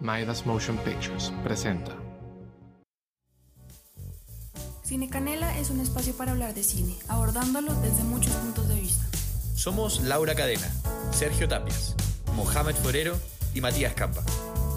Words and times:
Maidas 0.00 0.46
Motion 0.46 0.78
Pictures 0.78 1.30
presenta. 1.44 1.94
Cine 4.82 5.10
Canela 5.10 5.58
es 5.58 5.68
un 5.68 5.78
espacio 5.78 6.16
para 6.16 6.32
hablar 6.32 6.54
de 6.54 6.62
cine, 6.62 6.96
abordándolo 7.06 7.74
desde 7.74 8.02
muchos 8.04 8.32
puntos 8.32 8.66
de 8.68 8.76
vista. 8.76 9.04
Somos 9.54 10.00
Laura 10.00 10.34
Cadena, 10.34 10.68
Sergio 11.12 11.46
Tapias, 11.46 11.94
Mohamed 12.34 12.74
Forero 12.76 13.14
y 13.54 13.60
Matías 13.60 13.92
Campa. 13.92 14.24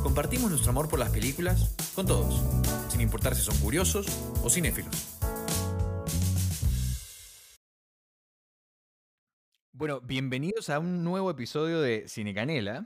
Compartimos 0.03 0.49
nuestro 0.51 0.71
amor 0.71 0.89
por 0.89 0.99
las 0.99 1.09
películas 1.09 1.73
con 1.95 2.05
todos, 2.05 2.43
sin 2.89 2.99
importar 2.99 3.33
si 3.33 3.41
son 3.41 3.57
curiosos 3.59 4.05
o 4.43 4.49
cinéfilos. 4.49 4.93
Bueno, 9.71 10.01
bienvenidos 10.01 10.69
a 10.69 10.79
un 10.79 11.05
nuevo 11.05 11.31
episodio 11.31 11.79
de 11.79 12.09
Cine 12.09 12.33
Canela. 12.33 12.85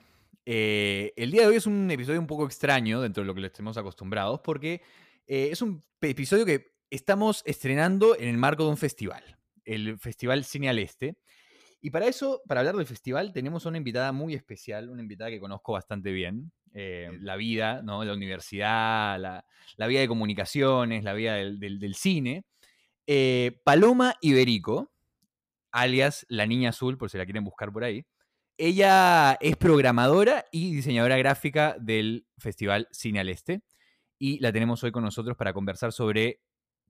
Eh, 0.50 1.12
el 1.18 1.30
día 1.32 1.42
de 1.42 1.48
hoy 1.48 1.56
es 1.58 1.68
un 1.68 1.92
episodio 1.92 2.22
un 2.22 2.26
poco 2.28 2.46
extraño 2.46 3.02
dentro 3.02 3.22
de 3.22 3.28
lo 3.28 3.36
que 3.36 3.42
le 3.42 3.48
estemos 3.48 3.76
acostumbrados, 3.76 4.40
porque 4.40 4.82
eh, 5.28 5.50
es 5.52 5.62
un 5.62 5.84
episodio 6.00 6.46
que 6.46 6.72
estamos 6.90 7.44
estrenando 7.46 8.16
en 8.18 8.30
el 8.30 8.38
marco 8.38 8.64
de 8.64 8.70
un 8.70 8.78
festival, 8.78 9.24
el 9.66 10.00
Festival 10.00 10.46
Cine 10.46 10.70
al 10.70 10.80
Este. 10.80 11.18
Y 11.82 11.90
para 11.90 12.08
eso, 12.08 12.42
para 12.48 12.62
hablar 12.62 12.78
del 12.78 12.86
festival, 12.88 13.34
tenemos 13.34 13.66
una 13.66 13.78
invitada 13.78 14.14
muy 14.14 14.36
especial, 14.36 14.90
una 14.90 15.02
invitada 15.02 15.32
que 15.32 15.40
conozco 15.42 15.74
bastante 15.74 16.12
bien. 16.12 16.54
eh, 16.74 17.10
la 17.22 17.36
vida, 17.36 17.82
¿no? 17.82 18.04
La 18.06 18.14
universidad, 18.14 19.20
la, 19.20 19.46
la 19.78 19.88
vida 19.88 20.00
de 20.00 20.08
comunicaciones, 20.08 21.04
la 21.04 21.14
vida 21.14 21.36
del, 21.36 21.60
del- 21.60 21.80
del 21.80 21.96
cine. 21.96 22.46
Paloma 23.64 24.16
Iberico, 24.22 24.92
alias 25.72 26.26
La 26.30 26.46
Niña 26.46 26.70
Azul, 26.70 26.98
por 26.98 27.10
si 27.10 27.18
la 27.18 27.26
quieren 27.26 27.44
buscar 27.44 27.72
por 27.72 27.84
ahí. 27.84 28.06
Ella 28.58 29.38
es 29.40 29.56
programadora 29.56 30.46
y 30.52 30.74
diseñadora 30.74 31.16
gráfica 31.18 31.76
del 31.80 32.26
Festival 32.40 32.88
Cine 32.92 33.20
al 33.20 33.30
Este. 33.30 33.62
Y 34.18 34.40
la 34.40 34.52
tenemos 34.52 34.84
hoy 34.84 34.92
con 34.92 35.04
nosotros 35.04 35.38
para 35.38 35.54
conversar 35.54 35.92
sobre 35.92 36.42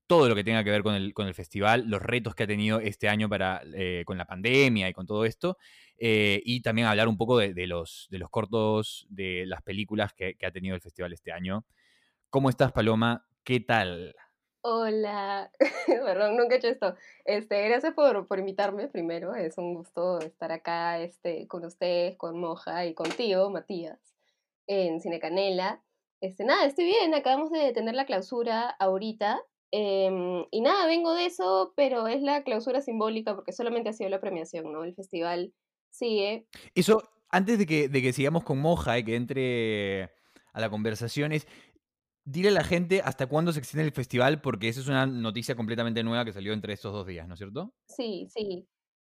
todo 0.08 0.30
lo 0.30 0.36
que 0.36 0.46
tenga 0.46 0.64
que 0.64 0.72
ver 0.72 0.82
con 0.82 0.96
el, 0.96 1.14
con 1.14 1.28
el 1.28 1.34
festival, 1.34 1.84
los 1.88 2.02
retos 2.02 2.34
que 2.36 2.44
ha 2.44 2.48
tenido 2.48 2.80
este 2.80 3.10
año 3.10 3.28
para, 3.28 3.62
eh, 3.76 4.04
con 4.06 4.18
la 4.18 4.26
pandemia 4.26 4.88
y 4.88 4.94
con 4.94 5.06
todo 5.06 5.26
esto, 5.26 5.58
eh, 5.98 6.42
y 6.46 6.62
también 6.62 6.88
hablar 6.88 7.10
un 7.10 7.18
poco 7.18 7.38
de, 7.38 7.68
los, 7.68 8.08
de 8.10 8.18
los 8.18 8.30
cortos, 8.30 9.06
de 9.10 9.46
las 9.46 9.62
películas 9.62 10.14
que 10.14 10.38
ha 10.42 10.52
tenido 10.52 10.76
el 10.76 10.82
festival 10.82 11.12
este 11.12 11.34
año. 11.34 11.66
¿Cómo 12.30 12.50
estás, 12.50 12.72
Paloma? 12.72 13.26
¿Qué 13.44 13.60
tal? 13.60 14.16
Hola, 14.70 15.50
perdón, 15.88 16.36
nunca 16.36 16.56
he 16.56 16.58
hecho 16.58 16.68
esto. 16.68 16.94
Este, 17.24 17.70
gracias 17.70 17.94
por, 17.94 18.28
por 18.28 18.38
invitarme 18.38 18.90
primero. 18.90 19.34
Es 19.34 19.58
un 19.58 19.74
gusto 19.74 20.20
estar 20.20 20.52
acá 20.52 21.00
este, 21.00 21.48
con 21.48 21.64
ustedes, 21.64 22.18
con 22.18 22.38
Moja 22.38 22.86
y 22.86 22.94
contigo, 22.94 23.50
Matías, 23.50 23.98
en 24.68 25.00
Cine 25.00 25.22
Canela. 25.22 25.82
Este, 26.20 26.44
nada, 26.44 26.66
estoy 26.66 26.84
bien, 26.84 27.14
acabamos 27.14 27.50
de 27.50 27.72
tener 27.72 27.96
la 27.96 28.06
clausura 28.06 28.68
ahorita. 28.72 29.40
em, 29.72 30.44
y 30.52 30.60
nada, 30.60 30.86
vengo 30.86 31.14
de 31.14 31.28
eso, 31.28 31.72
pero 31.78 32.10
es 32.10 32.22
la 32.22 32.44
clausura 32.44 32.82
simbólica 32.82 33.36
porque 33.36 33.54
solamente 33.54 33.88
ha 33.88 33.94
sido 33.94 34.10
la 34.10 34.20
premiación, 34.20 34.74
¿no? 34.74 34.84
El 34.84 34.96
festival 34.96 35.54
sigue. 35.92 36.46
Eso, 36.76 37.04
antes 37.30 37.58
de 37.58 37.66
que, 37.66 37.88
de 37.88 38.02
que 38.02 38.12
sigamos 38.12 38.44
con 38.44 38.60
Moja 38.60 39.00
y 39.00 39.06
que 39.06 39.16
entre 39.16 40.12
a 40.58 40.60
la 40.60 40.70
conversación, 40.72 41.32
es 41.34 41.48
dile 42.28 42.50
a 42.50 42.52
la 42.52 42.64
gente 42.64 43.02
hasta 43.04 43.28
cuándo 43.28 43.54
se 43.54 43.60
extiende 43.60 43.88
el 43.88 43.94
festival, 43.94 44.42
porque 44.42 44.68
esa 44.68 44.82
es 44.82 44.88
una 44.88 45.06
noticia 45.06 45.56
completamente 45.56 46.04
nueva 46.04 46.26
que 46.26 46.34
salió 46.34 46.52
entre 46.52 46.74
estos 46.74 46.92
dos 46.92 47.08
días, 47.08 47.26
¿no 47.28 47.36
es 47.36 47.40
cierto? 47.40 47.74
Sí, 47.88 48.28
sí. 48.30 48.68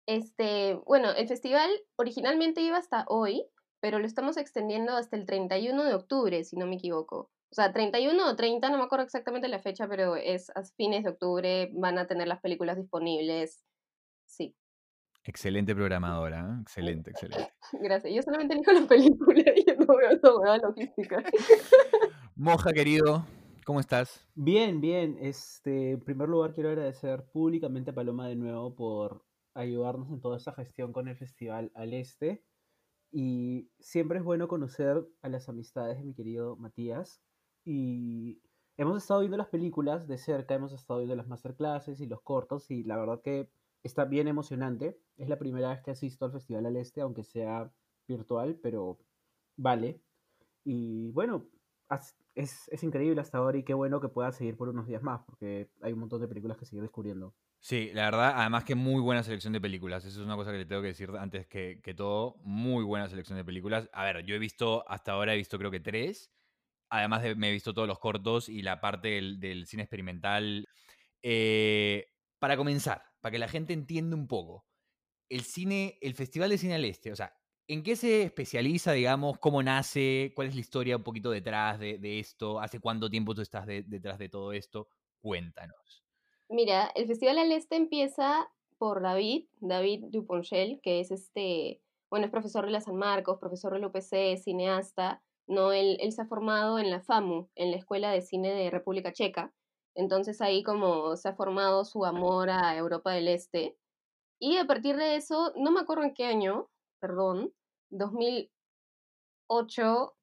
Este, 0.08 0.76
bueno, 0.86 1.12
el 1.12 1.28
festival 1.28 1.70
originalmente 1.98 2.62
iba 2.62 2.78
hasta 2.78 3.06
hoy, 3.08 3.44
pero 3.82 4.00
lo 4.00 4.06
estamos 4.06 4.38
extendiendo 4.38 4.96
hasta 4.96 5.18
el 5.18 5.26
31 5.26 5.84
de 5.84 5.96
octubre, 5.96 6.44
si 6.44 6.58
no 6.58 6.68
me 6.68 6.76
equivoco. 6.76 7.32
O 7.50 7.56
sea, 7.56 7.74
31 7.74 8.30
o 8.30 8.36
30, 8.36 8.70
no 8.70 8.78
me 8.78 8.84
acuerdo 8.84 9.06
exactamente 9.06 9.48
la 9.48 9.60
fecha, 9.60 9.88
pero 9.88 10.16
es 10.16 10.52
a 10.52 10.64
fines 10.64 11.04
de 11.04 11.10
octubre, 11.10 11.72
van 11.74 11.98
a 11.98 12.06
tener 12.06 12.28
las 12.28 12.40
películas 12.40 12.78
disponibles. 12.78 13.64
Sí, 14.28 14.56
Excelente 15.28 15.76
programadora, 15.76 16.40
¿eh? 16.40 16.62
excelente, 16.62 17.12
excelente. 17.12 17.54
gracias. 17.74 18.14
Yo 18.14 18.22
solamente 18.22 18.54
elijo 18.56 18.72
la 18.72 18.88
película 18.88 19.44
y 19.56 19.66
yo 19.66 19.76
no 19.76 19.96
veo 19.98 20.10
esa 20.12 20.36
hueá 20.36 20.58
logística. 20.58 21.24
Moja, 22.40 22.72
querido, 22.72 23.26
¿cómo 23.66 23.80
estás? 23.80 24.24
Bien, 24.36 24.80
bien. 24.80 25.18
Este, 25.20 25.94
en 25.94 26.02
primer 26.02 26.30
lugar, 26.30 26.54
quiero 26.54 26.70
agradecer 26.70 27.26
públicamente 27.32 27.90
a 27.90 27.96
Paloma 27.96 28.28
de 28.28 28.36
nuevo 28.36 28.76
por 28.76 29.26
ayudarnos 29.56 30.12
en 30.12 30.22
toda 30.22 30.38
esta 30.38 30.54
gestión 30.54 30.94
con 30.94 31.08
el 31.08 31.18
Festival 31.18 31.72
al 31.74 31.96
Este. 31.96 32.44
Y 33.12 33.72
siempre 33.80 34.20
es 34.20 34.24
bueno 34.24 34.48
conocer 34.48 35.04
a 35.24 35.30
las 35.30 35.50
amistades 35.50 35.98
de 35.98 36.04
mi 36.04 36.14
querido 36.14 36.56
Matías. 36.58 37.24
Y 37.66 38.40
hemos 38.78 39.02
estado 39.02 39.22
viendo 39.22 39.38
las 39.38 39.48
películas 39.48 40.08
de 40.08 40.20
cerca, 40.20 40.54
hemos 40.54 40.74
estado 40.74 41.00
viendo 41.00 41.16
las 41.16 41.28
masterclasses 41.28 42.00
y 42.02 42.06
los 42.06 42.22
cortos, 42.22 42.70
y 42.70 42.84
la 42.84 42.98
verdad 42.98 43.20
que 43.24 43.50
está 43.82 44.06
bien 44.06 44.28
emocionante. 44.28 45.00
Es 45.18 45.28
la 45.28 45.40
primera 45.40 45.70
vez 45.72 45.82
que 45.82 45.90
asisto 45.90 46.26
al 46.26 46.34
Festival 46.34 46.68
al 46.68 46.76
Este, 46.76 47.02
aunque 47.02 47.24
sea 47.24 47.74
virtual, 48.08 48.60
pero 48.62 49.00
vale. 49.56 50.04
Y 50.64 51.10
bueno, 51.14 51.48
es, 52.38 52.70
es 52.70 52.84
increíble 52.84 53.20
hasta 53.20 53.40
ahora 53.40 53.58
y 53.58 53.64
qué 53.64 53.74
bueno 53.74 54.00
que 54.00 54.10
pueda 54.10 54.32
seguir 54.32 54.56
por 54.56 54.70
unos 54.70 54.88
días 54.88 55.02
más, 55.02 55.22
porque 55.26 55.70
hay 55.82 55.94
un 55.94 56.00
montón 56.00 56.22
de 56.22 56.28
películas 56.28 56.58
que 56.58 56.66
seguir 56.66 56.84
descubriendo. 56.84 57.36
Sí, 57.60 57.92
la 57.94 58.06
verdad, 58.06 58.34
además 58.36 58.64
que 58.64 58.76
muy 58.76 59.02
buena 59.02 59.24
selección 59.24 59.54
de 59.54 59.60
películas. 59.60 60.06
Eso 60.06 60.22
es 60.22 60.26
una 60.26 60.36
cosa 60.36 60.52
que 60.52 60.60
le 60.60 60.66
tengo 60.66 60.82
que 60.82 60.90
decir 60.90 61.10
antes 61.18 61.48
que, 61.48 61.82
que 61.84 61.94
todo. 61.94 62.36
Muy 62.44 62.84
buena 62.84 63.10
selección 63.10 63.38
de 63.38 63.44
películas. 63.44 63.90
A 63.92 64.04
ver, 64.04 64.24
yo 64.24 64.36
he 64.36 64.40
visto, 64.40 64.88
hasta 64.88 65.14
ahora 65.14 65.34
he 65.34 65.38
visto 65.38 65.58
creo 65.58 65.72
que 65.72 65.80
tres. 65.80 66.32
Además 66.90 67.24
de, 67.24 67.36
me 67.36 67.50
he 67.50 67.52
visto 67.52 67.74
todos 67.74 67.88
los 67.88 68.00
cortos 68.00 68.48
y 68.48 68.62
la 68.62 68.80
parte 68.80 69.10
del, 69.10 69.40
del 69.40 69.66
cine 69.66 69.84
experimental. 69.84 70.68
Eh, 71.24 72.06
para 72.40 72.56
comenzar, 72.56 73.02
para 73.20 73.32
que 73.32 73.40
la 73.40 73.48
gente 73.48 73.74
entienda 73.74 74.16
un 74.16 74.28
poco, 74.28 74.68
el 75.30 75.42
cine, 75.42 75.98
el 76.02 76.14
Festival 76.14 76.52
de 76.52 76.58
Cine 76.58 76.76
al 76.76 76.86
Este, 76.86 77.12
o 77.12 77.16
sea, 77.16 77.36
¿en 77.68 77.84
qué 77.84 77.96
se 77.96 78.24
especializa, 78.24 78.92
digamos? 78.94 79.40
¿Cómo 79.40 79.62
nace? 79.64 80.32
¿Cuál 80.36 80.48
es 80.48 80.56
la 80.56 80.62
historia 80.62 80.98
un 80.98 81.04
poquito 81.04 81.32
detrás 81.32 81.80
de, 81.80 81.98
de 81.98 82.20
esto? 82.20 82.60
¿Hace 82.60 82.80
cuánto 82.80 83.10
tiempo 83.10 83.36
tú 83.36 83.42
estás 83.42 83.66
de- 83.66 83.84
detrás 83.84 84.18
de 84.20 84.30
todo 84.30 84.52
esto? 84.54 84.90
Cuéntanos. 85.22 86.04
Mira, 86.50 86.92
el 86.96 87.08
Festival 87.08 87.38
al 87.40 87.52
Este 87.52 87.76
empieza 87.76 88.50
por 88.78 89.02
David, 89.02 89.48
David 89.60 90.06
Duponchel, 90.10 90.80
que 90.82 91.00
es 91.02 91.12
este, 91.12 91.82
bueno, 92.10 92.26
es 92.26 92.32
profesor 92.32 92.66
de 92.66 92.72
la 92.72 92.82
San 92.82 92.96
Marcos, 92.96 93.40
profesor 93.40 93.74
del 93.74 93.86
UPC, 93.86 94.38
cineasta, 94.38 95.24
¿no? 95.48 95.72
Él, 95.74 95.98
él 96.00 96.12
se 96.12 96.22
ha 96.22 96.28
formado 96.28 96.80
en 96.80 96.90
la 96.90 97.02
FAMU, 97.02 97.50
en 97.56 97.72
la 97.72 97.78
Escuela 97.78 98.12
de 98.12 98.22
Cine 98.22 98.54
de 98.54 98.70
República 98.70 99.12
Checa. 99.12 99.54
Entonces 99.96 100.42
ahí 100.42 100.64
como 100.64 101.16
se 101.18 101.28
ha 101.30 101.36
formado 101.36 101.84
su 101.84 102.06
amor 102.06 102.50
a 102.50 102.76
Europa 102.78 103.12
del 103.12 103.28
Este. 103.28 103.78
Y 104.40 104.58
a 104.58 104.66
partir 104.68 104.96
de 104.98 105.16
eso, 105.16 105.54
no 105.56 105.72
me 105.72 105.82
acuerdo 105.82 106.04
en 106.04 106.14
qué 106.14 106.26
año, 106.26 106.70
perdón, 107.00 107.54
2008, 107.90 108.52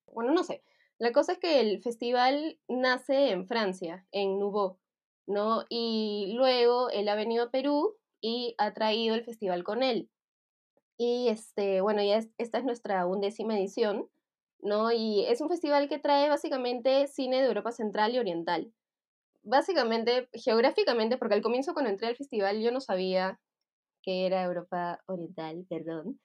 bueno, 0.06 0.32
no 0.32 0.44
sé. 0.44 0.62
La 0.98 1.12
cosa 1.12 1.32
es 1.32 1.38
que 1.38 1.60
el 1.60 1.82
festival 1.82 2.60
nace 2.68 3.30
en 3.30 3.46
Francia, 3.46 4.06
en 4.12 4.38
Nouveau. 4.38 4.78
¿no? 5.26 5.64
Y 5.70 6.34
luego 6.36 6.90
él 6.90 7.08
ha 7.08 7.14
venido 7.14 7.44
a 7.44 7.50
Perú 7.50 7.96
y 8.20 8.54
ha 8.58 8.74
traído 8.74 9.14
el 9.14 9.24
festival 9.24 9.64
con 9.64 9.82
él. 9.82 10.10
Y 10.98 11.28
este, 11.28 11.80
bueno, 11.80 12.02
ya 12.02 12.18
es- 12.18 12.30
esta 12.38 12.58
es 12.58 12.64
nuestra 12.64 13.06
undécima 13.06 13.58
edición, 13.58 14.10
¿no? 14.60 14.92
Y 14.92 15.24
es 15.26 15.40
un 15.40 15.48
festival 15.48 15.88
que 15.88 15.98
trae 15.98 16.28
básicamente 16.28 17.06
cine 17.08 17.40
de 17.42 17.46
Europa 17.48 17.72
Central 17.72 18.14
y 18.14 18.18
Oriental. 18.18 18.72
Básicamente, 19.44 20.28
geográficamente, 20.34 21.18
porque 21.18 21.34
al 21.36 21.42
comienzo 21.42 21.74
cuando 21.74 21.90
entré 21.90 22.08
al 22.08 22.16
festival 22.16 22.60
yo 22.62 22.72
no 22.72 22.80
sabía 22.80 23.40
que 24.02 24.26
era 24.26 24.44
Europa 24.44 25.02
Oriental, 25.06 25.66
perdón. 25.68 26.20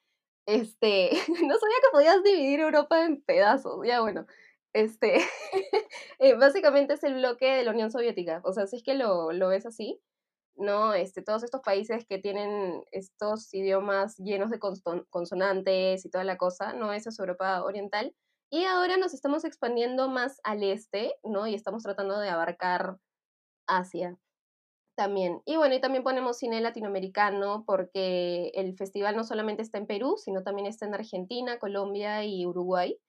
Este, 0.50 1.12
no 1.48 1.58
sabía 1.60 1.76
que 1.82 1.92
podías 1.92 2.24
dividir 2.24 2.60
Europa 2.62 3.06
en 3.06 3.22
pedazos, 3.22 3.86
ya 3.86 4.02
bueno. 4.02 4.26
Este, 4.74 5.18
eh, 6.20 6.34
básicamente 6.36 6.96
es 6.96 7.04
el 7.04 7.16
bloque 7.16 7.46
de 7.54 7.64
la 7.64 7.72
Unión 7.72 7.92
Soviética. 7.92 8.42
O 8.44 8.52
sea, 8.54 8.66
si 8.66 8.78
es 8.78 8.84
que 8.84 8.96
lo, 8.96 9.32
lo 9.32 9.50
ves 9.50 9.68
así, 9.68 10.02
¿no? 10.56 10.96
Este, 10.96 11.22
todos 11.22 11.44
estos 11.44 11.62
países 11.62 12.06
que 12.08 12.18
tienen 12.18 12.84
estos 12.92 13.54
idiomas 13.54 14.18
llenos 14.18 14.50
de 14.50 14.60
consonantes 14.60 16.06
y 16.06 16.10
toda 16.10 16.24
la 16.24 16.38
cosa, 16.38 16.74
¿no? 16.74 16.94
Esa 16.94 17.10
es 17.10 17.20
Europa 17.20 17.64
Oriental. 17.64 18.16
Y 18.50 18.66
ahora 18.66 18.98
nos 18.98 19.14
estamos 19.14 19.46
expandiendo 19.46 20.10
más 20.10 20.40
al 20.44 20.64
este, 20.64 21.14
¿no? 21.24 21.46
Y 21.46 21.54
estamos 21.54 21.84
tratando 21.84 22.20
de 22.20 22.30
abarcar 22.30 22.98
Asia 23.68 24.18
también. 25.00 25.42
Y 25.46 25.56
bueno, 25.56 25.76
y 25.76 25.80
también 25.80 26.04
ponemos 26.04 26.40
cine 26.40 26.60
latinoamericano 26.60 27.64
porque 27.66 28.52
el 28.54 28.76
festival 28.76 29.16
no 29.16 29.24
solamente 29.24 29.62
está 29.62 29.78
en 29.78 29.88
Perú, 29.88 30.18
sino 30.18 30.44
también 30.44 30.68
está 30.68 30.86
en 30.88 30.94
Argentina, 30.94 31.58
Colombia 31.58 32.26
y 32.26 32.46
Uruguay. 32.46 33.00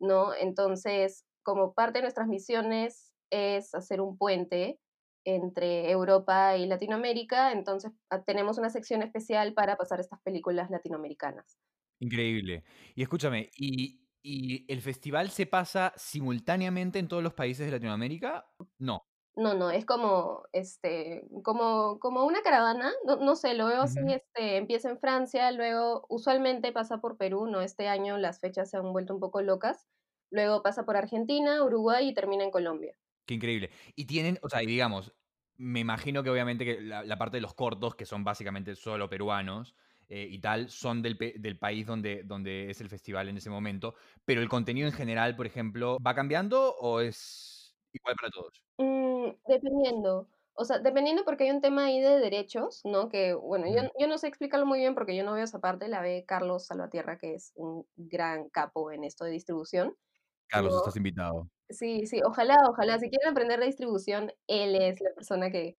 ¿no? 0.00 0.34
Entonces, 0.34 1.24
como 1.42 1.72
parte 1.72 2.00
de 2.00 2.02
nuestras 2.02 2.28
misiones 2.28 3.14
es 3.30 3.74
hacer 3.74 4.02
un 4.02 4.18
puente 4.18 4.78
entre 5.24 5.90
Europa 5.90 6.58
y 6.58 6.66
Latinoamérica, 6.66 7.52
entonces 7.52 7.90
ah, 8.10 8.22
tenemos 8.22 8.58
una 8.58 8.68
sección 8.68 9.02
especial 9.02 9.54
para 9.54 9.76
pasar 9.76 9.98
estas 9.98 10.20
películas 10.20 10.70
latinoamericanas. 10.70 11.58
Increíble. 12.00 12.64
Y 12.94 13.02
escúchame, 13.02 13.50
y 13.56 14.00
¿Y 14.22 14.70
el 14.70 14.82
festival 14.82 15.30
se 15.30 15.46
pasa 15.46 15.94
simultáneamente 15.96 16.98
en 16.98 17.08
todos 17.08 17.22
los 17.22 17.32
países 17.32 17.64
de 17.64 17.72
Latinoamérica? 17.72 18.44
No. 18.78 19.09
No, 19.36 19.54
no, 19.54 19.70
es 19.70 19.86
como, 19.86 20.42
este, 20.52 21.22
como, 21.44 21.98
como 22.00 22.24
una 22.24 22.42
caravana, 22.42 22.92
no, 23.06 23.16
no 23.16 23.36
sé, 23.36 23.54
lo 23.54 23.66
veo 23.66 23.82
así, 23.82 24.00
este, 24.08 24.56
empieza 24.56 24.90
en 24.90 24.98
Francia, 24.98 25.50
luego 25.52 26.04
usualmente 26.08 26.72
pasa 26.72 26.98
por 26.98 27.16
Perú, 27.16 27.46
¿no? 27.46 27.60
Este 27.60 27.88
año 27.88 28.18
las 28.18 28.40
fechas 28.40 28.70
se 28.70 28.76
han 28.76 28.92
vuelto 28.92 29.14
un 29.14 29.20
poco 29.20 29.40
locas, 29.40 29.86
luego 30.30 30.62
pasa 30.62 30.84
por 30.84 30.96
Argentina, 30.96 31.62
Uruguay 31.62 32.08
y 32.08 32.14
termina 32.14 32.44
en 32.44 32.50
Colombia. 32.50 32.94
Qué 33.24 33.34
increíble. 33.34 33.70
Y 33.94 34.06
tienen, 34.06 34.38
o 34.42 34.48
sea, 34.48 34.62
y 34.62 34.66
digamos, 34.66 35.14
me 35.56 35.80
imagino 35.80 36.22
que 36.22 36.30
obviamente 36.30 36.64
que 36.64 36.80
la, 36.80 37.04
la 37.04 37.18
parte 37.18 37.36
de 37.36 37.42
los 37.42 37.54
cortos, 37.54 37.94
que 37.94 38.06
son 38.06 38.24
básicamente 38.24 38.74
solo 38.74 39.08
peruanos 39.08 39.74
eh, 40.08 40.26
y 40.28 40.40
tal, 40.40 40.70
son 40.70 41.02
del, 41.02 41.16
del 41.36 41.58
país 41.58 41.86
donde, 41.86 42.22
donde 42.24 42.70
es 42.70 42.80
el 42.80 42.88
festival 42.88 43.28
en 43.28 43.36
ese 43.36 43.50
momento, 43.50 43.94
pero 44.24 44.40
el 44.40 44.48
contenido 44.48 44.88
en 44.88 44.94
general, 44.94 45.36
por 45.36 45.46
ejemplo, 45.46 45.98
¿va 46.04 46.14
cambiando 46.14 46.74
o 46.76 47.00
es 47.00 47.59
igual 47.92 48.16
para 48.20 48.30
todos? 48.30 48.62
Mm, 48.78 49.30
dependiendo, 49.46 50.28
o 50.54 50.64
sea, 50.64 50.78
dependiendo 50.78 51.24
porque 51.24 51.44
hay 51.44 51.50
un 51.50 51.60
tema 51.60 51.86
ahí 51.86 52.00
de 52.00 52.18
derechos, 52.18 52.82
¿no? 52.84 53.08
Que, 53.08 53.34
bueno, 53.34 53.66
yo, 53.66 53.90
yo 53.98 54.06
no 54.06 54.18
sé 54.18 54.28
explicarlo 54.28 54.66
muy 54.66 54.78
bien 54.78 54.94
porque 54.94 55.16
yo 55.16 55.24
no 55.24 55.32
veo 55.32 55.44
esa 55.44 55.60
parte, 55.60 55.88
la 55.88 56.00
ve 56.00 56.24
Carlos 56.26 56.66
Salvatierra, 56.66 57.18
que 57.18 57.34
es 57.34 57.52
un 57.54 57.86
gran 57.96 58.48
capo 58.50 58.92
en 58.92 59.04
esto 59.04 59.24
de 59.24 59.30
distribución, 59.30 59.96
Carlos, 60.50 60.76
estás 60.76 60.96
invitado. 60.96 61.48
Sí, 61.68 62.06
sí, 62.06 62.20
ojalá, 62.24 62.56
ojalá, 62.68 62.98
si 62.98 63.08
quieren 63.08 63.30
aprender 63.30 63.60
de 63.60 63.66
distribución, 63.66 64.32
él 64.48 64.74
es 64.74 65.00
la 65.00 65.14
persona 65.14 65.50
que, 65.50 65.78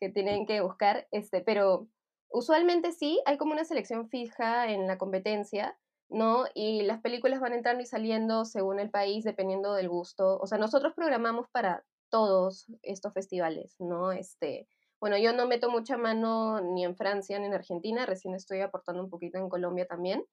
que 0.00 0.08
tienen 0.08 0.46
que 0.46 0.62
buscar, 0.62 1.06
este, 1.10 1.42
pero 1.42 1.88
usualmente 2.30 2.92
sí, 2.92 3.20
hay 3.26 3.36
como 3.36 3.52
una 3.52 3.64
selección 3.64 4.08
fija 4.08 4.72
en 4.72 4.86
la 4.86 4.96
competencia, 4.96 5.78
¿no? 6.08 6.46
Y 6.54 6.82
las 6.82 7.00
películas 7.00 7.40
van 7.40 7.52
entrando 7.52 7.82
y 7.82 7.86
saliendo 7.86 8.44
según 8.44 8.80
el 8.80 8.90
país, 8.90 9.24
dependiendo 9.24 9.74
del 9.74 9.88
gusto. 9.88 10.38
O 10.38 10.46
sea, 10.46 10.58
nosotros 10.58 10.94
programamos 10.94 11.46
para 11.50 11.84
todos 12.10 12.66
estos 12.82 13.12
festivales, 13.12 13.76
¿no? 13.78 14.12
Este, 14.12 14.66
bueno, 15.00 15.18
yo 15.18 15.32
no 15.32 15.46
meto 15.46 15.70
mucha 15.70 15.96
mano 15.96 16.60
ni 16.60 16.84
en 16.84 16.96
Francia 16.96 17.38
ni 17.38 17.46
en 17.46 17.54
Argentina, 17.54 18.06
recién 18.06 18.34
estoy 18.34 18.60
aportando 18.60 19.02
un 19.02 19.10
poquito 19.10 19.38
en 19.38 19.48
Colombia 19.48 19.86
también, 19.86 20.24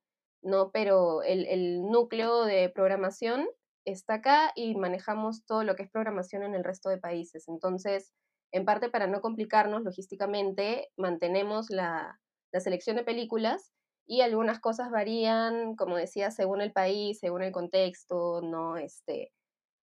¿no? 0.42 0.72
Pero 0.72 1.22
el, 1.24 1.46
el 1.48 1.84
núcleo 1.84 2.46
de 2.46 2.70
programación 2.70 3.48
está 3.86 4.16
acá 4.16 4.52
y 4.56 4.76
manejamos 4.76 5.46
todo 5.46 5.64
lo 5.64 5.76
que 5.76 5.84
es 5.84 5.92
programación 5.92 6.44
en 6.44 6.56
el 6.56 6.64
resto 6.64 6.90
de 6.90 6.98
países. 6.98 7.48
Entonces, 7.48 8.14
en 8.52 8.66
parte 8.66 8.90
para 8.90 9.08
no 9.08 9.22
complicarnos 9.22 9.84
logísticamente, 9.84 10.90
mantenemos 10.98 11.70
la, 11.70 12.20
la 12.52 12.60
selección 12.62 12.96
de 12.96 13.04
películas 13.04 13.74
y 14.06 14.22
algunas 14.22 14.60
cosas 14.60 14.92
varían, 14.92 15.76
como 15.76 15.98
decía, 15.98 16.32
según 16.32 16.62
el 16.62 16.72
país, 16.74 17.20
según 17.20 17.42
el 17.44 17.52
contexto, 17.52 18.42
¿no? 18.42 18.78
Este, 18.78 19.34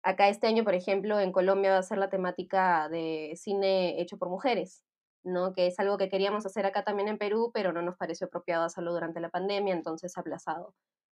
acá 0.03 0.29
este 0.29 0.47
año, 0.47 0.63
por 0.63 0.75
ejemplo, 0.75 1.19
en 1.19 1.31
Colombia 1.31 1.73
va 1.73 1.79
a 1.79 1.83
ser 1.83 1.97
la 1.99 2.09
temática 2.09 2.89
de 2.89 3.33
cine 3.37 4.01
hecho 4.01 4.17
por 4.17 4.29
mujeres, 4.29 4.85
¿no? 5.23 5.53
Que 5.53 5.67
es 5.67 5.79
algo 5.79 5.97
que 5.97 6.09
queríamos 6.09 6.45
hacer 6.45 6.65
acá 6.65 6.83
también 6.83 7.09
en 7.09 7.17
Perú, 7.19 7.51
pero 7.53 7.73
no 7.73 7.81
nos 7.81 7.97
pareció 7.97 8.27
apropiado 8.27 8.65
hacerlo 8.65 8.93
durante 8.93 9.19
la 9.21 9.29
pandemia, 9.29 9.73
entonces 9.75 10.17
aplazado, 10.17 10.75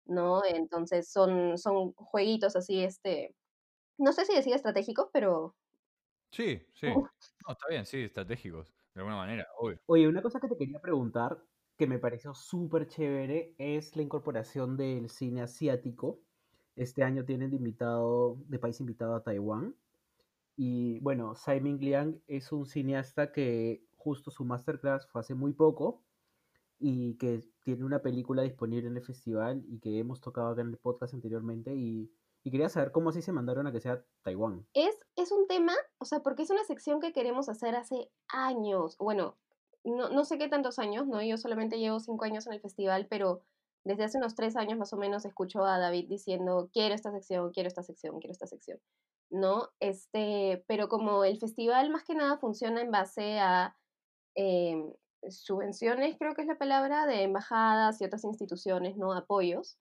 ¿no? 0.06 0.44
Entonces 0.46 1.12
son, 1.12 1.58
son 1.58 1.94
jueguitos 1.94 2.56
así, 2.56 2.84
este, 2.84 3.36
no 4.00 4.14
sé 4.14 4.26
si 4.26 4.36
decir 4.36 4.54
estratégicos, 4.56 5.10
pero 5.14 5.56
Sí, 6.32 6.62
sí. 6.74 6.88
No, 7.48 7.54
está 7.54 7.68
bien, 7.70 7.86
sí, 7.86 8.02
estratégicos, 8.04 8.76
de 8.94 9.02
alguna 9.02 9.18
manera, 9.18 9.48
obvio. 9.58 9.80
Oye, 9.88 10.08
una 10.08 10.22
cosa 10.22 10.40
que 10.40 10.48
te 10.48 10.56
quería 10.56 10.80
preguntar, 10.80 11.44
que 11.80 11.88
me 11.88 11.98
pareció 11.98 12.36
súper 12.36 12.88
chévere, 12.88 13.56
es 13.58 13.96
la 13.96 14.02
incorporación 14.02 14.76
del 14.76 15.10
cine 15.10 15.44
asiático. 15.44 16.20
Este 16.76 17.04
año 17.04 17.24
tienen 17.24 17.52
de 17.52 17.56
invitado, 17.56 18.38
de 18.50 18.60
país 18.60 18.82
invitado 18.82 19.16
a 19.16 19.24
Taiwán. 19.24 19.78
Y 20.58 21.00
bueno, 21.00 21.36
Tsai 21.36 21.62
Ming 21.62 21.80
Liang 21.80 22.20
es 22.28 22.52
un 22.52 22.66
cineasta 22.66 23.32
que 23.32 23.82
justo 23.96 24.30
su 24.30 24.44
masterclass 24.44 25.08
fue 25.08 25.22
hace 25.22 25.36
muy 25.36 25.54
poco 25.54 26.04
y 26.80 27.16
que 27.16 27.46
tiene 27.64 27.86
una 27.86 28.02
película 28.02 28.42
disponible 28.42 28.90
en 28.90 28.98
el 28.98 29.04
festival 29.04 29.64
y 29.70 29.80
que 29.80 30.00
hemos 30.00 30.20
tocado 30.20 30.50
acá 30.50 30.62
en 30.62 30.72
el 30.72 30.78
podcast 30.78 31.14
anteriormente 31.14 31.74
y, 31.74 32.12
y 32.44 32.52
quería 32.52 32.68
saber 32.68 32.92
cómo 32.92 33.12
así 33.12 33.22
se 33.22 33.32
mandaron 33.32 33.68
a 33.68 33.72
que 33.72 33.80
sea 33.80 34.04
Taiwán. 34.22 34.68
es, 34.74 34.98
es 35.16 35.32
un 35.32 35.48
tema, 35.48 35.74
o 35.98 36.04
sea, 36.04 36.20
porque 36.24 36.44
es 36.44 36.50
una 36.50 36.66
sección 36.66 37.00
que 37.00 37.14
queremos 37.14 37.48
hacer 37.48 37.78
hace 37.78 38.12
años. 38.28 38.98
Bueno, 38.98 39.38
no, 39.84 40.10
no 40.10 40.26
sé 40.26 40.38
qué 40.38 40.48
tantos 40.48 40.80
años, 40.80 41.08
¿no? 41.08 41.22
Yo 41.22 41.38
solamente 41.38 41.80
llevo 41.80 42.00
cinco 42.00 42.26
años 42.26 42.48
en 42.48 42.54
el 42.54 42.62
festival, 42.62 43.08
pero 43.10 43.42
desde 43.84 44.04
hace 44.04 44.18
unos 44.18 44.36
tres 44.36 44.56
años 44.56 44.78
más 44.78 44.94
o 44.94 44.98
menos 44.98 45.26
escucho 45.26 45.64
a 45.66 45.80
David 45.80 46.08
diciendo, 46.10 46.70
quiero 46.74 46.96
esta 46.96 47.12
sección, 47.12 47.52
quiero 47.52 47.68
esta 47.68 47.84
sección, 47.84 48.20
quiero 48.20 48.32
esta 48.34 48.48
sección, 48.48 48.80
¿no? 49.30 49.70
Este, 49.80 50.64
pero 50.68 50.90
como 50.90 51.24
el 51.24 51.40
festival 51.40 51.90
más 51.90 52.04
que 52.04 52.16
nada 52.16 52.38
funciona 52.38 52.82
en 52.82 52.92
base 52.92 53.40
a 53.40 53.76
em, 54.36 54.94
subvenciones, 55.30 56.18
creo 56.18 56.36
que 56.36 56.42
es 56.42 56.48
la 56.48 56.58
palabra, 56.58 57.06
de 57.08 57.24
embajadas 57.24 58.02
y 58.02 58.06
otras 58.06 58.24
instituciones, 58.26 58.98
¿no? 58.98 59.14
Apoyos. 59.14 59.78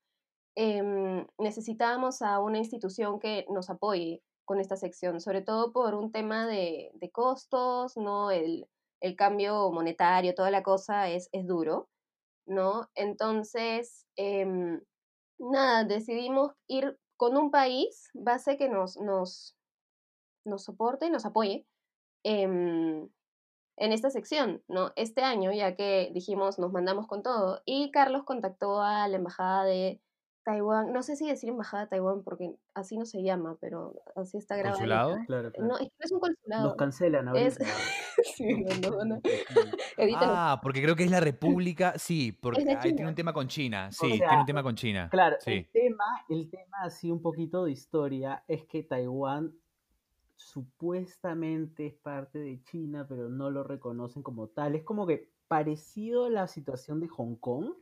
em, 0.56 1.26
necesitábamos 1.38 2.22
a 2.22 2.40
una 2.40 2.58
institución 2.58 3.20
que 3.20 3.46
nos 3.50 3.70
apoye 3.70 4.22
con 4.44 4.60
esta 4.60 4.76
sección, 4.76 5.20
sobre 5.20 5.42
todo 5.42 5.72
por 5.72 5.94
un 5.94 6.10
tema 6.12 6.46
de, 6.46 6.90
de 6.94 7.10
costos, 7.10 7.96
¿no? 7.96 8.30
El, 8.30 8.66
el 9.00 9.16
cambio 9.16 9.70
monetario, 9.72 10.34
toda 10.34 10.50
la 10.50 10.62
cosa 10.62 11.08
es, 11.08 11.28
es 11.32 11.46
duro, 11.46 11.88
¿no? 12.46 12.88
Entonces, 12.94 14.06
em, 14.16 14.80
nada, 15.38 15.84
decidimos 15.84 16.52
ir 16.68 16.98
con 17.16 17.36
un 17.36 17.50
país 17.50 18.10
base 18.14 18.56
que 18.56 18.68
nos, 18.68 18.96
nos, 18.98 19.56
nos 20.44 20.64
soporte 20.64 21.06
y 21.06 21.10
nos 21.10 21.26
apoye 21.26 21.66
em, 22.24 23.08
en 23.76 23.92
esta 23.92 24.10
sección, 24.10 24.62
¿no? 24.68 24.92
Este 24.96 25.22
año, 25.22 25.52
ya 25.52 25.76
que 25.76 26.10
dijimos, 26.12 26.58
nos 26.58 26.72
mandamos 26.72 27.06
con 27.06 27.22
todo, 27.22 27.62
y 27.64 27.90
Carlos 27.90 28.24
contactó 28.24 28.82
a 28.82 29.06
la 29.08 29.16
embajada 29.16 29.64
de 29.64 30.00
Taiwán, 30.50 30.92
no 30.94 31.02
sé 31.02 31.14
si 31.14 31.26
decir 31.28 31.50
embajada 31.50 31.82
de 31.84 31.90
Taiwán 31.90 32.22
porque 32.22 32.54
así 32.72 32.96
no 32.96 33.04
se 33.04 33.22
llama, 33.22 33.56
pero 33.60 33.94
así 34.16 34.38
está 34.38 34.56
grabado. 34.56 34.78
¿Consulado? 34.78 35.16
Claro, 35.26 35.52
claro. 35.52 35.68
No, 35.68 35.76
es 35.76 35.88
que 35.88 35.94
no 35.98 36.04
es 36.06 36.12
un 36.12 36.18
Nos 36.20 36.28
consulado. 36.30 36.76
cancelan 36.76 37.36
Es... 37.36 37.60
ahorita. 37.60 37.74
sí, 38.34 38.64
no, 38.64 38.90
no, 38.90 39.04
no. 39.04 39.20
Sí. 39.22 39.30
Edítalo. 39.98 40.32
Ah, 40.34 40.60
porque 40.62 40.80
creo 40.82 40.96
que 40.96 41.04
es 41.04 41.10
la 41.10 41.20
República, 41.20 41.98
sí, 41.98 42.32
porque 42.40 42.62
Es 42.62 42.68
ahí 42.68 42.76
tiene 42.80 42.96
China. 42.98 43.08
un 43.10 43.14
tema 43.14 43.32
con 43.34 43.46
China, 43.48 43.88
O 43.88 43.92
sí, 43.92 44.16
sea, 44.16 44.28
tiene 44.28 44.40
un 44.40 44.46
tema 44.46 44.62
con 44.62 44.74
China. 44.74 45.08
Claro, 45.10 45.36
Sí. 45.40 45.50
el 45.52 45.68
tema, 45.70 46.04
el 46.30 46.48
tema 46.48 46.78
así 46.82 47.10
un 47.10 47.20
poquito 47.20 47.64
de 47.66 47.72
historia 47.72 48.42
es 48.48 48.64
que 48.64 48.82
Taiwán 48.82 49.52
supuestamente 50.36 51.86
es 51.88 51.94
parte 51.94 52.38
de 52.38 52.62
China, 52.62 53.04
pero 53.06 53.28
no 53.28 53.50
lo 53.50 53.64
reconocen 53.64 54.22
como 54.22 54.46
tal. 54.48 54.74
Es 54.76 54.82
como 54.84 55.06
que 55.06 55.30
parecido 55.48 56.24
a 56.26 56.30
la 56.30 56.46
situación 56.46 57.00
de 57.00 57.08
Hong 57.08 57.34
Kong, 57.36 57.72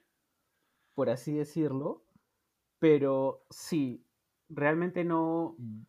por 0.94 1.10
así 1.10 1.32
decirlo, 1.34 2.02
pero 2.78 3.46
sí, 3.50 4.06
realmente 4.48 5.04
no. 5.04 5.56
Mm. 5.58 5.82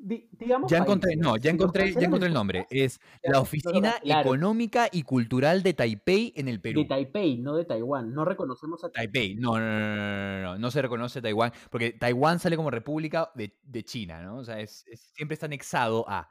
Di, 0.00 0.28
digamos 0.30 0.70
ya 0.70 0.78
encontré, 0.78 1.16
no, 1.16 1.36
ya 1.36 1.50
encontré, 1.50 1.92
ya 1.92 2.06
encontré 2.06 2.28
el 2.28 2.34
nombre. 2.34 2.68
Es 2.70 3.00
la 3.20 3.40
Oficina. 3.40 3.96
Económica 4.04 4.88
y 4.92 5.02
Cultural 5.02 5.64
de 5.64 5.74
Taipei 5.74 6.32
en 6.36 6.46
el 6.46 6.60
Perú. 6.60 6.82
De 6.82 6.86
Taipei, 6.86 7.38
no 7.38 7.56
de 7.56 7.64
Taiwán. 7.64 8.14
No 8.14 8.24
reconocemos 8.24 8.84
a 8.84 8.90
Taipei. 8.90 9.34
No, 9.34 9.58
no, 9.58 9.66
no, 9.66 9.96
no, 9.96 9.96
no, 9.96 10.42
no. 10.42 10.58
no 10.58 10.70
se 10.70 10.82
reconoce 10.82 11.20
Taiwán. 11.20 11.52
Porque 11.68 11.90
Taiwán 11.90 12.38
sale 12.38 12.54
como 12.54 12.70
República 12.70 13.32
de, 13.34 13.58
de 13.60 13.84
China, 13.84 14.22
¿no? 14.22 14.36
O 14.36 14.44
sea, 14.44 14.60
es, 14.60 14.84
siempre 15.14 15.34
está 15.34 15.46
anexado 15.46 16.08
a. 16.08 16.30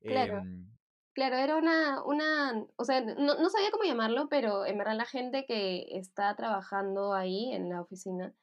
Claro. 0.00 0.38
Em, 0.38 0.68
claro, 1.12 1.36
era 1.36 1.56
una, 1.56 2.02
una 2.02 2.66
o 2.74 2.84
sea, 2.84 3.00
no, 3.00 3.38
no 3.40 3.48
sabía 3.48 3.70
cómo 3.70 3.84
llamarlo, 3.84 4.28
pero 4.28 4.66
en 4.66 4.76
verdad 4.76 4.96
la 4.96 5.06
gente 5.06 5.46
que 5.46 5.86
está 5.92 6.34
trabajando 6.34 7.14
ahí 7.14 7.52
en 7.52 7.68
la 7.68 7.80
oficina 7.80 8.34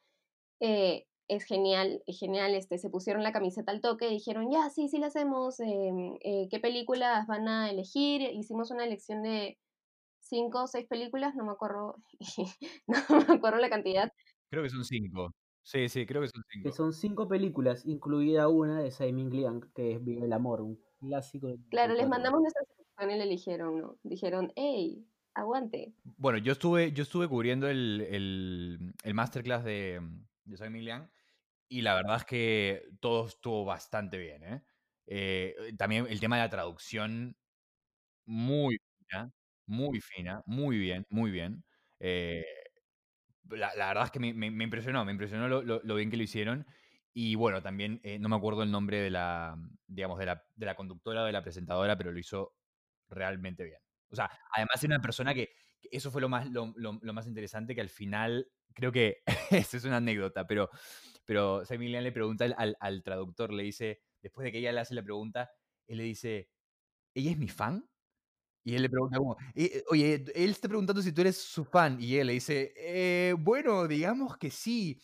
eh, 0.62 1.06
es 1.26 1.44
genial, 1.44 2.02
es 2.06 2.18
genial, 2.18 2.54
este, 2.54 2.78
se 2.78 2.88
pusieron 2.88 3.22
la 3.24 3.32
camiseta 3.32 3.72
al 3.72 3.80
toque 3.80 4.08
y 4.08 4.14
dijeron, 4.14 4.50
ya, 4.50 4.70
sí, 4.70 4.88
sí 4.88 4.98
la 4.98 5.08
hacemos, 5.08 5.58
em, 5.60 6.16
eh, 6.20 6.46
¿qué 6.50 6.60
películas 6.60 7.26
van 7.26 7.48
a 7.48 7.68
elegir? 7.68 8.22
Hicimos 8.22 8.70
una 8.70 8.84
elección 8.84 9.22
de 9.22 9.58
cinco 10.20 10.62
o 10.62 10.66
seis 10.68 10.86
películas, 10.86 11.34
no 11.34 11.44
me 11.44 11.50
acuerdo, 11.52 11.96
no 12.86 13.26
me 13.28 13.34
acuerdo 13.34 13.58
la 13.58 13.70
cantidad, 13.70 14.12
creo 14.50 14.62
que 14.62 14.70
son 14.70 14.84
cinco. 14.84 15.34
Sí, 15.64 15.88
sí, 15.88 16.06
creo 16.06 16.22
que 16.22 16.28
son 16.28 16.42
que 16.62 16.70
cinco. 16.70 16.72
son 16.72 16.92
cinco 16.92 17.28
películas, 17.28 17.84
incluida 17.86 18.48
una 18.48 18.80
de 18.80 18.90
Tsai 18.90 19.12
Ming 19.12 19.30
Liang, 19.30 19.72
que 19.74 19.92
es 19.92 20.04
Vive 20.04 20.24
el 20.26 20.32
Amor, 20.32 20.60
un 20.60 20.78
clásico 21.00 21.48
del 21.48 21.58
claro, 21.70 21.94
les 21.94 22.08
94. 22.08 22.10
mandamos 22.10 22.40
nuestra 22.40 22.62
selección 22.64 23.10
y 23.10 23.18
la 23.18 23.24
eligieron, 23.24 23.80
¿no? 23.80 23.96
Dijeron, 24.02 24.52
hey, 24.56 25.04
aguante. 25.34 25.94
Bueno, 26.16 26.38
yo 26.38 26.52
estuve, 26.52 26.92
yo 26.92 27.02
estuve 27.02 27.28
cubriendo 27.28 27.68
el, 27.68 28.00
el, 28.10 28.92
el 29.04 29.14
masterclass 29.14 29.64
de, 29.64 30.00
Tsai 30.50 30.70
Ming 30.70 30.84
Liang 30.84 31.10
y 31.68 31.82
la 31.82 31.94
verdad 31.94 32.16
es 32.18 32.24
que 32.26 32.82
todo 33.00 33.26
estuvo 33.28 33.64
bastante 33.64 34.18
bien, 34.18 34.44
¿eh? 34.44 34.62
Eh, 35.06 35.74
también 35.78 36.06
el 36.08 36.20
tema 36.20 36.36
de 36.36 36.42
la 36.44 36.50
traducción, 36.50 37.36
muy 38.26 38.78
fina, 39.10 39.32
muy 39.66 40.00
fina, 40.00 40.42
muy 40.46 40.78
bien, 40.78 41.06
muy 41.10 41.30
bien. 41.32 41.64
Eh, 42.00 42.44
la, 43.50 43.72
verdad 43.88 44.04
es 44.04 44.10
que 44.10 44.20
me, 44.20 44.28
impresionó, 44.46 45.04
me 45.04 45.12
impresionó 45.12 45.48
lo, 45.48 45.62
lo- 45.62 45.94
bien 45.94 46.10
que 46.10 46.16
lo 46.16 46.22
hicieron. 46.22 46.66
y 47.14 47.34
bueno, 47.34 47.62
también 47.62 48.00
eh, 48.04 48.18
no 48.18 48.28
me 48.28 48.36
acuerdo 48.36 48.62
el 48.62 48.70
nombre 48.70 48.98
de 49.00 49.10
la, 49.10 49.56
digamos, 49.86 50.18
de 50.18 50.26
la, 50.26 50.44
de 50.54 50.66
la 50.66 50.74
conductora 50.74 51.22
o 51.22 51.26
de 51.26 51.32
la 51.32 51.42
presentadora, 51.42 51.96
pero 51.98 52.10
lo 52.12 52.18
hizo 52.18 52.54
realmente 53.08 53.64
bien. 53.64 53.80
O 54.10 54.16
sea, 54.16 54.30
además 54.56 54.82
era 54.82 54.94
una 54.96 55.02
persona 55.02 55.34
que 55.34 55.50
eso 55.90 56.10
fue 56.10 56.20
lo 56.20 56.28
más, 56.28 56.48
lo, 56.50 56.72
más 57.12 57.26
interesante, 57.26 57.74
que 57.74 57.80
al 57.80 57.88
final, 57.88 58.48
creo 58.74 58.92
que, 58.92 59.22
esto 59.50 59.76
es 59.76 59.84
una 59.84 59.98
anécdota, 59.98 60.46
pero, 60.46 60.70
pero 61.24 61.64
Sam 61.64 61.80
le 61.80 62.12
pregunta 62.12 62.44
al, 62.44 63.02
traductor, 63.02 63.52
le 63.52 63.64
dice, 63.64 64.00
después 64.20 64.44
de 64.44 64.52
que 64.52 64.58
ella 64.58 64.72
le 64.72 64.80
hace 64.80 64.94
la 64.94 65.02
pregunta, 65.02 65.50
él 65.86 65.98
le 65.98 66.04
dice, 66.04 66.48
¿ella 67.14 67.32
es 67.32 67.38
mi 67.38 67.48
fan? 67.48 67.88
Y 68.64 68.74
él 68.74 68.82
le 68.82 68.90
pregunta 68.90 69.18
como, 69.18 69.36
"Eh, 69.54 69.82
oye, 69.88 70.24
él 70.34 70.50
está 70.50 70.68
preguntando 70.68 71.02
si 71.02 71.12
tú 71.12 71.22
eres 71.22 71.36
su 71.36 71.64
fan. 71.64 72.00
Y 72.00 72.14
ella 72.14 72.24
le 72.24 72.34
dice, 72.34 72.72
"Eh, 72.76 73.34
bueno, 73.38 73.88
digamos 73.88 74.36
que 74.38 74.50
sí. 74.50 75.00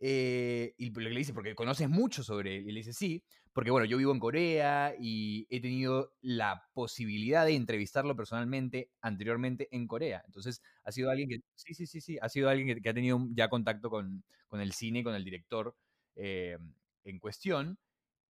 Eh, 0.00 0.74
y 0.78 0.90
le 0.90 1.10
dice, 1.10 1.34
porque 1.34 1.54
conoces 1.54 1.88
mucho 1.88 2.22
sobre 2.22 2.56
él. 2.56 2.68
Y 2.68 2.72
le 2.72 2.80
dice, 2.80 2.92
sí, 2.92 3.22
porque 3.52 3.70
bueno, 3.70 3.84
yo 3.84 3.98
vivo 3.98 4.12
en 4.12 4.20
Corea 4.20 4.94
y 4.98 5.46
he 5.50 5.60
tenido 5.60 6.12
la 6.20 6.68
posibilidad 6.72 7.44
de 7.44 7.54
entrevistarlo 7.54 8.16
personalmente 8.16 8.90
anteriormente 9.00 9.68
en 9.70 9.86
Corea. 9.86 10.22
Entonces, 10.26 10.62
ha 10.84 10.92
sido 10.92 11.10
alguien 11.10 11.28
que, 11.28 11.40
sí, 11.54 11.74
sí, 11.74 11.86
sí, 11.86 12.00
sí, 12.00 12.18
ha 12.20 12.28
sido 12.28 12.48
alguien 12.48 12.68
que, 12.68 12.80
que 12.80 12.88
ha 12.88 12.94
tenido 12.94 13.20
ya 13.34 13.48
contacto 13.48 13.90
con, 13.90 14.24
con 14.48 14.60
el 14.60 14.72
cine, 14.72 15.02
con 15.02 15.14
el 15.14 15.24
director 15.24 15.74
eh, 16.16 16.58
en 17.04 17.18
cuestión. 17.18 17.78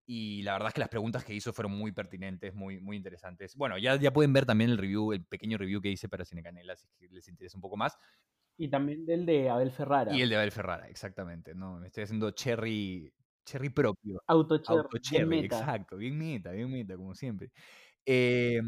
Y 0.06 0.42
la 0.42 0.52
verdad 0.52 0.68
es 0.68 0.74
que 0.74 0.80
las 0.80 0.88
preguntas 0.88 1.24
que 1.24 1.34
hizo 1.34 1.52
fueron 1.52 1.72
muy 1.72 1.92
pertinentes, 1.92 2.54
muy, 2.54 2.80
muy 2.80 2.96
interesantes. 2.96 3.54
Bueno, 3.54 3.78
ya, 3.78 3.96
ya 3.96 4.12
pueden 4.12 4.32
ver 4.32 4.46
también 4.46 4.70
el 4.70 4.78
review, 4.78 5.12
el 5.12 5.24
pequeño 5.24 5.58
review 5.58 5.80
que 5.80 5.90
hice 5.90 6.08
para 6.08 6.24
Cine 6.24 6.42
Canela, 6.42 6.74
si 6.76 6.86
les 7.08 7.28
interesa 7.28 7.56
un 7.56 7.62
poco 7.62 7.76
más. 7.76 7.96
Y 8.56 8.68
también 8.68 9.06
del 9.06 9.24
de 9.24 9.48
Abel 9.48 9.70
Ferrara. 9.70 10.14
Y 10.14 10.22
el 10.22 10.28
de 10.28 10.36
Abel 10.36 10.50
Ferrara, 10.50 10.88
exactamente. 10.88 11.54
No, 11.54 11.78
me 11.78 11.86
estoy 11.86 12.04
haciendo 12.04 12.30
cherry, 12.32 13.12
cherry 13.44 13.70
propio. 13.70 14.22
Autocher, 14.26 14.90
Auto 14.90 14.98
bien 15.00 15.26
cherry, 15.26 15.28
meta. 15.28 15.62
exacto. 15.62 15.96
Bien 15.96 16.16
meta, 16.18 16.52
bien 16.52 16.70
meta, 16.70 16.96
como 16.96 17.14
siempre. 17.14 17.50
Eh, 18.06 18.60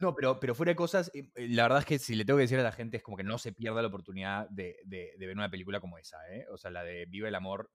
no, 0.00 0.14
pero, 0.14 0.38
pero 0.40 0.54
fuera 0.54 0.72
de 0.72 0.76
cosas, 0.76 1.10
eh, 1.14 1.30
eh, 1.36 1.48
la 1.50 1.64
verdad 1.64 1.80
es 1.80 1.86
que 1.86 1.98
si 1.98 2.14
le 2.16 2.24
tengo 2.24 2.38
que 2.38 2.42
decir 2.42 2.58
a 2.58 2.62
la 2.62 2.72
gente 2.72 2.96
es 2.98 3.02
como 3.02 3.16
que 3.16 3.24
no 3.24 3.38
se 3.38 3.52
pierda 3.52 3.82
la 3.82 3.88
oportunidad 3.88 4.48
de, 4.50 4.78
de- 4.84 5.14
de 5.18 5.26
ver 5.26 5.36
una 5.36 5.50
película 5.50 5.80
como 5.80 5.98
esa, 5.98 6.18
¿eh? 6.34 6.46
O 6.50 6.56
sea, 6.58 6.70
la 6.70 6.84
de 6.84 7.06
Viva 7.06 7.28
el 7.28 7.34
Amor, 7.34 7.70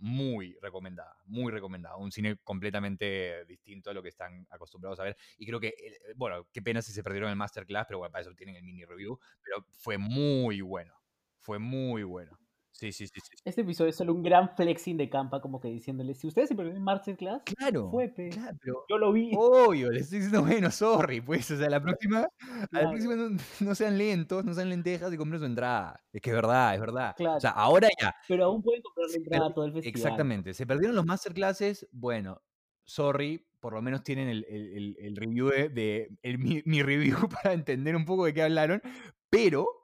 muy 0.00 0.56
recomendada, 0.62 1.16
muy 1.26 1.52
recomendada. 1.52 1.96
Un 1.96 2.12
cine 2.12 2.38
completamente 2.42 3.44
distinto 3.46 3.90
a 3.90 3.94
lo 3.94 4.02
que 4.02 4.08
están 4.08 4.46
acostumbrados 4.50 4.98
a 5.00 5.04
ver. 5.04 5.16
Y 5.38 5.46
creo 5.46 5.60
que, 5.60 5.68
eh, 5.68 6.14
bueno, 6.16 6.48
qué 6.52 6.62
pena 6.62 6.82
si 6.82 6.92
se 6.92 7.02
perdieron 7.02 7.30
el 7.30 7.36
masterclass, 7.36 7.86
pero 7.86 7.98
bueno, 7.98 8.12
para 8.12 8.22
eso 8.22 8.34
tienen 8.34 8.56
el 8.56 8.62
mini 8.64 8.84
review. 8.84 9.18
Pero 9.42 9.66
fue 9.70 9.98
muy 9.98 10.60
bueno, 10.62 10.94
fue 11.40 11.58
muy 11.58 12.02
bueno. 12.04 12.38
Sí, 12.72 12.90
sí, 12.90 13.06
sí, 13.06 13.20
sí. 13.22 13.36
Este 13.44 13.60
episodio 13.60 13.90
es 13.90 13.96
solo 13.96 14.12
un 14.14 14.22
gran 14.22 14.56
flexing 14.56 14.96
de 14.96 15.08
campa, 15.08 15.40
como 15.40 15.60
que 15.60 15.68
diciéndole, 15.68 16.14
si 16.14 16.26
ustedes 16.26 16.48
se 16.48 16.54
perdieron 16.56 16.82
Masterclass, 16.82 17.42
Claro, 17.56 17.90
fue, 17.90 18.08
pe. 18.08 18.30
claro, 18.30 18.56
pero 18.60 18.84
yo 18.88 18.98
lo 18.98 19.12
vi. 19.12 19.30
Obvio, 19.36 19.90
le 19.90 20.00
estoy 20.00 20.18
diciendo, 20.18 20.42
bueno, 20.42 20.70
sorry, 20.70 21.20
pues, 21.20 21.50
o 21.50 21.56
sea, 21.58 21.68
la 21.70 21.80
próxima, 21.82 22.20
a 22.20 22.58
la 22.62 22.66
Claro. 22.68 22.90
próxima 22.90 23.14
no, 23.14 23.36
no 23.60 23.74
sean 23.74 23.98
lentos, 23.98 24.44
no 24.44 24.54
sean 24.54 24.68
lentejas 24.70 25.12
y 25.12 25.16
compren 25.16 25.38
su 25.40 25.46
entrada. 25.46 26.02
Es 26.12 26.20
que 26.22 26.30
es 26.30 26.36
verdad, 26.36 26.74
es 26.74 26.80
verdad. 26.80 27.14
Claro. 27.16 27.36
O 27.36 27.40
sea, 27.40 27.50
ahora 27.50 27.88
ya. 28.00 28.14
Pero 28.26 28.46
aún 28.46 28.62
pueden 28.62 28.82
comprar 28.82 29.08
la 29.10 29.16
entrada 29.16 29.46
a 29.48 29.54
todo 29.54 29.64
el 29.66 29.72
festival. 29.74 29.96
Exactamente. 29.96 30.54
Se 30.54 30.66
perdieron 30.66 30.96
los 30.96 31.04
masterclasses, 31.06 31.86
bueno, 31.92 32.40
sorry, 32.84 33.46
por 33.60 33.74
lo 33.74 33.82
menos 33.82 34.02
tienen 34.02 34.28
el, 34.28 34.44
el- 34.48 34.72
el- 34.76 34.96
el 34.98 35.16
review 35.16 35.48
de, 35.50 35.68
de- 35.68 36.38
mi, 36.38 36.62
mi 36.64 36.82
review 36.82 37.16
para 37.44 37.52
entender 37.52 37.94
un 37.94 38.04
poco 38.06 38.24
de 38.24 38.34
qué 38.34 38.42
hablaron, 38.42 38.82
pero 39.30 39.81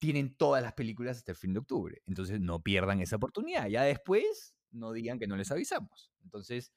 tienen 0.00 0.34
todas 0.36 0.62
las 0.62 0.72
películas 0.72 1.18
hasta 1.18 1.32
el 1.32 1.36
fin 1.36 1.52
de 1.52 1.60
octubre. 1.60 2.02
Entonces 2.06 2.40
no 2.40 2.60
pierdan 2.62 3.00
esa 3.00 3.16
oportunidad. 3.16 3.68
Ya 3.68 3.82
después 3.82 4.56
no 4.72 4.92
digan 4.92 5.18
que 5.18 5.26
no 5.26 5.36
les 5.36 5.50
avisamos. 5.52 6.10
Entonces, 6.24 6.72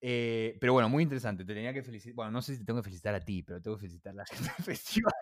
eh, 0.00 0.56
pero 0.60 0.72
bueno, 0.72 0.88
muy 0.88 1.02
interesante. 1.02 1.44
Te 1.44 1.54
tenía 1.54 1.72
que 1.72 1.82
felicitar. 1.82 2.14
Bueno, 2.14 2.32
no 2.32 2.42
sé 2.42 2.54
si 2.54 2.60
te 2.60 2.64
tengo 2.64 2.80
que 2.80 2.84
felicitar 2.84 3.14
a 3.14 3.20
ti, 3.20 3.42
pero 3.42 3.60
tengo 3.60 3.76
que 3.76 3.82
felicitar 3.82 4.12
a 4.12 4.16
la 4.16 4.24
gente 4.26 4.50
del 4.56 4.64
festival. 4.64 5.12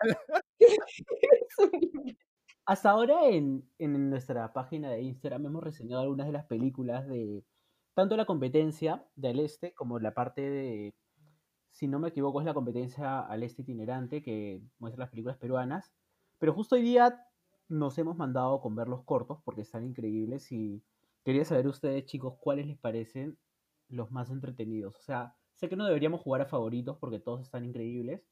Hasta 2.65 2.89
ahora 2.91 3.27
en, 3.27 3.67
en 3.79 4.09
nuestra 4.09 4.53
página 4.53 4.91
de 4.91 5.01
Instagram 5.01 5.45
hemos 5.45 5.63
reseñado 5.63 6.03
algunas 6.03 6.27
de 6.27 6.33
las 6.33 6.45
películas 6.45 7.07
de 7.07 7.43
tanto 7.95 8.15
la 8.15 8.25
competencia 8.25 9.03
de 9.15 9.29
Al 9.29 9.39
Este 9.39 9.73
como 9.73 9.99
la 9.99 10.13
parte 10.13 10.41
de, 10.49 10.95
si 11.71 11.87
no 11.87 11.99
me 11.99 12.09
equivoco, 12.09 12.39
es 12.39 12.45
la 12.45 12.53
competencia 12.53 13.19
Al 13.19 13.43
Este 13.43 13.63
itinerante 13.63 14.21
que 14.21 14.61
muestra 14.77 15.01
las 15.01 15.09
películas 15.09 15.37
peruanas. 15.37 15.91
Pero 16.39 16.53
justo 16.53 16.75
hoy 16.75 16.81
día 16.81 17.25
nos 17.67 17.97
hemos 17.97 18.17
mandado 18.17 18.59
con 18.61 18.75
ver 18.75 18.87
los 18.87 19.03
cortos 19.03 19.39
porque 19.43 19.61
están 19.61 19.85
increíbles 19.85 20.51
y 20.51 20.83
quería 21.23 21.45
saber 21.45 21.67
ustedes, 21.67 22.05
chicos, 22.05 22.35
cuáles 22.39 22.65
les 22.67 22.77
parecen 22.77 23.37
los 23.89 24.11
más 24.11 24.29
entretenidos. 24.31 24.97
O 24.97 25.01
sea, 25.01 25.35
sé 25.55 25.69
que 25.69 25.75
no 25.75 25.85
deberíamos 25.85 26.21
jugar 26.21 26.41
a 26.41 26.45
favoritos 26.45 26.97
porque 26.97 27.19
todos 27.19 27.41
están 27.41 27.65
increíbles, 27.65 28.23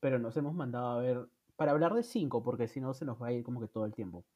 pero 0.00 0.18
nos 0.18 0.36
hemos 0.36 0.54
mandado 0.54 0.90
a 0.90 1.02
ver 1.02 1.28
para 1.56 1.72
hablar 1.72 1.94
de 1.94 2.02
cinco, 2.02 2.42
porque 2.42 2.68
si 2.68 2.80
no 2.80 2.92
se 2.94 3.06
nos 3.06 3.20
va 3.20 3.28
a 3.28 3.32
ir 3.32 3.42
como 3.42 3.60
que 3.60 3.68
todo 3.68 3.86
el 3.86 3.94
tiempo. 3.94 4.26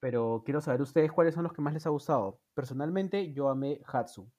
Pero 0.00 0.42
quiero 0.44 0.60
saber 0.60 0.82
ustedes 0.82 1.10
cuáles 1.12 1.34
son 1.34 1.44
los 1.44 1.52
que 1.52 1.62
más 1.62 1.74
les 1.74 1.86
ha 1.86 1.90
gustado. 1.90 2.40
Personalmente, 2.54 3.32
yo 3.32 3.48
amé 3.48 3.80
Hatsu 3.86 4.30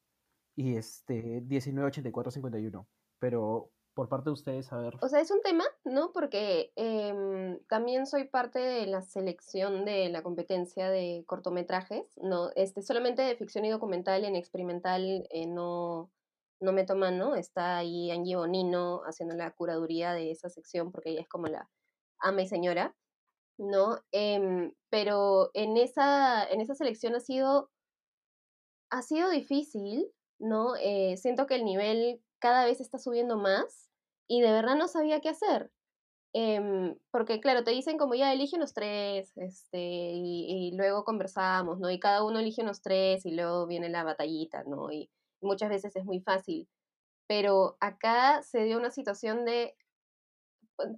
y 0.56 0.76
este 0.76 1.42
1984-51. 1.42 2.88
Pero 3.20 3.72
por 3.98 4.10
parte 4.10 4.30
de 4.30 4.34
ustedes, 4.34 4.72
a 4.72 4.78
ver. 4.78 4.96
O 5.02 5.10
sea, 5.10 5.22
es 5.22 5.32
un 5.32 5.42
tema, 5.42 5.64
¿no? 5.84 6.12
Porque 6.14 6.72
em, 6.76 7.58
también 7.68 8.06
soy 8.06 8.26
parte 8.26 8.60
de 8.60 8.86
la 8.86 9.02
selección 9.02 9.86
de 9.86 10.10
la 10.10 10.22
competencia 10.22 10.88
de 10.92 11.24
cortometrajes, 11.26 12.06
¿no? 12.22 12.52
Este, 12.56 12.84
solamente 12.84 13.24
de 13.24 13.36
ficción 13.36 13.66
y 13.66 13.72
documental, 13.72 14.24
en 14.24 14.36
experimental 14.36 15.28
eh, 15.32 15.48
no, 15.48 16.12
no 16.60 16.74
me 16.74 16.84
toman, 16.84 17.18
¿no? 17.18 17.34
Está 17.34 17.78
ahí 17.78 18.12
Angie 18.12 18.36
Bonino 18.36 19.02
haciendo 19.04 19.36
la 19.36 19.50
curaduría 19.50 20.14
de 20.14 20.30
esa 20.30 20.48
sección 20.48 20.92
porque 20.92 21.10
ella 21.10 21.22
es 21.22 21.28
como 21.28 21.48
la 21.48 21.68
ama 22.20 22.44
y 22.44 22.48
señora, 22.48 22.96
¿no? 23.58 23.98
Em, 24.12 24.76
pero 24.92 25.50
en 25.56 25.76
esa, 25.76 26.48
en 26.48 26.62
esa 26.62 26.76
selección 26.76 27.16
ha 27.16 27.20
sido, 27.20 27.72
ha 28.92 29.02
sido 29.02 29.32
difícil, 29.32 30.06
¿no? 30.38 30.76
Eh, 30.76 31.18
siento 31.18 31.48
que 31.48 31.56
el 31.56 31.66
nivel 31.66 32.22
cada 32.40 32.66
vez 32.66 32.82
está 32.82 32.98
subiendo 33.00 33.38
más 33.38 33.90
y 34.28 34.42
de 34.42 34.52
verdad 34.52 34.76
no 34.76 34.88
sabía 34.88 35.22
qué 35.22 35.30
hacer. 35.30 35.72
Em, 36.34 36.96
porque 37.12 37.40
claro, 37.40 37.64
te 37.64 37.72
dicen 37.72 37.98
como 37.98 38.14
ya 38.14 38.32
elige 38.34 38.58
unos 38.58 38.74
tres, 38.74 39.32
este, 39.38 39.80
y, 39.80 40.72
luego 40.76 41.04
conversamos, 41.04 41.80
¿no? 41.80 41.90
Y 41.90 42.00
cada 42.00 42.24
uno 42.24 42.40
elige 42.40 42.62
unos 42.62 42.82
tres 42.82 43.26
y 43.26 43.32
luego 43.32 43.66
viene 43.66 43.90
la 43.90 44.04
batallita, 44.04 44.64
¿no? 44.66 44.92
Y 44.92 45.10
muchas 45.42 45.70
veces 45.70 45.96
es 45.96 46.06
muy 46.06 46.20
fácil. 46.22 46.68
Pero 47.28 47.78
acá 47.80 48.44
se 48.44 48.64
dio 48.66 48.78
una 48.78 48.92
situación 48.92 49.46
de, 49.46 49.76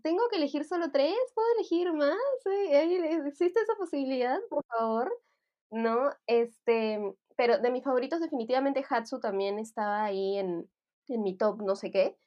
¿tengo 0.04 0.28
que 0.30 0.38
elegir 0.38 0.66
solo 0.66 0.92
tres? 0.92 1.16
¿Puedo 1.34 1.48
elegir 1.56 1.94
más? 1.94 2.18
¿Existe 3.26 3.62
esa 3.62 3.76
posibilidad, 3.76 4.40
por 4.50 4.66
favor? 4.66 5.12
¿No? 5.72 6.12
Este, 6.28 7.00
pero 7.38 7.60
de 7.60 7.72
mis 7.72 7.84
favoritos 7.84 8.20
definitivamente 8.20 8.86
Hatsu 8.90 9.20
también 9.20 9.60
estaba 9.60 10.04
ahí 10.04 10.38
en, 10.38 10.70
en 11.10 11.24
mi 11.24 11.36
top 11.38 11.62
no 11.62 11.76
sé 11.76 11.92
qué. 11.92 12.18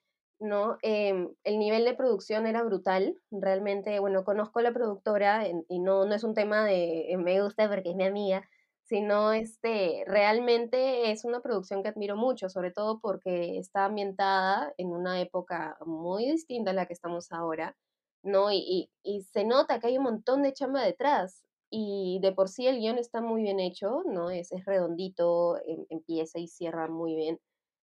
¿no? 0.41 0.77
Em, 0.83 1.31
el 1.45 1.59
nivel 1.59 1.85
de 1.85 1.95
producción 1.95 2.47
era 2.47 2.63
brutal, 2.65 3.17
realmente, 3.31 4.01
bueno, 4.01 4.25
conozco 4.25 4.59
a 4.59 4.63
la 4.63 4.73
productora 4.73 5.47
y 5.69 5.79
no, 5.79 6.05
no 6.05 6.15
es 6.15 6.25
un 6.25 6.35
tema 6.35 6.65
de 6.65 7.13
eh, 7.13 7.17
me 7.17 7.41
gusta 7.43 7.69
porque 7.69 7.91
es 7.91 7.97
mi 7.97 8.05
amiga, 8.05 8.49
sino 8.83 9.33
este, 9.33 10.03
realmente 10.07 11.13
es 11.13 11.25
una 11.25 11.41
producción 11.41 11.83
que 11.83 11.91
admiro 11.91 12.17
mucho, 12.17 12.49
sobre 12.49 12.73
todo 12.73 12.99
porque 13.01 13.59
está 13.59 13.85
ambientada 13.85 14.75
en 14.79 14.89
una 14.89 15.21
época 15.21 15.77
muy 15.87 16.27
distinta 16.31 16.73
a 16.73 16.75
la 16.75 16.87
que 16.87 16.93
estamos 16.95 17.31
ahora, 17.33 17.77
¿no? 18.23 18.51
Y, 18.53 18.59
y, 18.59 18.91
y 19.03 19.23
se 19.23 19.45
nota 19.45 19.79
que 19.81 19.89
hay 19.89 19.99
un 19.99 20.05
montón 20.05 20.43
de 20.43 20.53
chamba 20.53 20.83
detrás. 20.85 21.45
Y 21.75 22.19
de 22.21 22.33
por 22.33 22.49
sí 22.51 22.67
el 22.67 22.79
guion 22.81 22.99
está 22.99 23.23
muy 23.23 23.43
bien 23.43 23.59
hecho, 23.61 24.03
¿no? 24.07 24.29
Es, 24.31 24.53
es 24.53 24.65
redondito, 24.67 25.57
em- 25.65 25.87
empieza 25.89 26.39
y 26.39 26.47
cierra 26.49 26.87
muy 26.89 27.15
bien. 27.17 27.41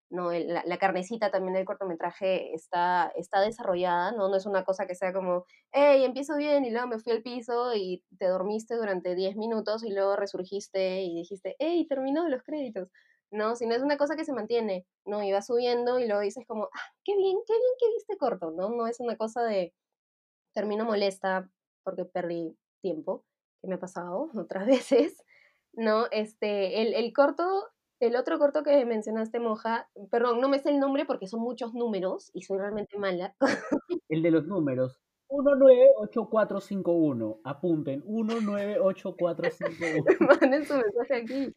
¿No? 0.09 0.31
La, 0.31 0.63
la 0.65 0.77
carnecita 0.77 1.31
también 1.31 1.53
del 1.53 1.65
cortometraje 1.65 2.53
está, 2.53 3.11
está 3.15 3.41
desarrollada, 3.41 4.11
¿no? 4.11 4.29
No 4.29 4.35
es 4.35 4.45
una 4.45 4.63
cosa 4.63 4.87
que 4.87 4.95
sea 4.95 5.13
como, 5.13 5.45
hey, 5.71 6.03
empiezo 6.03 6.35
bien 6.35 6.65
y 6.65 6.71
luego 6.71 6.87
me 6.87 6.99
fui 6.99 7.13
al 7.13 7.21
piso 7.21 7.75
y 7.75 8.03
te 8.17 8.27
dormiste 8.27 8.75
durante 8.75 9.15
10 9.15 9.35
minutos 9.37 9.83
y 9.83 9.91
luego 9.91 10.15
resurgiste 10.15 11.01
y 11.01 11.15
dijiste, 11.15 11.55
hey, 11.59 11.85
terminó 11.87 12.27
los 12.27 12.43
créditos, 12.43 12.89
¿no? 13.31 13.55
Sino 13.55 13.75
es 13.75 13.81
una 13.81 13.97
cosa 13.97 14.15
que 14.15 14.25
se 14.25 14.33
mantiene, 14.33 14.85
¿no? 15.05 15.23
Y 15.23 15.31
va 15.31 15.41
subiendo 15.41 15.99
y 15.99 16.07
luego 16.07 16.21
dices 16.21 16.45
como, 16.47 16.65
ah, 16.65 16.93
qué 17.03 17.15
bien, 17.15 17.37
qué 17.45 17.53
bien 17.53 17.73
que 17.79 17.89
viste 17.93 18.17
corto, 18.17 18.51
¿no? 18.51 18.69
No 18.69 18.87
es 18.87 18.99
una 18.99 19.15
cosa 19.17 19.43
de, 19.43 19.73
termino 20.53 20.85
molesta 20.85 21.49
porque 21.83 22.05
perdí 22.05 22.57
tiempo, 22.81 23.25
que 23.61 23.67
me 23.67 23.75
ha 23.75 23.79
pasado 23.79 24.29
otras 24.35 24.65
veces, 24.67 25.23
¿no? 25.73 26.07
Este, 26.11 26.81
el, 26.81 26.93
el 26.93 27.13
corto 27.13 27.67
el 27.99 28.15
otro 28.15 28.39
corto 28.39 28.63
que 28.63 28.85
mencionaste, 28.85 29.39
Moja, 29.39 29.89
perdón, 30.09 30.39
no 30.39 30.47
me 30.49 30.59
sé 30.59 30.69
el 30.69 30.79
nombre 30.79 31.05
porque 31.05 31.27
son 31.27 31.41
muchos 31.41 31.73
números 31.73 32.31
y 32.33 32.43
soy 32.43 32.57
realmente 32.57 32.97
mala. 32.97 33.35
El 34.09 34.23
de 34.23 34.31
los 34.31 34.47
números. 34.47 35.01
198451. 35.29 37.41
Apunten, 37.43 38.03
198451. 38.07 40.03
Manden 40.41 40.65
su 40.65 40.73
mensaje 40.73 41.15
aquí. 41.15 41.53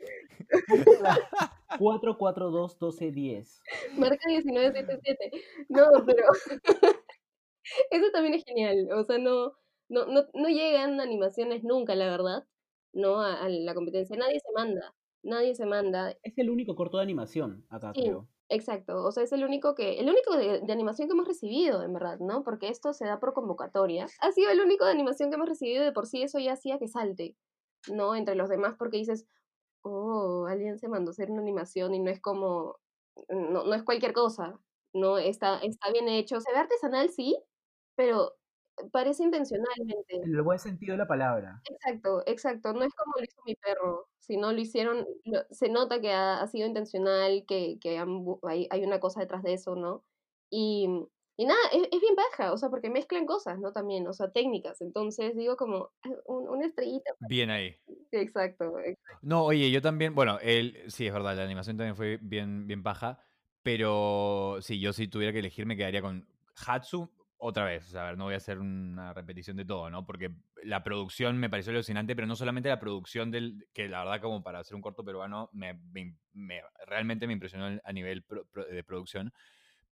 442-1210. 1.78 3.62
Marca 3.96 4.28
1977. 4.28 5.30
No, 5.70 5.84
pero 6.04 6.26
eso 7.90 8.10
también 8.12 8.34
es 8.34 8.44
genial. 8.44 8.90
O 8.92 9.04
sea, 9.04 9.16
no, 9.16 9.54
no, 9.88 10.04
no, 10.06 10.26
no 10.34 10.48
llegan 10.48 11.00
animaciones 11.00 11.64
nunca, 11.64 11.94
la 11.94 12.10
verdad, 12.10 12.44
no 12.92 13.22
a, 13.22 13.42
a 13.42 13.48
la 13.48 13.72
competencia. 13.74 14.14
Nadie 14.16 14.40
se 14.40 14.52
manda. 14.54 14.94
Nadie 15.24 15.54
se 15.54 15.66
manda. 15.66 16.16
Es 16.22 16.36
el 16.38 16.50
único 16.50 16.74
corto 16.74 16.96
de 16.96 17.04
animación 17.04 17.64
acá, 17.68 17.94
Sí. 17.94 18.00
creo. 18.00 18.28
Exacto, 18.48 19.02
o 19.04 19.12
sea, 19.12 19.22
es 19.22 19.32
el 19.32 19.44
único 19.44 19.74
que, 19.74 19.98
el 19.98 20.10
único 20.10 20.36
de, 20.36 20.60
de 20.60 20.72
animación 20.72 21.08
que 21.08 21.12
hemos 21.14 21.26
recibido, 21.26 21.82
en 21.82 21.92
verdad, 21.94 22.18
¿no? 22.20 22.44
Porque 22.44 22.68
esto 22.68 22.92
se 22.92 23.06
da 23.06 23.18
por 23.18 23.32
convocatoria. 23.32 24.12
Ha 24.20 24.32
sido 24.32 24.50
el 24.50 24.60
único 24.60 24.84
de 24.84 24.90
animación 24.90 25.30
que 25.30 25.36
hemos 25.36 25.48
recibido 25.48 25.82
y 25.82 25.86
de 25.86 25.92
por 25.92 26.06
sí 26.06 26.22
eso 26.22 26.38
ya 26.38 26.52
hacía 26.52 26.78
que 26.78 26.86
salte, 26.88 27.38
¿no? 27.90 28.14
Entre 28.14 28.34
los 28.34 28.50
demás, 28.50 28.74
porque 28.78 28.98
dices, 28.98 29.26
oh, 29.82 30.46
alguien 30.48 30.78
se 30.78 30.88
mandó 30.88 31.10
a 31.10 31.12
hacer 31.12 31.30
una 31.30 31.42
animación 31.42 31.94
y 31.94 32.00
no 32.00 32.10
es 32.10 32.20
como, 32.20 32.80
no, 33.28 33.64
no 33.64 33.74
es 33.74 33.84
cualquier 33.84 34.12
cosa, 34.14 34.60
¿no? 34.94 35.18
Está, 35.18 35.58
está 35.60 35.90
bien 35.92 36.08
hecho. 36.08 36.40
Se 36.40 36.52
ve 36.52 36.58
artesanal, 36.58 37.10
sí, 37.10 37.38
pero 37.96 38.34
parece 38.92 39.22
intencionalmente. 39.24 40.16
En 40.16 40.34
el 40.34 40.42
buen 40.42 40.58
sentido 40.58 40.92
de 40.92 40.98
la 40.98 41.06
palabra. 41.06 41.60
Exacto, 41.70 42.22
exacto. 42.26 42.72
No 42.72 42.84
es 42.84 42.94
como 42.94 43.12
lo 43.18 43.24
hizo 43.24 43.40
mi 43.46 43.54
perro, 43.56 44.08
sino 44.18 44.52
lo 44.52 44.60
hicieron, 44.60 45.06
lo- 45.24 45.44
se 45.50 45.68
nota 45.68 46.00
que 46.00 46.12
ha, 46.12 46.40
ha 46.40 46.46
sido 46.46 46.66
intencional, 46.66 47.44
que, 47.46 47.78
que 47.80 47.98
han 47.98 48.24
hay, 48.44 48.66
hay 48.70 48.84
una 48.84 49.00
cosa 49.00 49.20
detrás 49.20 49.42
de 49.42 49.54
eso, 49.54 49.76
¿no? 49.76 50.04
Y, 50.50 50.88
y 51.36 51.46
nada, 51.46 51.60
es, 51.72 51.82
es 51.90 52.00
bien 52.00 52.14
baja, 52.16 52.52
o 52.52 52.56
sea, 52.58 52.68
porque 52.70 52.90
mezclan 52.90 53.26
cosas, 53.26 53.58
¿no? 53.58 53.72
También, 53.72 54.06
o 54.06 54.12
sea, 54.12 54.30
técnicas. 54.32 54.80
Entonces 54.80 55.36
digo 55.36 55.56
como, 55.56 55.90
"Ah, 56.02 56.10
un- 56.26 56.48
una 56.48 56.66
estrellita. 56.66 57.12
Bien 57.28 57.50
ahí. 57.50 57.76
Exacto, 58.10 58.78
ex- 58.80 59.00
No, 59.22 59.44
oye, 59.44 59.70
yo 59.70 59.80
también, 59.82 60.14
bueno, 60.14 60.38
él, 60.42 60.78
sí, 60.88 61.06
es 61.06 61.12
verdad, 61.12 61.36
la 61.36 61.44
animación 61.44 61.76
también 61.76 61.96
fue 61.96 62.18
bien, 62.20 62.66
bien 62.66 62.82
paja, 62.82 63.18
pero 63.62 64.58
sí, 64.60 64.80
yo 64.80 64.92
si 64.92 65.08
tuviera 65.08 65.32
que 65.32 65.38
elegir 65.38 65.66
me 65.66 65.76
quedaría 65.76 66.02
con 66.02 66.26
Hatsu 66.66 67.08
otra 67.44 67.64
vez, 67.64 67.88
o 67.88 67.90
sea, 67.90 68.02
a 68.02 68.06
ver, 68.10 68.18
no 68.18 68.24
voy 68.24 68.34
a 68.34 68.36
hacer 68.36 68.58
una 68.60 69.12
repetición 69.12 69.56
de 69.56 69.64
todo, 69.64 69.90
¿no? 69.90 70.06
Porque 70.06 70.30
la 70.62 70.84
producción 70.84 71.38
me 71.38 71.50
pareció 71.50 71.72
alucinante, 71.72 72.14
pero 72.14 72.26
no 72.28 72.36
solamente 72.36 72.68
la 72.68 72.78
producción 72.78 73.30
del, 73.32 73.66
que 73.72 73.88
la 73.88 74.04
verdad 74.04 74.20
como 74.22 74.42
para 74.44 74.60
hacer 74.60 74.76
un 74.76 74.82
corto 74.82 75.04
peruano, 75.04 75.50
me, 75.52 75.74
me- 75.74 76.16
me- 76.32 76.62
realmente 76.86 77.26
me 77.26 77.32
impresionó 77.32 77.80
a 77.84 77.92
nivel 77.92 78.22
pro- 78.24 78.46
pro- 78.46 78.64
de 78.66 78.84
producción, 78.84 79.32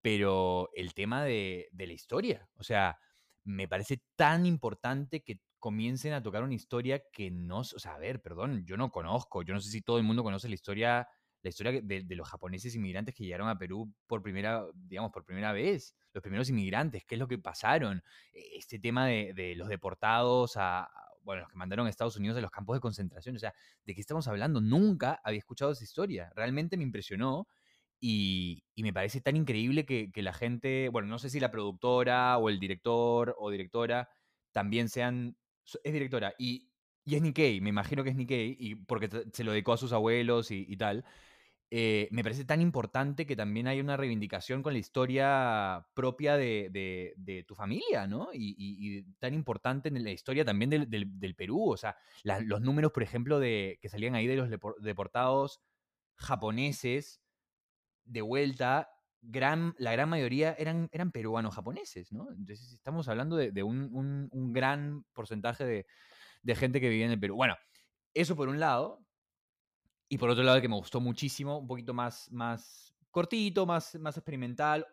pero 0.01 0.69
el 0.75 0.93
tema 0.93 1.23
de, 1.23 1.67
de 1.71 1.87
la 1.87 1.93
historia, 1.93 2.49
o 2.57 2.63
sea, 2.63 2.99
me 3.43 3.67
parece 3.67 4.03
tan 4.15 4.45
importante 4.45 5.23
que 5.23 5.41
comiencen 5.59 6.13
a 6.13 6.21
tocar 6.23 6.43
una 6.43 6.53
historia 6.53 7.03
que 7.11 7.31
no, 7.31 7.59
o 7.59 7.63
sea, 7.65 7.95
a 7.95 7.99
ver, 7.99 8.21
perdón, 8.21 8.65
yo 8.65 8.77
no 8.77 8.91
conozco, 8.91 9.41
yo 9.43 9.53
no 9.53 9.59
sé 9.61 9.69
si 9.71 9.81
todo 9.81 9.97
el 9.97 10.03
mundo 10.03 10.23
conoce 10.23 10.47
la 10.49 10.55
historia, 10.55 11.07
la 11.45 11.49
historia 11.49 11.71
de, 11.81 12.03
de 12.03 12.15
los 12.15 12.27
japoneses 12.29 12.75
inmigrantes 12.75 13.15
que 13.15 13.23
llegaron 13.23 13.47
a 13.49 13.57
Perú 13.57 13.93
por 14.07 14.21
primera, 14.23 14.65
digamos, 14.75 15.11
por 15.11 15.25
primera 15.25 15.53
vez, 15.53 15.95
los 16.13 16.21
primeros 16.23 16.49
inmigrantes, 16.49 17.05
qué 17.05 17.15
es 17.15 17.19
lo 17.19 17.27
que 17.27 17.37
pasaron, 17.37 18.03
E- 18.33 18.57
este 18.57 18.79
tema 18.79 19.07
de, 19.07 19.33
de 19.35 19.55
los 19.55 19.69
deportados 19.69 20.57
a, 20.57 20.89
bueno, 21.21 21.41
los 21.43 21.49
que 21.51 21.57
mandaron 21.57 21.87
a 21.87 21.89
Estados 21.89 22.17
Unidos 22.17 22.37
a 22.37 22.41
los 22.41 22.51
campos 22.51 22.75
de 22.77 22.81
concentración, 22.81 23.35
o 23.35 23.39
sea, 23.39 23.53
¿de 23.85 23.95
qué 23.95 24.01
estamos 24.01 24.27
hablando? 24.27 24.61
Nunca 24.61 25.21
había 25.23 25.39
escuchado 25.39 25.71
esa 25.71 25.83
historia, 25.83 26.31
realmente 26.35 26.77
me 26.77 26.83
impresionó 26.83 27.47
y, 27.99 28.63
y 28.75 28.83
me 28.83 28.93
parece 28.93 29.21
tan 29.21 29.35
increíble 29.35 29.85
que, 29.85 30.11
que 30.11 30.21
la 30.21 30.33
gente, 30.33 30.89
bueno, 30.89 31.07
no 31.07 31.19
sé 31.19 31.29
si 31.29 31.39
la 31.39 31.51
productora 31.51 32.37
o 32.37 32.49
el 32.49 32.59
director 32.59 33.35
o 33.39 33.49
directora 33.49 34.09
también 34.51 34.89
sean, 34.89 35.37
es 35.83 35.93
directora 35.93 36.33
y, 36.37 36.69
y 37.03 37.15
es 37.15 37.21
Nikkei, 37.21 37.61
me 37.61 37.69
imagino 37.69 38.03
que 38.03 38.09
es 38.11 38.15
Nikkei, 38.15 38.55
y 38.59 38.75
porque 38.75 39.09
se 39.33 39.43
lo 39.43 39.51
dedicó 39.51 39.73
a 39.73 39.77
sus 39.77 39.93
abuelos 39.93 40.51
y, 40.51 40.65
y 40.67 40.77
tal. 40.77 41.05
Eh, 41.71 42.07
me 42.11 42.23
parece 42.23 42.45
tan 42.45 42.61
importante 42.61 43.25
que 43.25 43.35
también 43.35 43.67
hay 43.67 43.79
una 43.81 43.97
reivindicación 43.97 44.61
con 44.63 44.73
la 44.73 44.79
historia 44.79 45.87
propia 45.93 46.37
de, 46.37 46.69
de- 46.71 47.13
de 47.17 47.43
tu 47.43 47.55
familia, 47.55 48.07
¿no? 48.07 48.29
Y, 48.33 48.55
y- 48.57 48.99
y 48.99 49.03
tan 49.19 49.33
importante 49.33 49.89
en 49.89 50.03
la 50.03 50.11
historia 50.11 50.45
también 50.45 50.69
del, 50.69 50.89
del- 50.89 51.19
del 51.19 51.35
Perú, 51.35 51.71
o 51.71 51.77
sea, 51.77 51.95
la- 52.23 52.39
los 52.39 52.61
números, 52.61 52.91
por 52.91 53.03
ejemplo, 53.03 53.39
de, 53.39 53.77
que 53.81 53.89
salían 53.89 54.15
ahí 54.15 54.27
de 54.27 54.35
los 54.37 54.49
depor- 54.49 54.79
deportados 54.79 55.61
japoneses 56.15 57.21
de 58.03 58.21
vuelta, 58.21 58.89
gran, 59.21 59.73
la 59.77 59.91
gran 59.91 60.09
mayoría 60.09 60.53
eran, 60.57 60.89
eran 60.91 61.11
peruanos 61.11 61.55
japoneses, 61.55 62.11
¿no? 62.11 62.29
Entonces 62.31 62.73
estamos 62.73 63.07
hablando 63.07 63.35
de, 63.35 63.51
de 63.51 63.63
un, 63.63 63.89
un- 63.91 64.29
un 64.31 64.53
gran 64.53 65.05
porcentaje 65.13 65.65
de, 65.65 65.85
de 66.43 66.55
gente 66.55 66.81
que 66.81 66.89
vivía 66.89 67.05
en 67.07 67.13
el 67.13 67.21
Perú. 67.21 67.35
Bueno, 67.37 67.57
eso 68.15 68.35
por 68.35 68.49
un 68.49 68.59
lado. 68.59 69.04
Y 70.09 70.17
por 70.17 70.29
otro 70.29 70.43
lado, 70.43 70.61
que 70.61 70.69
me 70.69 70.75
gustó 70.75 70.99
muchísimo, 71.01 71.57
un 71.59 71.67
poquito 71.67 71.93
más, 71.93 72.31
más 72.31 72.95
cortito, 73.11 73.65
más, 73.65 73.95
más 73.95 74.17
experimental, 74.17 74.85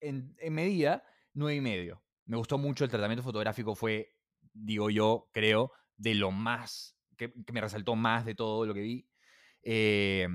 en, 0.00 0.36
medida, 0.50 1.04
nueve 1.32 1.56
y 1.56 1.60
medio. 1.60 2.04
Me 2.26 2.36
gustó 2.36 2.58
mucho, 2.58 2.84
el 2.84 2.90
tratamiento 2.90 3.22
fotográfico 3.22 3.74
fue, 3.74 4.16
digo 4.52 4.90
yo, 4.90 5.30
creo, 5.32 5.72
de 5.96 6.14
lo 6.14 6.30
más, 6.30 6.98
que, 7.16 7.32
me 7.52 7.60
resaltó 7.60 7.96
más 7.96 8.24
de 8.24 8.34
todo 8.34 8.66
lo 8.66 8.74
que 8.74 8.80
vi. 8.80 9.08
Eh, 9.62 10.28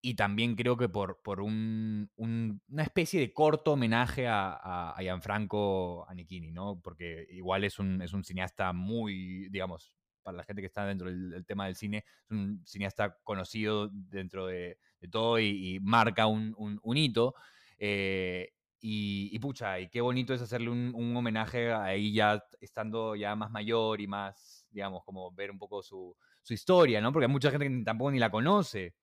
y 0.00 0.14
también 0.14 0.54
creo 0.54 0.76
que 0.76 0.88
por, 0.88 1.20
por 1.22 1.40
un- 1.40 2.10
una 2.16 2.82
especie 2.84 3.18
de 3.20 3.32
corto 3.32 3.72
homenaje 3.72 4.28
a, 4.28 4.52
a, 4.52 4.90
a 4.92 5.02
Gianfranco 5.02 6.08
Anichini, 6.08 6.52
¿no? 6.52 6.80
Porque 6.80 7.26
igual 7.30 7.64
es 7.64 7.78
un, 7.80 8.00
es 8.02 8.12
un 8.12 8.22
cineasta 8.22 8.72
muy, 8.72 9.48
digamos, 9.48 9.95
para 10.26 10.38
la 10.38 10.44
gente 10.44 10.60
que 10.60 10.66
está 10.66 10.84
dentro 10.84 11.08
del, 11.08 11.46
tema 11.46 11.66
del 11.66 11.76
cine, 11.76 11.98
es 11.98 12.30
un 12.32 12.60
cineasta 12.66 13.16
conocido 13.22 13.88
dentro 13.92 14.46
de, 14.48 14.76
de 15.00 15.08
todo 15.08 15.38
y, 15.38 15.78
marca 15.80 16.26
un, 16.26 16.76
hito. 16.96 17.36
Eh, 17.78 18.50
y, 18.80 19.30
y 19.32 19.38
pucha, 19.38 19.78
y 19.78 19.88
qué 19.88 20.00
bonito 20.00 20.34
es 20.34 20.42
hacerle 20.42 20.70
un, 20.70 20.92
un 20.96 21.16
homenaje 21.16 21.72
ahí 21.72 22.12
ya 22.12 22.44
estando 22.60 23.14
ya 23.14 23.36
más 23.36 23.52
mayor 23.52 24.00
y 24.00 24.08
más, 24.08 24.66
digamos, 24.70 25.04
como 25.04 25.30
ver 25.30 25.52
un 25.52 25.58
poco 25.58 25.80
su, 25.80 26.16
su 26.42 26.54
historia, 26.54 27.00
¿no? 27.00 27.12
Porque 27.12 27.26
hay 27.26 27.32
mucha 27.32 27.52
gente 27.52 27.68
que 27.68 27.84
tampoco 27.84 28.10
ni 28.10 28.18
la 28.18 28.30
conoce. 28.30 28.94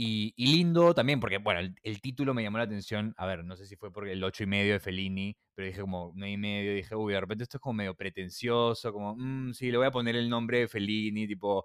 Y, 0.00 0.32
y 0.36 0.46
lindo 0.52 0.94
también, 0.94 1.18
porque, 1.18 1.38
bueno, 1.38 1.58
el, 1.60 1.74
el 1.82 2.00
título 2.00 2.32
me 2.32 2.42
llamó 2.44 2.58
la 2.58 2.64
atención. 2.64 3.14
A 3.16 3.26
ver, 3.26 3.44
no 3.44 3.56
sé 3.56 3.66
si 3.66 3.74
fue 3.76 3.92
porque 3.92 4.12
el 4.12 4.22
8 4.22 4.44
y 4.44 4.46
medio 4.46 4.74
de 4.74 4.80
Fellini, 4.80 5.36
pero 5.54 5.66
dije 5.66 5.80
como 5.80 6.12
9 6.14 6.32
y 6.32 6.36
medio. 6.36 6.74
Dije, 6.74 6.94
uy, 6.94 7.12
de 7.14 7.20
repente 7.20 7.42
esto 7.44 7.56
es 7.56 7.60
como 7.60 7.74
medio 7.74 7.94
pretencioso, 7.96 8.92
como, 8.92 9.16
"Mm, 9.16 9.52
sí, 9.54 9.70
le 9.72 9.76
voy 9.78 9.86
a 9.86 9.90
poner 9.90 10.14
el 10.16 10.28
nombre 10.30 10.60
de 10.60 10.68
Fellini, 10.68 11.26
tipo. 11.26 11.64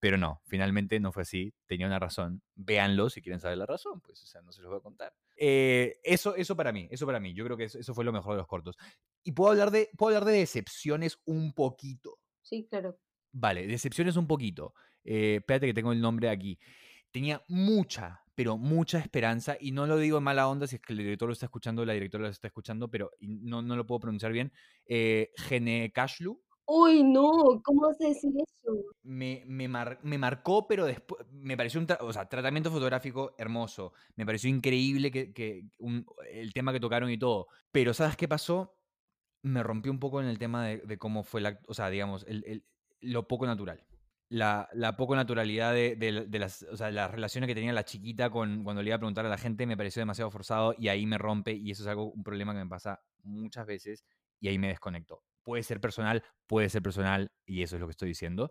Pero 0.00 0.16
no, 0.16 0.42
finalmente 0.46 1.00
no 1.00 1.12
fue 1.12 1.22
así. 1.22 1.52
Tenía 1.66 1.86
una 1.88 1.98
razón. 1.98 2.42
Véanlo 2.54 3.10
si 3.10 3.20
quieren 3.22 3.40
saber 3.40 3.58
la 3.58 3.66
razón, 3.66 4.00
pues, 4.00 4.22
o 4.22 4.26
sea, 4.26 4.42
no 4.42 4.52
se 4.52 4.62
los 4.62 4.70
voy 4.70 4.78
a 4.78 4.82
contar. 4.82 5.12
Eh, 5.36 5.98
eso, 6.04 6.36
eso 6.36 6.56
para 6.56 6.72
mí, 6.72 6.88
eso 6.90 7.04
para 7.06 7.20
mí. 7.20 7.34
Yo 7.34 7.44
creo 7.44 7.56
que 7.56 7.64
eso, 7.64 7.78
eso 7.80 7.94
fue 7.94 8.04
lo 8.04 8.12
mejor 8.12 8.34
de 8.34 8.38
los 8.38 8.46
cortos. 8.46 8.76
Y 9.24 9.32
puedo 9.32 9.50
hablar 9.50 9.70
de, 9.72 9.90
puedo 9.98 10.16
hablar 10.16 10.32
de 10.32 10.38
decepciones 10.38 11.18
un 11.24 11.52
poquito. 11.52 12.18
sí, 12.42 12.66
claro. 12.68 12.98
Vale, 13.32 13.66
decepciones 13.66 14.16
un 14.16 14.26
poquito. 14.26 14.74
Eh, 15.04 15.36
espérate 15.36 15.66
que 15.66 15.74
tengo 15.74 15.92
el 15.92 16.00
nombre 16.00 16.28
aquí. 16.30 16.58
Tenía 17.10 17.42
mucha, 17.48 18.22
pero 18.34 18.56
mucha 18.58 18.98
esperanza, 18.98 19.56
y 19.60 19.72
no 19.72 19.86
lo 19.86 19.96
digo 19.96 20.18
en 20.18 20.24
mala 20.24 20.48
onda 20.48 20.66
si 20.66 20.76
es 20.76 20.82
que 20.82 20.92
el 20.92 20.98
director 20.98 21.26
lo 21.28 21.32
está 21.32 21.46
escuchando, 21.46 21.84
la 21.84 21.94
directora 21.94 22.24
lo 22.24 22.30
está 22.30 22.48
escuchando, 22.48 22.88
pero 22.88 23.10
no, 23.20 23.62
no 23.62 23.76
lo 23.76 23.86
puedo 23.86 24.00
pronunciar 24.00 24.32
bien. 24.32 24.52
Eh, 24.86 25.30
Gene 25.36 25.90
Kashlu 25.92 26.40
Uy, 26.70 27.02
no, 27.02 27.62
¿cómo 27.64 27.86
a 27.86 27.94
decir 27.98 28.30
eso? 28.36 28.74
me, 29.02 29.42
me, 29.46 29.68
mar- 29.68 30.00
me 30.02 30.18
marcó, 30.18 30.66
pero 30.68 30.84
después 30.84 31.26
me 31.32 31.56
pareció 31.56 31.80
un 31.80 31.86
o 32.00 32.12
sea, 32.12 32.28
tratamiento 32.28 32.70
fotográfico 32.70 33.34
hermoso. 33.38 33.94
Me 34.16 34.26
pareció 34.26 34.50
increíble 34.50 35.10
que, 35.10 35.32
que 35.32 35.64
un- 35.78 36.04
el 36.30 36.52
tema 36.52 36.74
que 36.74 36.80
tocaron 36.80 37.10
y 37.10 37.16
todo. 37.18 37.46
Pero 37.72 37.94
¿sabes 37.94 38.18
qué 38.18 38.28
pasó? 38.28 38.74
Me 39.40 39.62
rompió 39.62 39.90
un 39.90 39.98
poco 39.98 40.20
en 40.20 40.26
el 40.26 40.38
tema 40.38 40.66
de, 40.66 40.76
de 40.78 40.98
cómo 40.98 41.22
fue 41.24 41.40
la, 41.40 41.58
o 41.68 41.72
sea, 41.72 41.88
digamos, 41.88 42.26
el- 42.28 42.44
el- 42.46 42.64
lo 43.00 43.26
poco 43.26 43.46
natural. 43.46 43.82
La, 44.30 44.68
la 44.74 44.94
poco 44.96 45.16
naturalidad 45.16 45.72
de, 45.72 45.96
de- 45.96 46.26
de 46.26 46.38
las, 46.38 46.62
o 46.64 46.76
sea, 46.76 46.90
las 46.90 47.10
relaciones 47.10 47.48
que 47.48 47.54
tenía 47.54 47.72
la 47.72 47.84
chiquita 47.84 48.28
con, 48.30 48.62
cuando 48.62 48.82
le 48.82 48.88
iba 48.90 48.96
a 48.96 48.98
preguntar 48.98 49.24
a 49.24 49.28
la 49.30 49.38
gente 49.38 49.66
me 49.66 49.76
pareció 49.76 50.00
demasiado 50.00 50.30
forzado 50.30 50.74
y 50.78 50.88
ahí 50.88 51.06
me 51.06 51.16
rompe 51.16 51.52
y 51.54 51.70
eso 51.70 51.82
es 51.82 51.88
algo, 51.88 52.10
un 52.12 52.22
problema 52.22 52.52
que 52.52 52.58
me 52.58 52.68
pasa 52.68 53.00
muchas 53.22 53.64
veces 53.66 54.04
y 54.38 54.48
ahí 54.48 54.58
me 54.58 54.68
desconecto. 54.68 55.24
Puede 55.42 55.62
ser 55.62 55.80
personal, 55.80 56.22
puede 56.46 56.68
ser 56.68 56.82
personal 56.82 57.32
y 57.46 57.62
eso 57.62 57.76
es 57.76 57.80
lo 57.80 57.86
que 57.86 57.92
estoy 57.92 58.08
diciendo, 58.08 58.50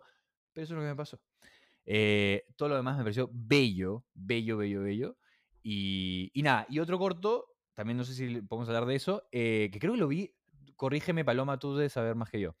pero 0.52 0.64
eso 0.64 0.74
es 0.74 0.78
lo 0.78 0.82
que 0.82 0.88
me 0.90 0.96
pasó. 0.96 1.20
Eh, 1.84 2.44
todo 2.56 2.68
lo 2.70 2.76
demás 2.76 2.96
me 2.98 3.04
pareció 3.04 3.30
bello, 3.32 4.06
bello, 4.14 4.56
bello, 4.58 4.82
bello. 4.82 5.18
Y, 5.62 6.30
y 6.34 6.42
nada, 6.42 6.66
y 6.68 6.78
otro 6.80 6.98
corto, 6.98 7.46
también 7.74 7.96
no 7.96 8.04
sé 8.04 8.14
si 8.14 8.42
podemos 8.42 8.68
hablar 8.68 8.86
de 8.86 8.94
eso, 8.96 9.28
eh, 9.32 9.70
que 9.72 9.78
creo 9.78 9.92
que 9.94 9.98
lo 10.00 10.08
vi, 10.08 10.34
corrígeme 10.76 11.24
Paloma, 11.24 11.58
tú 11.58 11.76
debes 11.76 11.92
saber 11.92 12.14
más 12.14 12.30
que 12.30 12.40
yo. 12.40 12.56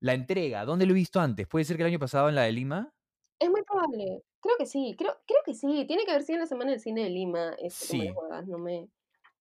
La 0.00 0.14
entrega, 0.14 0.64
¿dónde 0.64 0.86
lo 0.86 0.92
he 0.92 0.94
visto 0.94 1.20
antes? 1.20 1.46
¿Puede 1.46 1.64
ser 1.64 1.76
que 1.76 1.82
el 1.82 1.88
año 1.88 1.98
pasado 1.98 2.28
en 2.28 2.34
la 2.36 2.42
de 2.42 2.52
Lima? 2.52 2.92
Es 3.40 3.50
muy 3.50 3.62
probable. 3.62 4.22
Creo 4.40 4.56
que 4.58 4.66
sí, 4.66 4.94
creo, 4.96 5.16
creo 5.26 5.40
que 5.44 5.54
sí. 5.54 5.84
Tiene 5.86 6.04
que 6.04 6.10
haber 6.12 6.22
sido 6.22 6.36
en 6.36 6.40
la 6.42 6.46
Semana 6.46 6.70
del 6.70 6.80
Cine 6.80 7.02
de 7.04 7.10
Lima. 7.10 7.54
Este, 7.58 7.98
me 7.98 8.04
Sí. 8.04 8.08
no 8.46 8.58
me. 8.58 8.80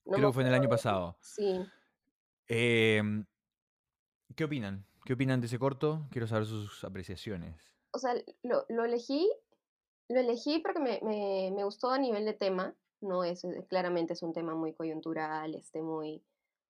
no 0.06 0.12
me 0.12 0.18
Creo 0.18 0.30
que 0.30 0.34
fue 0.34 0.44
en 0.44 0.50
el 0.50 0.56
año 0.56 0.70
pasado. 0.70 1.18
Sí. 1.22 1.60
Em, 2.48 3.26
¿Qué 4.36 4.44
opinan? 4.44 4.86
¿Qué 5.06 5.14
opinan 5.14 5.40
de 5.42 5.48
ese 5.48 5.60
corto? 5.60 6.08
Quiero 6.12 6.28
saber 6.28 6.46
sus 6.46 6.84
apreciaciones. 6.84 7.56
O 7.92 8.00
sea, 8.00 8.14
lo, 8.44 8.66
lo 8.70 8.86
elegí, 8.86 9.30
lo 10.10 10.20
elegí 10.20 10.60
porque 10.60 10.80
me, 10.80 11.00
me, 11.04 11.52
me 11.56 11.64
gustó 11.64 11.90
a 11.92 11.98
nivel 11.98 12.26
de 12.26 12.34
tema, 12.34 12.76
¿no? 13.02 13.24
Es, 13.24 13.44
es- 13.44 13.66
claramente 13.68 14.14
es 14.14 14.24
un 14.24 14.34
tema 14.34 14.54
muy 14.56 14.74
coyuntural, 14.74 15.56
este, 15.56 15.82
muy, 15.82 16.24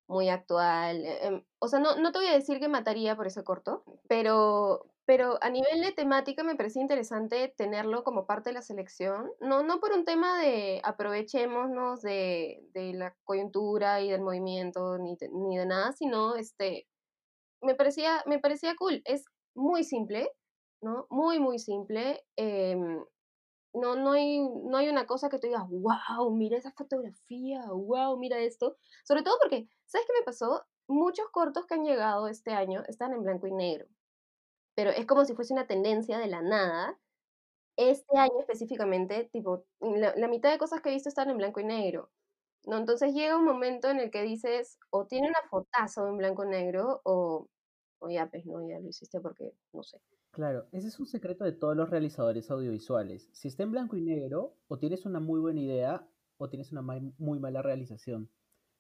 muy 0.08 0.30
actual. 0.30 1.04
eh, 1.06 1.28
em, 1.28 1.44
o 1.60 1.68
sea, 1.68 1.80
no, 1.80 1.96
no 1.98 2.12
te 2.12 2.20
voy 2.20 2.28
a 2.28 2.34
decir 2.34 2.60
que 2.60 2.68
mataría 2.70 3.16
por 3.16 3.28
ese 3.28 3.44
corto, 3.44 3.84
pero, 4.08 4.86
pero 5.06 5.38
a 5.42 5.50
nivel 5.50 5.82
de 5.82 5.92
temática 5.92 6.44
me 6.44 6.56
parecía 6.56 6.82
interesante 6.82 7.54
tenerlo 7.58 8.04
como 8.04 8.26
parte 8.28 8.50
de 8.52 8.56
la 8.56 8.62
selección. 8.62 9.32
No, 9.40 9.64
no 9.64 9.80
por 9.80 9.92
un 9.94 10.06
tema 10.06 10.40
de 10.42 10.82
aprovechémonos 10.84 12.02
de, 12.02 12.64
de 12.74 12.94
la 12.94 13.16
coyuntura 13.24 14.02
y 14.02 14.10
del 14.12 14.22
movimiento 14.22 14.98
ni 14.98 15.18
ni 15.32 15.58
de 15.58 15.66
nada, 15.66 15.92
sino 15.94 16.36
este, 16.36 16.88
me 17.62 17.76
parecía, 17.76 18.24
me 18.26 18.40
parecía 18.40 18.76
cool. 18.78 19.02
Es 19.06 19.26
muy 19.56 19.84
simple, 19.84 20.32
¿no? 20.82 21.08
Muy, 21.10 21.40
muy 21.40 21.60
simple. 21.60 22.24
em, 22.36 23.04
no, 23.80 23.96
no, 23.96 24.12
hay, 24.14 24.40
no 24.40 24.78
hay 24.78 24.90
una 24.90 25.08
cosa 25.08 25.30
que 25.30 25.40
tú 25.40 25.48
digas, 25.48 25.64
wow, 25.70 26.32
mira 26.32 26.58
esa 26.58 26.72
fotografía, 26.72 27.64
wow, 27.72 28.18
mira 28.18 28.40
esto. 28.40 28.78
Sobre 29.04 29.24
todo 29.24 29.38
porque, 29.42 29.68
¿sabes 29.86 30.08
qué 30.08 30.14
me 30.20 30.26
pasó? 30.26 30.66
Muchos 30.88 31.28
cortos 31.32 31.66
que 31.66 31.76
han 31.76 31.86
llegado 31.86 32.28
este 32.28 32.52
año 32.52 32.84
están 32.88 33.14
en 33.14 33.24
blanco 33.24 33.48
y 33.48 33.52
negro, 33.52 33.88
pero 34.76 34.92
es 34.92 35.06
como 35.06 35.26
si 35.26 35.34
fuese 35.36 35.54
una 35.54 35.68
tendencia 35.68 36.18
de 36.20 36.28
la 36.28 36.42
nada. 36.42 37.00
Este 37.78 38.18
año 38.18 38.40
específicamente, 38.40 39.30
tipo, 39.32 39.66
la, 39.82 40.28
mitad 40.28 40.52
de 40.52 40.58
cosas 40.60 40.82
que 40.82 40.90
he 40.90 40.94
visto 40.94 41.10
están 41.10 41.30
en 41.30 41.38
blanco 41.38 41.60
y 41.60 41.66
negro. 41.66 42.12
¿no? 42.66 42.78
Entonces 42.78 43.14
llega 43.14 43.38
un 43.38 43.46
momento 43.46 43.90
en 43.90 44.00
el 44.00 44.12
que 44.12 44.24
dices, 44.24 44.80
o 44.92 45.08
tiene 45.08 45.30
una 45.30 45.42
fotazo 45.50 46.08
en 46.08 46.18
blanco 46.18 46.46
y 46.46 46.50
negro, 46.50 47.02
o, 47.06 47.48
o 48.00 48.10
ya, 48.10 48.28
pues, 48.30 48.46
no, 48.46 48.68
ya 48.68 48.80
lo 48.80 48.90
hiciste 48.90 49.20
porque, 49.22 49.54
no 49.74 49.84
sé. 49.84 50.00
Claro, 50.32 50.68
ese 50.72 50.88
es 50.88 51.00
un 51.00 51.08
secreto 51.08 51.44
de 51.44 51.52
todos 51.52 51.76
los 51.76 51.90
realizadores 51.90 52.52
audiovisuales. 52.52 53.30
Si 53.32 53.48
está 53.48 53.64
en 53.64 53.72
blanco 53.72 53.96
y 53.98 54.02
negro, 54.02 54.56
o 54.68 54.78
tienes 54.78 55.06
una 55.06 55.20
muy 55.20 55.40
buena 55.40 55.62
idea, 55.62 56.08
o 56.38 56.48
tienes 56.50 56.72
una 56.72 56.82
muy 56.82 57.40
mala 57.40 57.62
realización. 57.62 58.30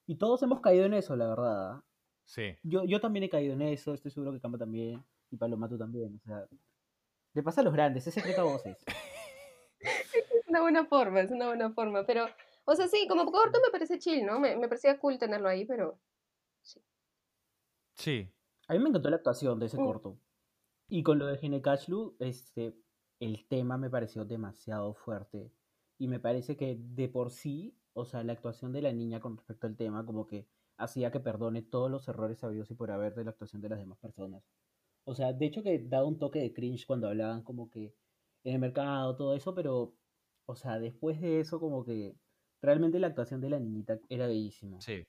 Y 0.06 0.18
todos 0.18 0.44
hemos 0.44 0.62
caído 0.62 0.86
en 0.86 0.94
eso, 0.94 1.16
la 1.16 1.28
verdad. 1.28 1.72
¿ah? 1.72 1.84
Sí. 2.26 2.56
Yo, 2.64 2.84
yo 2.86 3.02
también 3.02 3.24
he 3.24 3.30
caído 3.30 3.54
en 3.54 3.62
eso, 3.64 3.94
estoy 3.94 4.12
seguro 4.12 4.32
que 4.32 4.40
Campa 4.40 4.58
también, 4.58 5.04
y 5.32 5.38
Paloma 5.38 5.68
tú 5.68 5.78
también. 5.78 6.16
O 6.16 6.20
sea, 6.20 6.48
le 7.34 7.44
pasa 7.44 7.62
a 7.62 7.64
los 7.64 7.74
grandes, 7.74 8.06
es 8.06 8.14
secreto 8.14 8.42
a 8.42 8.46
voces. 8.46 8.78
Es 9.80 10.48
una 10.48 10.62
buena 10.62 10.86
forma, 10.86 11.22
es 11.22 11.32
una 11.32 11.48
buena 11.48 11.72
forma, 11.72 12.06
pero, 12.06 12.26
o 12.66 12.76
sea, 12.76 12.88
sí, 12.88 13.08
como 13.08 13.32
corto 13.32 13.60
me 13.66 13.72
parece 13.72 14.00
chill, 14.00 14.26
¿no? 14.26 14.40
Me, 14.40 14.56
me 14.58 14.68
parecía 14.68 15.00
cool 15.00 15.18
tenerlo 15.18 15.48
ahí, 15.50 15.66
pero 15.66 16.00
Sí. 17.96 18.32
A 18.68 18.74
mí 18.74 18.80
me 18.80 18.90
encantó 18.90 19.10
la 19.10 19.16
actuación 19.18 19.60
de 19.60 19.66
ese 19.66 19.78
Mm. 19.78 19.86
corto. 19.86 20.20
Y 20.89 21.04
con 21.04 21.19
lo 21.19 21.28
de 21.28 21.38
Gene 21.38 21.62
Kashlu, 21.62 22.15
este, 22.19 22.76
el 23.19 23.45
tema 23.47 23.78
me 23.78 23.89
pareció 23.89 24.26
demasiado 24.26 24.93
fuerte. 24.93 25.52
Y 25.97 26.08
me 26.08 26.19
parece 26.19 26.56
que 26.56 26.78
de 26.80 27.10
por 27.10 27.32
sí, 27.32 27.78
o 27.93 28.06
sea, 28.06 28.23
la 28.23 28.34
actuación 28.34 28.71
de 28.71 28.82
la 28.82 28.93
niña 28.93 29.19
con 29.19 29.38
respecto 29.38 29.67
al 29.67 29.76
tema, 29.76 30.06
como 30.06 30.28
que 30.28 30.47
hacía 30.78 31.12
que 31.12 31.19
perdone 31.19 31.62
todos 31.62 31.89
los 31.89 32.08
errores 32.08 32.39
sabidos 32.39 32.69
y 32.71 32.76
por 32.76 32.91
haber 32.91 33.15
de 33.15 33.23
la 33.23 33.32
actuación 33.32 33.62
de 33.62 33.69
las 33.69 33.80
demás 33.80 33.97
personas. 33.97 34.43
O 35.04 35.15
sea, 35.15 35.34
de 35.34 35.45
hecho 35.45 35.63
que 35.63 35.80
daba 35.80 36.06
un 36.06 36.19
toque 36.19 36.39
de 36.39 36.54
cringe 36.54 36.86
cuando 36.86 37.08
hablaban 37.08 37.43
como 37.43 37.69
que 37.69 37.95
en 38.43 38.54
el 38.54 38.60
mercado, 38.60 39.15
todo 39.15 39.34
eso, 39.36 39.54
pero, 39.56 39.95
o 40.45 40.56
sea, 40.56 40.80
después 40.80 41.19
de 41.19 41.39
eso, 41.39 41.60
como 41.60 41.84
que 41.84 42.15
realmente 42.62 43.00
la 43.00 43.08
actuación 43.08 43.41
de 43.41 43.50
la 43.50 43.60
niñita 43.60 44.00
era 44.10 44.28
bellísima. 44.28 44.80
Sí, 44.80 45.04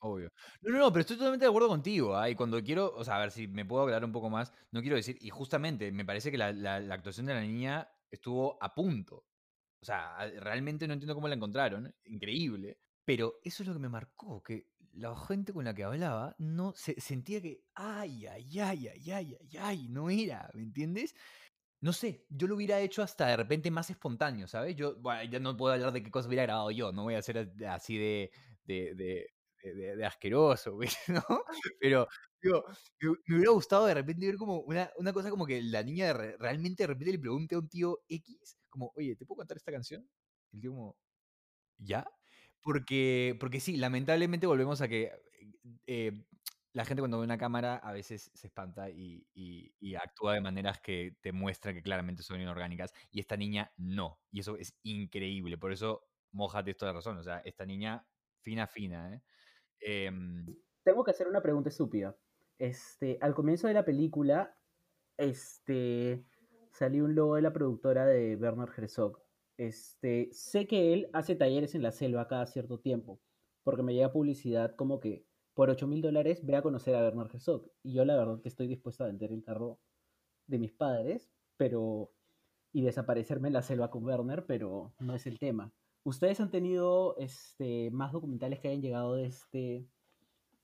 obvio. 0.00 0.30
No, 0.62 0.72
no, 0.72 0.78
no, 0.78 0.92
pero 0.92 1.00
estoy 1.00 1.16
totalmente 1.16 1.44
de 1.44 1.48
acuerdo 1.48 1.68
contigo. 1.68 2.16
¿ah? 2.16 2.28
Y 2.30 2.34
cuando 2.34 2.62
quiero, 2.62 2.92
o 2.94 3.04
sea, 3.04 3.16
a 3.16 3.20
ver 3.20 3.30
si 3.30 3.48
me 3.48 3.64
puedo 3.64 3.82
aclarar 3.84 4.04
un 4.04 4.12
poco 4.12 4.30
más, 4.30 4.52
no 4.72 4.80
quiero 4.80 4.96
decir, 4.96 5.18
y 5.20 5.30
justamente 5.30 5.92
me 5.92 6.04
parece 6.04 6.30
que 6.30 6.38
la, 6.38 6.52
la- 6.52 6.76
actuación 6.94 7.26
de 7.26 7.34
la 7.34 7.40
niña 7.42 7.88
estuvo 8.10 8.58
a 8.62 8.74
punto. 8.74 9.26
O 9.82 9.86
sea, 9.86 10.18
realmente 10.40 10.86
no 10.86 10.94
entiendo 10.94 11.14
cómo 11.14 11.28
la 11.28 11.34
encontraron. 11.36 11.94
Increíble. 12.04 12.80
Pero 13.04 13.40
eso 13.44 13.62
es 13.62 13.66
lo 13.68 13.74
que 13.74 13.80
me 13.80 13.88
marcó, 13.88 14.42
que 14.42 14.68
la 14.92 15.16
gente 15.16 15.52
con 15.52 15.64
la 15.64 15.74
que 15.74 15.84
hablaba 15.84 16.34
no 16.38 16.74
se, 16.74 17.00
sentía 17.00 17.40
que, 17.40 17.64
ay, 17.74 18.26
ay, 18.26 18.60
ay, 18.60 18.88
ay, 18.88 19.10
ay, 19.10 19.36
ay, 19.40 19.58
ay, 19.58 19.88
no 19.88 20.10
era, 20.10 20.50
¿me 20.54 20.62
entiendes? 20.62 21.14
No 21.80 21.92
sé, 21.94 22.26
yo 22.28 22.46
lo 22.46 22.56
hubiera 22.56 22.78
hecho 22.80 23.02
hasta 23.02 23.26
de 23.28 23.36
repente 23.38 23.70
más 23.70 23.88
espontáneo, 23.90 24.46
¿sabes? 24.46 24.76
Yo, 24.76 24.96
bueno, 25.00 25.24
ya 25.30 25.40
no 25.40 25.56
puedo 25.56 25.72
hablar 25.72 25.92
de 25.92 26.02
qué 26.02 26.10
cosas 26.10 26.26
hubiera 26.28 26.42
grabado 26.44 26.70
yo, 26.70 26.92
no 26.92 27.04
voy 27.04 27.14
a 27.14 27.18
a- 27.20 27.74
así 27.74 27.96
de, 27.96 28.30
de, 28.64 28.94
de- 29.62 29.74
de- 29.74 29.96
de 29.96 30.06
asqueroso, 30.06 30.72
güey, 30.76 30.88
¿no? 31.08 31.22
Pero, 31.80 32.06
digo, 32.42 32.64
me, 33.00 33.08
me 33.26 33.36
hubiera 33.36 33.52
gustado 33.52 33.86
de 33.86 33.94
repente 33.94 34.26
ver 34.26 34.36
como 34.36 34.60
una, 34.60 34.90
una 34.98 35.12
cosa 35.12 35.30
como 35.30 35.46
que 35.46 35.62
la 35.62 35.82
niña 35.82 36.06
de 36.06 36.12
re- 36.14 36.36
realmente 36.38 36.82
de 36.84 36.86
repente 36.88 37.12
le 37.12 37.18
pregunte 37.18 37.54
a 37.54 37.58
un 37.58 37.68
tío 37.68 37.98
X, 38.08 38.58
como, 38.68 38.92
oye, 38.96 39.16
¿te 39.16 39.26
puedo 39.26 39.38
cantar 39.40 39.56
esta 39.56 39.72
canción? 39.72 40.08
Y 40.52 40.56
el 40.56 40.62
tío 40.62 40.70
como, 40.72 40.96
¿ya? 41.78 42.06
Porque, 42.62 43.36
porque 43.40 43.60
sí, 43.60 43.76
lamentablemente 43.76 44.46
volvemos 44.46 44.80
a 44.82 44.88
que 44.88 45.12
eh, 45.86 46.24
la 46.72 46.84
gente 46.84 47.00
cuando 47.02 47.18
ve 47.18 47.24
una 47.24 47.38
cámara 47.38 47.76
a 47.76 47.92
veces 47.92 48.30
se 48.34 48.46
espanta 48.46 48.90
y, 48.90 49.26
y- 49.34 49.74
y 49.80 49.94
actúa 49.96 50.34
de 50.34 50.40
maneras 50.40 50.80
que 50.80 51.16
te 51.20 51.32
muestran 51.32 51.74
que 51.74 51.82
claramente 51.82 52.22
son 52.22 52.40
inorgánicas. 52.40 52.92
Y 53.10 53.20
esta 53.20 53.36
niña 53.36 53.72
no. 53.76 54.20
Y 54.30 54.40
eso 54.40 54.56
es 54.56 54.78
increíble. 54.82 55.58
Por 55.58 55.72
eso 55.72 56.06
Mojate 56.32 56.70
esto 56.70 56.86
de 56.86 56.92
razón. 56.92 57.18
O 57.18 57.24
sea, 57.24 57.38
esta 57.40 57.66
niña 57.66 58.06
fina, 58.42 58.68
fina, 58.68 59.14
¿eh? 59.14 59.22
Em, 59.80 60.46
Tengo 60.84 61.04
que 61.04 61.10
hacer 61.10 61.28
una 61.28 61.42
pregunta 61.42 61.68
estúpida. 61.68 62.16
Este, 62.58 63.18
al 63.20 63.34
comienzo 63.34 63.68
de 63.68 63.74
la 63.74 63.84
película, 63.84 64.56
este, 65.16 66.24
salió 66.72 67.04
un 67.04 67.14
logo 67.14 67.36
de 67.36 67.42
la 67.42 67.52
productora 67.52 68.06
de 68.06 68.36
Werner 68.36 68.68
Herzog. 68.76 69.22
Este, 69.56 70.28
sé 70.32 70.66
que 70.66 70.92
él 70.92 71.10
hace 71.12 71.36
talleres 71.36 71.74
en 71.74 71.82
la 71.82 71.92
selva 71.92 72.28
cada 72.28 72.46
cierto 72.46 72.80
tiempo, 72.80 73.20
porque 73.62 73.82
me 73.82 73.94
llega 73.94 74.12
publicidad 74.12 74.74
como 74.76 75.00
que 75.00 75.26
por 75.54 75.68
8 75.70 75.86
mil 75.86 76.00
dólares 76.02 76.44
ve 76.44 76.56
a 76.56 76.62
conocer 76.62 76.94
a 76.94 77.02
Werner 77.02 77.28
Herzog. 77.32 77.70
Y 77.82 77.94
yo 77.94 78.04
la 78.04 78.16
verdad 78.16 78.40
que 78.42 78.48
estoy 78.48 78.68
dispuesto 78.68 79.04
a 79.04 79.08
vender 79.08 79.32
el 79.32 79.44
carro 79.44 79.80
de 80.46 80.58
mis 80.58 80.72
padres, 80.72 81.30
pero 81.56 82.12
y 82.72 82.82
desaparecerme 82.82 83.48
en 83.48 83.54
la 83.54 83.62
selva 83.62 83.90
con 83.90 84.04
Werner, 84.04 84.46
pero 84.46 84.94
no 84.98 85.14
es 85.14 85.26
el 85.26 85.38
tema. 85.38 85.74
¿Ustedes 86.02 86.40
han 86.40 86.50
tenido 86.50 87.16
este, 87.18 87.90
más 87.90 88.12
documentales 88.12 88.60
que 88.60 88.68
hayan 88.68 88.82
llegado 88.82 89.14
de 89.16 89.26
este, 89.26 89.86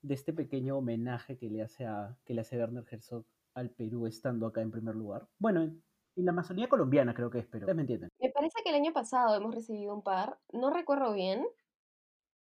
de 0.03 0.15
este 0.15 0.33
pequeño 0.33 0.79
homenaje 0.79 1.37
que 1.37 1.51
le 1.51 1.63
hace 1.63 1.85
a 1.85 2.17
que 2.25 2.35
le 2.35 2.41
hace 2.41 2.59
Werner 2.59 2.85
Herzog 2.91 3.25
al 3.55 3.71
Perú 3.71 4.07
estando 4.07 4.47
acá 4.47 4.63
en 4.63 4.71
primer 4.71 4.95
lugar? 4.95 5.27
Bueno, 5.39 5.63
en, 5.63 5.83
la 6.17 6.31
Amazonía 6.31 6.69
colombiana 6.69 7.13
creo 7.13 7.31
que 7.31 7.41
es, 7.41 7.47
pero 7.47 7.65
ustedes 7.65 7.77
me 7.77 7.83
entienden. 7.83 8.11
me 8.19 8.31
parece 8.31 8.63
que 8.63 8.71
el 8.71 8.77
año 8.77 8.93
pasado 8.95 9.37
hemos 9.37 9.55
recibido 9.55 9.95
un 9.95 10.03
par, 10.03 10.39
no 10.51 10.71
recuerdo 10.71 11.13
bien, 11.13 11.47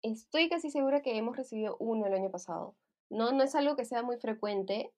estoy 0.01 0.49
casi 0.49 0.71
segura 0.71 1.01
que 1.01 1.15
hemos 1.17 1.37
recibido 1.37 1.77
uno 1.79 2.07
el 2.07 2.13
año 2.13 2.31
pasado. 2.31 2.75
No, 3.11 3.31
no 3.31 3.43
es 3.43 3.53
algo 3.53 3.75
que 3.75 3.85
sea 3.85 4.01
muy 4.01 4.17
frecuente, 4.17 4.91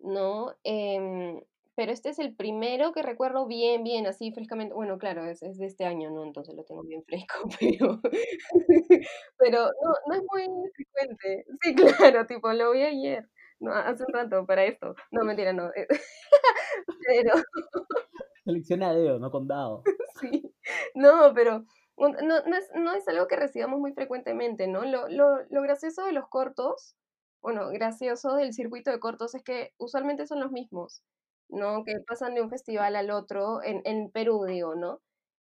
¿no? 0.00 0.54
Em, 0.64 1.40
pero 1.76 1.92
este 1.92 2.08
es 2.10 2.18
el 2.18 2.34
primero 2.34 2.92
que 2.92 3.02
recuerdo 3.02 3.46
bien, 3.46 3.84
bien, 3.84 4.06
así 4.06 4.32
frescamente. 4.32 4.74
Bueno, 4.74 4.98
claro, 4.98 5.24
es, 5.26 5.42
es 5.42 5.58
de 5.58 5.66
este 5.66 5.84
año, 5.84 6.10
¿no? 6.10 6.24
Entonces 6.24 6.54
lo 6.56 6.64
tengo 6.64 6.82
bien 6.82 7.04
fresco, 7.04 7.34
pero, 7.60 8.00
pero 9.38 9.58
no, 9.66 9.92
no 10.06 10.14
es 10.14 10.22
muy 10.32 10.70
frecuente. 10.74 11.44
Sí, 11.62 11.74
claro, 12.14 12.26
tipo, 12.26 12.52
lo 12.52 12.72
vi 12.72 12.82
ayer, 12.82 13.28
no, 13.60 13.72
hace 13.72 14.04
un 14.06 14.12
rato 14.12 14.46
para 14.46 14.64
esto. 14.64 14.94
No, 15.10 15.24
mentira, 15.24 15.52
no. 15.52 15.68
eh, 15.74 15.86
Pero, 17.06 17.32
Selecciona 18.44 18.92
dedo, 18.94 19.18
no 19.18 19.30
con 19.30 19.46
dado. 19.46 19.82
Sí, 20.20 20.54
no, 20.94 21.32
pero 21.34 21.64
no, 21.98 22.08
no 22.46 22.56
es, 22.56 22.70
no 22.74 22.92
es 22.94 23.06
algo 23.08 23.26
que 23.26 23.36
recibamos 23.36 23.80
muy 23.80 23.92
frecuentemente, 23.92 24.66
¿no? 24.66 24.84
Lo, 24.84 25.08
lo, 25.08 25.44
lo 25.50 25.62
gracioso 25.62 26.04
de 26.04 26.12
los 26.12 26.28
cortos, 26.28 26.96
bueno, 27.42 27.68
gracioso 27.70 28.34
del 28.34 28.52
circuito 28.54 28.90
de 28.90 29.00
cortos 29.00 29.34
es 29.34 29.42
que 29.42 29.72
usualmente 29.78 30.26
son 30.26 30.40
los 30.40 30.52
mismos, 30.52 31.02
¿no? 31.48 31.84
Que 31.84 31.94
pasan 32.06 32.34
de 32.34 32.42
un 32.42 32.50
festival 32.50 32.96
al 32.96 33.10
otro, 33.10 33.62
en, 33.62 33.82
en 33.84 34.10
Perú, 34.10 34.44
digo, 34.46 34.74
¿no? 34.74 35.00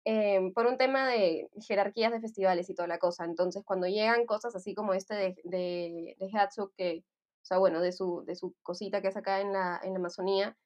Em, 0.05 0.53
por 0.53 0.67
un 0.67 0.79
tema 0.79 1.09
de 1.09 1.49
jerarquías 1.67 2.13
de 2.13 2.21
festivales 2.21 2.69
y 2.71 2.75
toda 2.75 2.89
la 2.89 2.99
cosa. 2.99 3.25
Entonces, 3.25 3.63
cuando 3.65 3.87
llegan 3.89 4.27
cosas 4.27 4.55
así 4.57 4.75
como 4.75 4.95
este 4.95 5.15
de, 5.15 5.37
de, 5.45 6.17
de 6.19 6.31
Hatsuk, 6.39 6.73
que, 6.77 7.05
o 7.43 7.45
sea, 7.45 7.59
bueno, 7.59 7.81
de 7.81 7.93
su, 7.93 8.25
de 8.27 8.35
su 8.37 8.55
cosita 8.63 9.03
que 9.03 9.09
es 9.09 9.17
acá 9.17 9.41
en 9.41 9.53
la, 9.53 9.81
en 9.83 9.93
la 9.95 9.99
Amazonía, 10.01 10.57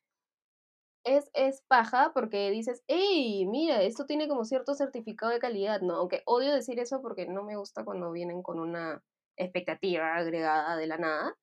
es, 1.05 1.31
es 1.35 1.63
paja 1.69 2.13
porque 2.15 2.51
dices, 2.51 2.83
hey, 2.89 3.47
mira, 3.47 3.83
esto 3.83 4.07
tiene 4.07 4.29
como 4.29 4.45
cierto 4.45 4.75
certificado 4.75 5.33
de 5.33 5.39
calidad, 5.39 5.81
¿no? 5.81 5.95
Aunque 5.97 6.23
odio 6.27 6.53
decir 6.55 6.81
eso 6.81 7.01
porque 7.03 7.27
no 7.29 7.45
me 7.45 7.57
gusta 7.57 7.85
cuando 7.85 8.11
vienen 8.13 8.43
con 8.43 8.59
una 8.59 9.03
expectativa 9.37 10.17
agregada 10.17 10.77
de 10.77 10.87
la 10.89 10.99
nada, 10.99 11.37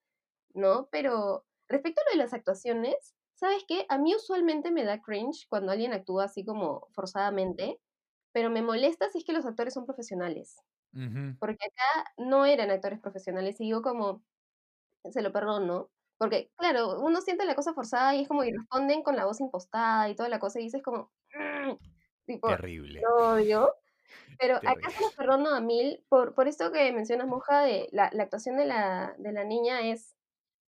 ¿no? 0.54 0.88
Pero 0.92 1.46
respecto 1.68 2.02
a 2.02 2.04
lo 2.06 2.12
de 2.18 2.24
las 2.24 2.34
actuaciones, 2.34 3.14
¿sabes 3.34 3.64
qué? 3.68 3.86
A 3.88 3.98
mí 3.98 4.14
usualmente 4.14 4.70
me 4.70 4.84
da 4.84 5.00
cringe 5.02 5.46
cuando 5.48 5.72
alguien 5.72 5.92
actúa 5.92 6.24
así 6.24 6.44
como 6.44 6.88
forzadamente, 6.92 7.80
pero 8.32 8.50
me 8.50 8.62
molesta 8.62 9.10
si 9.10 9.18
es 9.18 9.24
que 9.24 9.32
los 9.34 9.46
actores 9.46 9.74
son 9.74 9.86
profesionales, 9.86 10.56
porque 11.40 11.66
acá 11.66 12.10
no 12.18 12.46
eran 12.46 12.70
actores 12.70 13.00
profesionales 13.00 13.60
y 13.60 13.64
digo 13.66 13.82
como, 13.82 14.24
se 15.10 15.22
lo 15.22 15.32
perdono, 15.32 15.90
Porque, 16.18 16.52
claro, 16.56 17.00
uno 17.00 17.20
siente 17.20 17.44
la 17.46 17.56
cosa 17.56 17.74
forzada 17.74 18.14
y 18.14 18.22
es 18.22 18.28
como 18.28 18.42
que 18.42 18.52
responden 18.56 19.02
con 19.02 19.16
la 19.16 19.26
voz 19.26 19.40
impostada 19.40 20.08
y 20.08 20.14
toda 20.16 20.28
la 20.28 20.38
cosa 20.40 20.60
y 20.60 20.64
dices 20.64 20.82
como, 20.82 21.12
"Mm", 21.34 21.74
tipo, 22.26 22.48
Terrible. 22.48 23.06
lo 23.06 23.32
odio. 23.34 23.74
Pero 24.38 24.56
acá 24.56 24.72
Terrible. 24.72 24.88
estamos 24.88 25.12
cerrando 25.16 25.50
a 25.50 25.60
mil, 25.60 26.04
por, 26.08 26.34
por 26.34 26.48
esto 26.48 26.72
que 26.72 26.92
mencionas, 26.92 27.28
Moja, 27.28 27.62
de 27.62 27.88
la, 27.92 28.10
la 28.12 28.24
actuación 28.24 28.56
de 28.56 28.66
la, 28.66 29.14
de 29.18 29.32
la 29.32 29.44
niña 29.44 29.80
es 29.82 30.16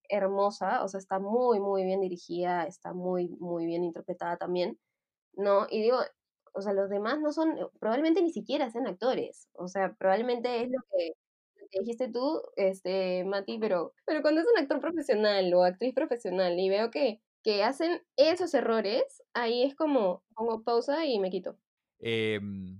hermosa, 0.09 0.83
o 0.83 0.87
sea, 0.87 0.99
está 0.99 1.19
muy, 1.19 1.59
muy 1.59 1.83
bien 1.83 2.01
dirigida, 2.01 2.65
está 2.65 2.93
muy, 2.93 3.29
muy 3.39 3.65
bien 3.65 3.83
interpretada 3.83 4.37
también, 4.37 4.79
¿no? 5.33 5.67
Y 5.69 5.81
digo, 5.81 5.97
o 6.53 6.61
sea, 6.61 6.73
los 6.73 6.89
demás 6.89 7.19
no 7.19 7.31
son, 7.31 7.55
probablemente 7.79 8.21
ni 8.21 8.31
siquiera 8.31 8.69
sean 8.69 8.87
actores, 8.87 9.49
o 9.53 9.67
sea, 9.67 9.93
probablemente 9.95 10.63
es 10.63 10.69
lo 10.69 10.79
que, 10.91 11.13
dijiste 11.79 12.09
tú, 12.09 12.41
este, 12.55 13.23
Mati, 13.25 13.59
pero, 13.59 13.93
pero 14.05 14.21
cuando 14.21 14.41
es 14.41 14.47
un 14.47 14.59
actor 14.61 14.79
profesional 14.79 15.53
o 15.53 15.63
actriz 15.63 15.93
profesional 15.93 16.57
y 16.59 16.69
veo 16.69 16.91
que, 16.91 17.21
que 17.43 17.63
hacen 17.63 18.01
esos 18.15 18.53
errores, 18.53 19.23
ahí 19.33 19.63
es 19.63 19.75
como 19.75 20.23
pongo 20.35 20.63
pausa 20.63 21.05
y 21.05 21.19
me 21.19 21.29
quito. 21.29 21.57
Em, 21.99 22.79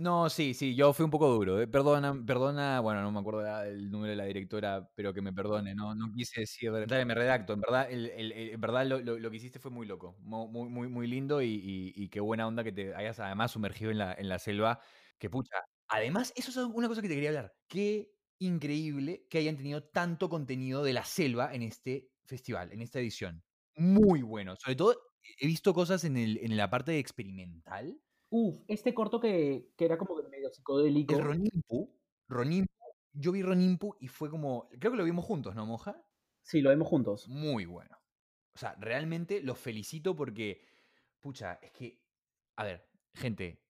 no, 0.00 0.30
sí, 0.30 0.54
sí, 0.54 0.74
yo 0.76 0.92
fui 0.92 1.04
un 1.04 1.10
poco 1.10 1.28
duro. 1.28 1.60
eh, 1.60 1.66
Perdona, 1.66 2.14
perdona, 2.24 2.78
bueno, 2.80 3.02
no 3.02 3.10
me 3.10 3.18
acuerdo 3.18 3.42
la- 3.42 3.66
el 3.66 3.90
número 3.90 4.10
de 4.10 4.16
la 4.16 4.24
directora, 4.26 4.88
pero 4.94 5.12
que 5.12 5.20
me 5.22 5.32
perdone, 5.32 5.74
no, 5.74 5.94
no 5.94 6.06
quise 6.14 6.40
decir, 6.42 6.70
dale, 6.86 7.04
me 7.04 7.14
redacto, 7.14 7.52
en 7.52 7.60
verdad, 7.60 7.90
el, 7.90 8.06
el- 8.10 8.30
el- 8.32 8.50
en 8.50 8.60
verdad 8.60 8.86
lo, 8.86 9.00
lo- 9.00 9.18
lo 9.18 9.30
que 9.30 9.36
hiciste 9.38 9.58
fue 9.58 9.70
muy 9.72 9.86
loco, 9.86 10.16
mu- 10.20 10.46
muy, 10.48 10.68
muy, 10.68 10.88
muy 10.88 11.06
lindo 11.08 11.42
y, 11.42 11.48
y- 11.48 11.92
y 11.96 12.08
qué 12.10 12.20
buena 12.20 12.46
onda 12.46 12.62
que 12.64 12.70
te 12.72 12.94
hayas 12.94 13.18
además 13.18 13.50
sumergido 13.52 13.90
en 13.90 13.98
la, 13.98 14.12
en 14.14 14.28
la 14.28 14.38
selva, 14.38 14.80
que 15.18 15.30
pucha. 15.30 15.56
Además, 15.88 16.32
eso 16.36 16.50
es 16.50 16.56
una 16.58 16.86
cosa 16.88 17.02
que 17.02 17.08
te 17.08 17.14
quería 17.14 17.30
hablar, 17.30 17.56
qué 17.68 18.12
increíble 18.38 19.26
que 19.28 19.38
hayan 19.38 19.56
tenido 19.56 19.82
tanto 19.82 20.28
contenido 20.28 20.84
de 20.84 20.92
la 20.92 21.04
selva 21.04 21.52
en 21.54 21.62
este 21.62 22.12
festival, 22.24 22.72
en 22.72 22.82
esta 22.82 23.00
edición. 23.00 23.42
Muy 23.76 24.22
bueno, 24.22 24.54
sobre 24.56 24.76
todo 24.76 24.96
he 25.40 25.46
visto 25.46 25.74
cosas 25.74 26.04
en, 26.04 26.16
el, 26.16 26.38
en 26.38 26.56
la 26.56 26.70
parte 26.70 26.98
experimental. 26.98 28.00
Uf, 28.30 28.58
este 28.68 28.94
corto 28.94 29.20
que, 29.20 29.72
que 29.76 29.84
era 29.84 29.96
como 29.96 30.16
medio 30.28 30.50
psicodélico. 30.50 31.14
El 31.14 31.22
Ronimpu, 31.22 31.98
Ronimpu, 32.28 32.72
yo 33.12 33.32
vi 33.32 33.42
Ronimpu 33.42 33.96
y 34.00 34.08
fue 34.08 34.30
como, 34.30 34.68
creo 34.78 34.92
que 34.92 34.98
lo 34.98 35.04
vimos 35.04 35.24
juntos, 35.24 35.54
¿no, 35.54 35.64
Moja? 35.66 36.02
Sí, 36.42 36.60
lo 36.60 36.70
vemos 36.70 36.88
juntos. 36.88 37.28
Muy 37.28 37.64
bueno. 37.64 37.96
O 38.54 38.58
sea, 38.58 38.74
realmente 38.78 39.40
los 39.40 39.58
felicito 39.58 40.14
porque, 40.16 40.66
pucha, 41.20 41.58
es 41.62 41.70
que, 41.72 42.02
a 42.56 42.64
ver, 42.64 42.88
gente, 43.14 43.62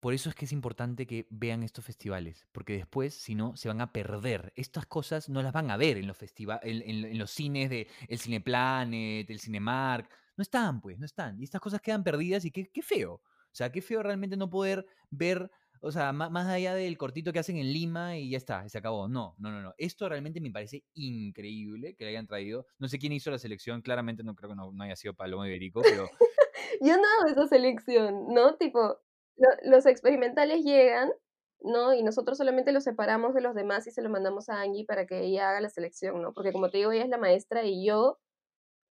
por 0.00 0.12
eso 0.12 0.28
es 0.28 0.34
que 0.34 0.44
es 0.44 0.52
importante 0.52 1.06
que 1.06 1.26
vean 1.30 1.62
estos 1.62 1.84
festivales, 1.84 2.46
porque 2.52 2.74
después, 2.74 3.14
si 3.14 3.34
no, 3.34 3.56
se 3.56 3.68
van 3.68 3.80
a 3.80 3.92
perder. 3.92 4.52
Estas 4.54 4.86
cosas 4.86 5.28
no 5.30 5.42
las 5.42 5.52
van 5.52 5.70
a 5.70 5.76
ver 5.78 5.96
en 5.96 6.06
los 6.06 6.18
festiva- 6.18 6.60
en, 6.62 6.82
en- 6.82 7.04
en 7.06 7.18
los 7.18 7.30
cines 7.30 7.70
de 7.70 7.88
el 8.08 8.18
Cineplanet, 8.18 9.30
el 9.30 9.40
Cinemark. 9.40 10.10
No 10.36 10.42
están, 10.42 10.80
pues, 10.82 10.98
no 10.98 11.06
están. 11.06 11.40
Y 11.40 11.44
estas 11.44 11.60
cosas 11.60 11.80
quedan 11.80 12.04
perdidas 12.04 12.44
y 12.44 12.50
qué, 12.50 12.70
qué 12.70 12.82
feo. 12.82 13.22
O 13.54 13.56
sea, 13.56 13.70
qué 13.70 13.80
feo 13.80 14.02
realmente 14.02 14.36
no 14.36 14.50
poder 14.50 14.84
ver, 15.10 15.48
o 15.80 15.92
sea, 15.92 16.12
má- 16.12 16.28
más, 16.28 16.48
allá 16.48 16.74
del 16.74 16.98
cortito 16.98 17.32
que 17.32 17.38
hacen 17.38 17.56
en 17.56 17.72
Lima 17.72 18.18
y 18.18 18.30
ya 18.30 18.36
está, 18.36 18.68
se 18.68 18.78
acabó. 18.78 19.06
No, 19.06 19.36
no, 19.38 19.52
no, 19.52 19.62
no. 19.62 19.72
Esto 19.78 20.08
realmente 20.08 20.40
me 20.40 20.50
parece 20.50 20.82
increíble 20.94 21.94
que 21.94 22.02
lo 22.02 22.10
hayan 22.10 22.26
traído. 22.26 22.66
No 22.80 22.88
sé 22.88 22.98
quién 22.98 23.12
hizo 23.12 23.30
la 23.30 23.38
selección, 23.38 23.80
claramente 23.80 24.24
no 24.24 24.34
creo 24.34 24.50
que 24.50 24.56
no, 24.56 24.72
no 24.72 24.82
haya 24.82 24.96
sido 24.96 25.14
Paloma 25.14 25.46
Iberico, 25.46 25.82
pero 25.82 26.10
Yo 26.80 26.96
no 26.96 27.02
hago 27.20 27.28
esa 27.30 27.46
selección, 27.46 28.26
¿no? 28.34 28.56
Tipo, 28.56 28.98
lo- 29.36 29.70
los 29.70 29.86
experimentales 29.86 30.64
llegan, 30.64 31.12
¿no? 31.60 31.94
Y 31.94 32.02
nosotros 32.02 32.36
solamente 32.38 32.72
los 32.72 32.82
separamos 32.82 33.34
de 33.34 33.40
los 33.40 33.54
demás 33.54 33.86
y 33.86 33.92
se 33.92 34.02
lo 34.02 34.10
mandamos 34.10 34.48
a 34.48 34.60
Angie 34.62 34.84
para 34.84 35.06
que 35.06 35.20
ella 35.20 35.50
haga 35.50 35.60
la 35.60 35.68
selección, 35.70 36.20
¿no? 36.22 36.32
Porque 36.32 36.50
como 36.52 36.70
te 36.70 36.78
digo, 36.78 36.90
ella 36.90 37.04
es 37.04 37.08
la 37.08 37.18
maestra 37.18 37.62
y 37.62 37.86
yo 37.86 38.18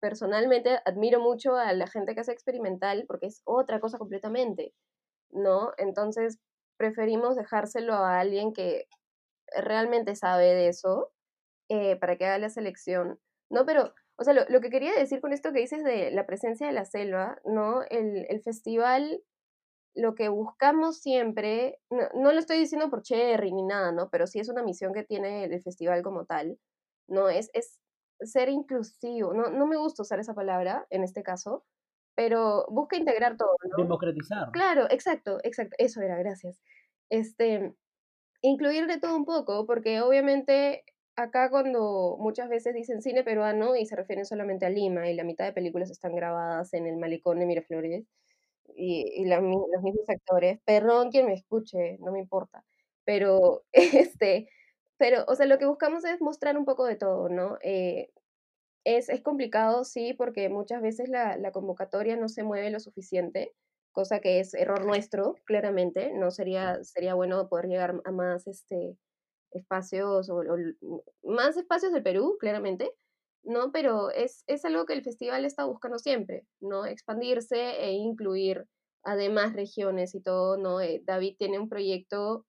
personalmente 0.02 0.80
admiro 0.86 1.22
mucho 1.22 1.56
a 1.56 1.74
la 1.74 1.88
gente 1.88 2.16
que 2.16 2.22
hace 2.22 2.34
experimental 2.34 3.06
porque 3.08 3.28
es 3.28 3.42
otra 3.46 3.80
cosa 3.80 3.98
completamente, 4.00 4.74
¿no? 5.32 5.72
Entonces 5.78 6.40
preferimos 6.78 7.36
dejárselo 7.38 7.94
a 7.94 8.20
alguien 8.20 8.54
que 8.54 8.88
realmente 9.56 10.16
sabe 10.16 10.54
de 10.54 10.68
eso 10.70 11.12
eh, 11.70 11.96
para 11.98 12.18
que 12.18 12.26
haga 12.26 12.40
la 12.40 12.50
selección, 12.50 13.20
¿no? 13.50 13.66
Pero, 13.66 13.94
o 14.18 14.24
sea, 14.24 14.34
lo, 14.34 14.44
lo 14.50 14.62
que 14.62 14.70
quería 14.70 14.94
decir 14.94 15.22
con 15.22 15.34
esto 15.34 15.54
que 15.54 15.60
dices 15.60 15.84
de 15.84 16.12
la 16.12 16.26
presencia 16.26 16.68
de 16.68 16.74
la 16.74 16.86
selva, 16.86 17.40
¿no? 17.46 17.84
El, 17.90 18.26
el 18.30 18.42
festival, 18.42 19.24
lo 19.96 20.16
que 20.16 20.30
buscamos 20.30 21.00
siempre, 21.00 21.80
no, 21.90 22.04
no 22.16 22.32
lo 22.34 22.40
estoy 22.40 22.60
diciendo 22.60 22.90
por 22.90 23.04
Cherry 23.04 23.54
ni 23.54 23.64
nada, 23.64 23.92
¿no? 23.92 24.10
Pero 24.10 24.28
sí 24.28 24.40
es 24.40 24.50
una 24.50 24.64
misión 24.64 24.94
que 24.94 25.04
tiene 25.04 25.46
el 25.46 25.62
festival 25.62 26.02
como 26.04 26.26
tal, 26.26 26.60
¿no? 27.08 27.30
Es, 27.30 27.50
es 27.54 27.80
ser 28.22 28.50
inclusivo, 28.50 29.34
no, 29.34 29.50
no 29.50 29.68
me 29.68 29.78
gusta 29.78 30.04
usar 30.04 30.20
esa 30.20 30.34
palabra 30.34 30.86
en 30.90 31.04
este 31.04 31.24
caso, 31.24 31.64
pero 32.16 32.66
busca 32.70 32.98
integrar 32.98 33.38
todo, 33.38 33.56
¿no? 33.64 33.84
Democratizar. 33.84 34.52
Claro, 34.52 34.88
exacto, 34.90 35.40
exacto, 35.44 35.76
eso 35.80 36.02
era, 36.02 36.18
gracias. 36.18 36.60
Este, 37.10 37.74
incluir 38.42 38.88
de 38.88 39.00
todo 39.00 39.16
un 39.16 39.26
poco, 39.26 39.66
porque 39.66 40.02
obviamente 40.02 40.84
acá 41.16 41.50
cuando 41.50 42.18
muchas 42.20 42.50
veces 42.50 42.74
dicen 42.74 43.02
cine 43.02 43.24
peruano 43.24 43.76
y 43.76 43.86
se 43.86 43.96
refieren 43.96 44.26
solamente 44.26 44.66
a 44.66 44.70
Lima 44.70 45.10
y 45.10 45.16
la 45.16 45.24
mitad 45.24 45.46
de 45.46 45.54
películas 45.54 45.92
están 45.92 46.16
grabadas 46.16 46.74
en 46.74 46.88
el 46.88 46.98
malecón 46.98 47.40
de 47.40 47.46
Miraflores 47.46 48.06
y, 48.76 49.06
y 49.16 49.26
la 49.26 49.42
los 49.42 49.84
mismos 49.84 50.10
actores, 50.10 50.60
perdón 50.66 51.12
quien 51.12 51.28
me 51.28 51.34
escuche, 51.34 51.98
no 52.00 52.12
me 52.12 52.20
importa, 52.20 52.64
pero 53.06 53.64
este, 53.74 54.50
pero, 55.02 55.26
o 55.28 55.34
sea, 55.34 55.48
lo 55.48 55.58
que 55.58 55.66
buscamos 55.66 56.06
es 56.06 56.22
mostrar 56.22 56.56
un 56.60 56.64
poco 56.64 56.86
de 56.86 56.96
todo, 56.96 57.28
¿no? 57.28 57.58
Eh, 57.64 58.12
es, 58.84 59.10
es 59.10 59.24
complicado, 59.24 59.84
sí, 59.84 60.14
porque 60.14 60.48
muchas 60.48 60.80
veces 60.80 61.10
la, 61.10 61.38
la 61.38 61.52
convocatoria 61.52 62.18
no 62.18 62.30
se 62.30 62.44
mueve 62.44 62.70
lo 62.70 62.80
suficiente, 62.80 63.52
cosa 63.94 64.20
que 64.20 64.40
es 64.40 64.54
error 64.54 64.86
nuestro, 64.86 65.38
claramente. 65.46 66.14
No 66.14 66.30
sería, 66.30 66.84
sería 66.84 67.16
bueno 67.16 67.50
poder 67.50 67.66
llegar 67.66 68.00
a 68.06 68.12
más 68.12 68.46
este, 68.46 68.96
espacios 69.50 70.30
o, 70.30 70.44
más 71.24 71.58
espacios 71.58 71.94
del 71.94 72.04
Perú, 72.04 72.38
claramente, 72.40 72.92
¿no? 73.42 73.72
Pero 73.72 74.12
es, 74.12 74.44
es 74.46 74.66
algo 74.66 74.86
que 74.86 74.94
el 74.94 75.04
festival 75.04 75.46
está 75.46 75.66
buscando 75.66 75.98
siempre, 75.98 76.46
¿no? 76.60 76.86
Expandirse 76.86 77.84
e 77.84 77.94
incluir 77.94 78.68
además 79.02 79.54
regiones 79.54 80.14
y 80.14 80.22
todo, 80.22 80.58
¿no? 80.58 80.80
Eh, 80.80 81.02
David 81.04 81.38
tiene 81.40 81.58
un 81.58 81.70
proyecto 81.70 82.46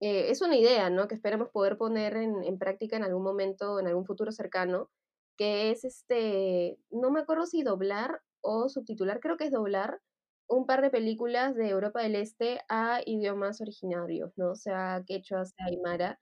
eh, 0.00 0.30
es 0.30 0.42
una 0.42 0.56
idea, 0.56 0.90
¿no? 0.90 1.08
Que 1.08 1.14
esperamos 1.14 1.50
poder 1.50 1.76
poner 1.78 2.16
en, 2.16 2.42
en 2.44 2.58
práctica 2.58 2.96
en 2.96 3.04
algún 3.04 3.22
momento, 3.22 3.78
en 3.80 3.86
algún 3.86 4.06
futuro 4.06 4.32
cercano, 4.32 4.90
que 5.36 5.70
es 5.70 5.84
este, 5.84 6.78
no 6.90 7.10
me 7.10 7.20
acuerdo 7.20 7.46
si 7.46 7.62
doblar 7.62 8.22
o 8.42 8.68
subtitular, 8.68 9.20
creo 9.20 9.36
que 9.36 9.44
es 9.46 9.52
doblar 9.52 10.00
un 10.48 10.66
par 10.66 10.82
de 10.82 10.90
películas 10.90 11.54
de 11.54 11.68
Europa 11.70 12.02
del 12.02 12.16
Este 12.16 12.60
a 12.68 13.00
idiomas 13.06 13.60
originarios, 13.60 14.32
¿no? 14.36 14.50
O 14.52 14.56
sea, 14.56 15.02
quechua, 15.06 15.44
aymara, 15.58 16.20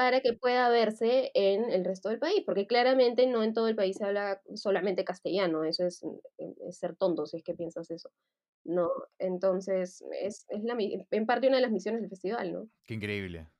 para 0.00 0.22
que 0.22 0.32
pueda 0.32 0.70
verse 0.70 1.30
en 1.34 1.70
el 1.70 1.84
resto 1.84 2.08
del 2.08 2.18
país, 2.18 2.42
porque 2.46 2.66
claramente 2.66 3.26
no 3.26 3.42
en 3.42 3.52
todo 3.52 3.68
el 3.68 3.76
país 3.76 3.98
se 3.98 4.06
habla 4.06 4.40
solamente 4.54 5.04
castellano, 5.04 5.62
eso 5.62 5.84
es, 5.84 6.02
es 6.38 6.78
ser 6.78 6.96
tonto 6.96 7.26
si 7.26 7.36
es 7.36 7.44
que 7.44 7.52
piensas 7.52 7.90
eso, 7.90 8.10
¿no? 8.64 8.88
Entonces, 9.18 10.02
es, 10.18 10.46
es 10.48 10.64
la, 10.64 10.74
en 10.78 11.26
parte 11.26 11.48
una 11.48 11.56
de 11.58 11.62
las 11.64 11.70
misiones 11.70 12.00
del 12.00 12.08
festival, 12.08 12.50
¿no? 12.50 12.70
qué 12.86 12.94
increíble. 12.94 13.50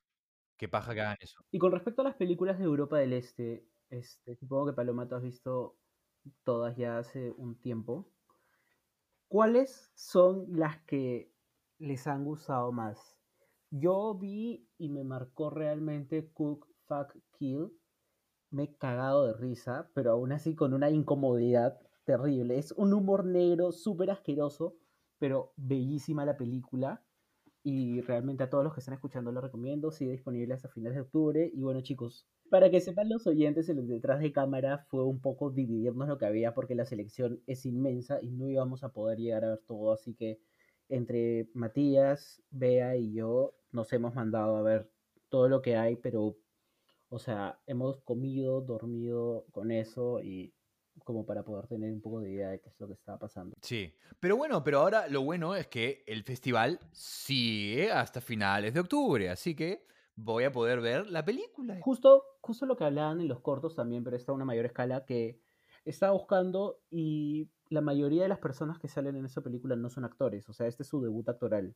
Qué 0.57 0.67
paja 0.67 0.95
que 0.95 1.01
hagan 1.01 1.17
eso. 1.19 1.45
Y 1.51 1.59
con 1.59 1.73
respecto 1.73 2.01
a 2.01 2.05
las 2.05 2.15
películas 2.15 2.57
de 2.57 2.65
Europa 2.65 2.97
del 2.97 3.13
Este, 3.13 3.67
este, 3.91 4.35
supongo 4.35 4.65
que 4.65 4.73
Paloma 4.73 5.07
tú 5.07 5.13
has 5.13 5.21
visto 5.21 5.77
todas 6.43 6.75
ya 6.75 6.97
hace 6.97 7.29
un 7.29 7.61
tiempo. 7.61 8.11
¿Cuáles 9.27 9.91
son 9.93 10.47
las 10.49 10.81
que 10.85 11.35
les 11.77 12.07
han 12.07 12.25
gustado 12.25 12.71
más? 12.71 13.15
Yo 13.69 14.15
vi 14.15 14.70
y 14.81 14.89
me 14.89 15.03
marcó 15.03 15.51
realmente 15.51 16.31
Cook, 16.33 16.67
Fuck, 16.87 17.15
Kill. 17.37 17.71
Me 18.49 18.63
he 18.63 18.75
cagado 18.77 19.27
de 19.27 19.33
risa, 19.33 19.91
pero 19.93 20.11
aún 20.11 20.31
así 20.31 20.55
con 20.55 20.73
una 20.73 20.89
incomodidad 20.89 21.79
terrible. 22.03 22.57
Es 22.57 22.71
un 22.71 22.91
humor 22.93 23.23
negro 23.23 23.71
súper 23.71 24.09
asqueroso, 24.09 24.75
pero 25.19 25.53
bellísima 25.55 26.25
la 26.25 26.35
película. 26.35 27.05
Y 27.63 28.01
realmente 28.01 28.43
a 28.43 28.49
todos 28.49 28.63
los 28.63 28.73
que 28.73 28.79
están 28.79 28.95
escuchando 28.95 29.31
lo 29.31 29.39
recomiendo. 29.39 29.91
Sigue 29.91 30.13
disponible 30.13 30.55
hasta 30.55 30.67
finales 30.67 30.95
de 30.95 31.01
octubre. 31.01 31.51
Y 31.53 31.61
bueno, 31.61 31.81
chicos, 31.81 32.25
para 32.49 32.71
que 32.71 32.81
sepan 32.81 33.07
los 33.07 33.27
oyentes, 33.27 33.69
el 33.69 33.87
detrás 33.87 34.19
de 34.19 34.33
cámara 34.33 34.79
fue 34.89 35.05
un 35.05 35.21
poco 35.21 35.51
dividirnos 35.51 36.07
lo 36.07 36.17
que 36.17 36.25
había 36.25 36.55
porque 36.55 36.73
la 36.73 36.85
selección 36.85 37.39
es 37.45 37.67
inmensa 37.67 38.17
y 38.19 38.31
no 38.31 38.49
íbamos 38.49 38.83
a 38.83 38.91
poder 38.91 39.19
llegar 39.19 39.45
a 39.45 39.49
ver 39.49 39.61
todo. 39.67 39.93
Así 39.93 40.15
que 40.15 40.39
entre 40.89 41.49
Matías, 41.53 42.41
Bea 42.49 42.97
y 42.97 43.13
yo 43.13 43.53
nos 43.71 43.91
hemos 43.93 44.13
mandado 44.13 44.55
a 44.57 44.61
ver 44.61 44.91
todo 45.29 45.47
lo 45.47 45.61
que 45.61 45.75
hay, 45.75 45.95
pero, 45.95 46.37
o 47.09 47.19
sea, 47.19 47.59
hemos 47.65 48.01
comido, 48.01 48.61
dormido 48.61 49.45
con 49.51 49.71
eso 49.71 50.21
y 50.21 50.53
como 51.03 51.25
para 51.25 51.43
poder 51.43 51.67
tener 51.67 51.91
un 51.91 52.01
poco 52.01 52.19
de 52.19 52.31
idea 52.31 52.49
de 52.49 52.59
qué 52.59 52.69
es 52.69 52.79
lo 52.79 52.87
que 52.87 52.93
estaba 52.93 53.17
pasando. 53.17 53.55
Sí, 53.61 53.95
pero 54.19 54.35
bueno, 54.35 54.63
pero 54.63 54.79
ahora 54.79 55.07
lo 55.07 55.21
bueno 55.21 55.55
es 55.55 55.67
que 55.67 56.03
el 56.05 56.23
festival 56.23 56.79
sigue 56.91 57.91
hasta 57.91 58.21
finales 58.21 58.73
de 58.73 58.81
octubre, 58.81 59.29
así 59.29 59.55
que 59.55 59.85
voy 60.15 60.43
a 60.43 60.51
poder 60.51 60.81
ver 60.81 61.07
la 61.07 61.23
película. 61.23 61.79
Justo, 61.81 62.23
justo 62.41 62.65
lo 62.65 62.75
que 62.75 62.83
hablaban 62.83 63.21
en 63.21 63.27
los 63.27 63.39
cortos 63.39 63.75
también, 63.75 64.03
pero 64.03 64.17
está 64.17 64.31
a 64.31 64.35
una 64.35 64.45
mayor 64.45 64.65
escala, 64.65 65.05
que 65.05 65.39
estaba 65.85 66.11
buscando 66.13 66.81
y 66.89 67.49
la 67.69 67.81
mayoría 67.81 68.23
de 68.23 68.29
las 68.29 68.39
personas 68.39 68.77
que 68.77 68.87
salen 68.87 69.15
en 69.15 69.25
esa 69.25 69.41
película 69.41 69.75
no 69.75 69.89
son 69.89 70.05
actores, 70.05 70.47
o 70.49 70.53
sea, 70.53 70.67
este 70.67 70.83
es 70.83 70.89
su 70.89 71.01
debut 71.01 71.27
actoral. 71.29 71.75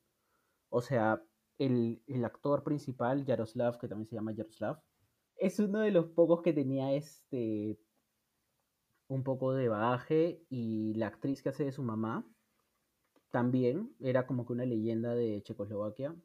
O 0.69 0.81
sea, 0.81 1.23
el, 1.57 2.01
el 2.07 2.25
actor 2.25 2.63
principal, 2.63 3.25
Yaroslav, 3.25 3.79
que 3.79 3.87
también 3.87 4.07
se 4.07 4.15
llama 4.15 4.33
Yaroslav, 4.33 4.81
es 5.37 5.59
uno 5.59 5.79
de 5.79 5.91
los 5.91 6.07
pocos 6.07 6.41
que 6.41 6.53
tenía 6.53 6.93
este 6.93 7.79
un 9.07 9.23
poco 9.23 9.53
de 9.53 9.69
bagaje 9.69 10.43
y 10.49 10.93
la 10.95 11.07
actriz 11.07 11.43
que 11.43 11.49
hace 11.49 11.65
de 11.65 11.71
su 11.71 11.83
mamá 11.83 12.25
también 13.29 13.93
era 13.99 14.25
como 14.25 14.45
que 14.45 14.53
una 14.53 14.65
leyenda 14.65 15.13
de 15.13 15.41
Checoslovaquia. 15.43 16.15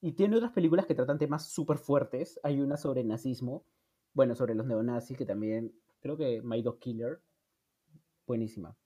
Y 0.00 0.12
tiene 0.12 0.36
otras 0.36 0.52
películas 0.52 0.86
que 0.86 0.94
tratan 0.94 1.18
temas 1.18 1.50
súper 1.50 1.78
fuertes. 1.78 2.40
Hay 2.42 2.60
una 2.60 2.76
sobre 2.76 3.04
nazismo, 3.04 3.66
bueno, 4.14 4.34
sobre 4.34 4.54
los 4.54 4.66
neonazis, 4.66 5.18
que 5.18 5.26
también 5.26 5.74
creo 6.00 6.16
que 6.16 6.40
My 6.42 6.62
Dog 6.62 6.78
Killer, 6.78 7.20
buenísima. 8.26 8.76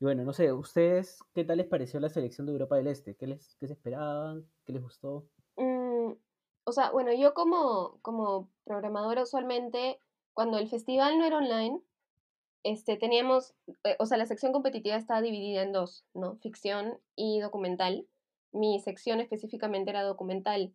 Y 0.00 0.04
bueno, 0.04 0.24
no 0.24 0.32
sé, 0.32 0.52
¿ustedes 0.52 1.22
qué 1.34 1.44
tal 1.44 1.58
les 1.58 1.66
pareció 1.66 2.00
la 2.00 2.08
selección 2.08 2.46
de 2.46 2.52
Europa 2.52 2.76
del 2.76 2.88
Este? 2.88 3.14
¿Qué, 3.14 3.26
les, 3.26 3.56
qué 3.56 3.66
se 3.66 3.74
esperaban? 3.74 4.44
¿Qué 4.64 4.72
les 4.72 4.82
gustó? 4.82 5.28
Mm, 5.56 6.12
o 6.64 6.72
sea, 6.72 6.90
bueno, 6.90 7.12
yo 7.12 7.34
como, 7.34 7.98
como 8.02 8.50
programadora 8.64 9.22
usualmente, 9.22 10.00
cuando 10.32 10.58
el 10.58 10.68
festival 10.68 11.18
no 11.18 11.24
era 11.24 11.38
online, 11.38 11.80
este, 12.64 12.96
teníamos, 12.96 13.54
eh, 13.84 13.96
o 13.98 14.06
sea, 14.06 14.16
la 14.16 14.26
sección 14.26 14.52
competitiva 14.52 14.96
estaba 14.96 15.20
dividida 15.20 15.62
en 15.62 15.72
dos, 15.72 16.04
¿no? 16.14 16.36
Ficción 16.36 16.98
y 17.14 17.40
documental. 17.40 18.08
Mi 18.52 18.80
sección 18.80 19.20
específicamente 19.20 19.90
era 19.90 20.02
documental, 20.02 20.74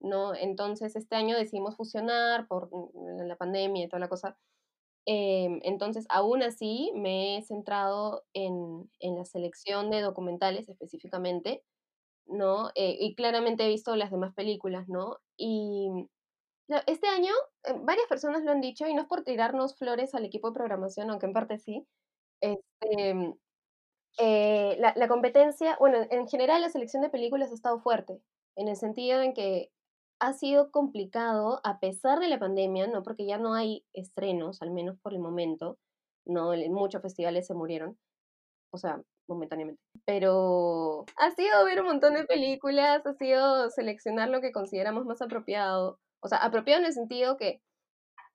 ¿no? 0.00 0.34
Entonces, 0.34 0.96
este 0.96 1.16
año 1.16 1.36
decidimos 1.36 1.76
fusionar 1.76 2.46
por 2.46 2.68
mm, 2.72 3.26
la 3.26 3.36
pandemia 3.36 3.84
y 3.84 3.88
toda 3.88 4.00
la 4.00 4.08
cosa. 4.08 4.36
Em, 5.12 5.58
entonces, 5.64 6.06
aún 6.08 6.40
así, 6.44 6.92
me 6.94 7.36
he 7.36 7.42
centrado 7.42 8.22
en, 8.32 8.88
en 9.00 9.16
la 9.16 9.24
selección 9.24 9.90
de 9.90 10.02
documentales 10.02 10.68
específicamente, 10.68 11.64
¿no? 12.26 12.70
Eh, 12.76 12.96
y 13.00 13.16
claramente 13.16 13.64
he 13.64 13.68
visto 13.68 13.96
las 13.96 14.12
demás 14.12 14.32
películas, 14.34 14.88
¿no? 14.88 15.18
Y 15.36 15.88
este 16.86 17.08
año, 17.08 17.32
eh, 17.64 17.74
varias 17.82 18.06
personas 18.06 18.44
lo 18.44 18.52
han 18.52 18.60
dicho, 18.60 18.86
y 18.86 18.94
no 18.94 19.02
es 19.02 19.08
por 19.08 19.24
tirarnos 19.24 19.76
flores 19.76 20.14
al 20.14 20.24
equipo 20.24 20.50
de 20.50 20.54
programación, 20.54 21.10
aunque 21.10 21.26
en 21.26 21.32
parte 21.32 21.58
sí. 21.58 21.84
Este, 22.40 23.34
eh, 24.18 24.76
la, 24.78 24.92
la, 24.94 25.08
competencia, 25.08 25.76
bueno, 25.80 26.06
en 26.08 26.28
general 26.28 26.62
la 26.62 26.70
selección 26.70 27.02
de 27.02 27.10
películas 27.10 27.50
ha 27.50 27.54
estado 27.54 27.80
fuerte, 27.80 28.22
en 28.54 28.68
el 28.68 28.76
sentido 28.76 29.22
en 29.22 29.34
que 29.34 29.72
ha 30.20 30.34
sido 30.34 30.70
complicado 30.70 31.60
a 31.64 31.80
pesar 31.80 32.20
de 32.20 32.28
la 32.28 32.38
pandemia, 32.38 32.86
¿no? 32.86 33.02
Porque 33.02 33.26
ya 33.26 33.38
no 33.38 33.54
hay 33.54 33.84
estrenos, 33.94 34.60
al 34.62 34.70
menos 34.70 34.98
por 35.00 35.14
el 35.14 35.18
momento, 35.18 35.78
¿no? 36.26 36.52
Muchos 36.68 37.02
festivales 37.02 37.46
se 37.46 37.54
murieron, 37.54 37.98
o 38.72 38.78
sea, 38.78 39.02
momentáneamente. 39.28 39.80
Pero 40.04 41.04
ha 41.16 41.30
sido 41.30 41.64
ver 41.64 41.80
un 41.80 41.86
montón 41.86 42.14
de 42.14 42.24
películas, 42.24 43.04
ha 43.06 43.14
sido 43.14 43.70
seleccionar 43.70 44.28
lo 44.28 44.40
que 44.40 44.52
consideramos 44.52 45.06
más 45.06 45.22
apropiado. 45.22 45.98
O 46.22 46.28
sea, 46.28 46.38
apropiado 46.38 46.80
en 46.80 46.86
el 46.86 46.92
sentido 46.92 47.38
que 47.38 47.62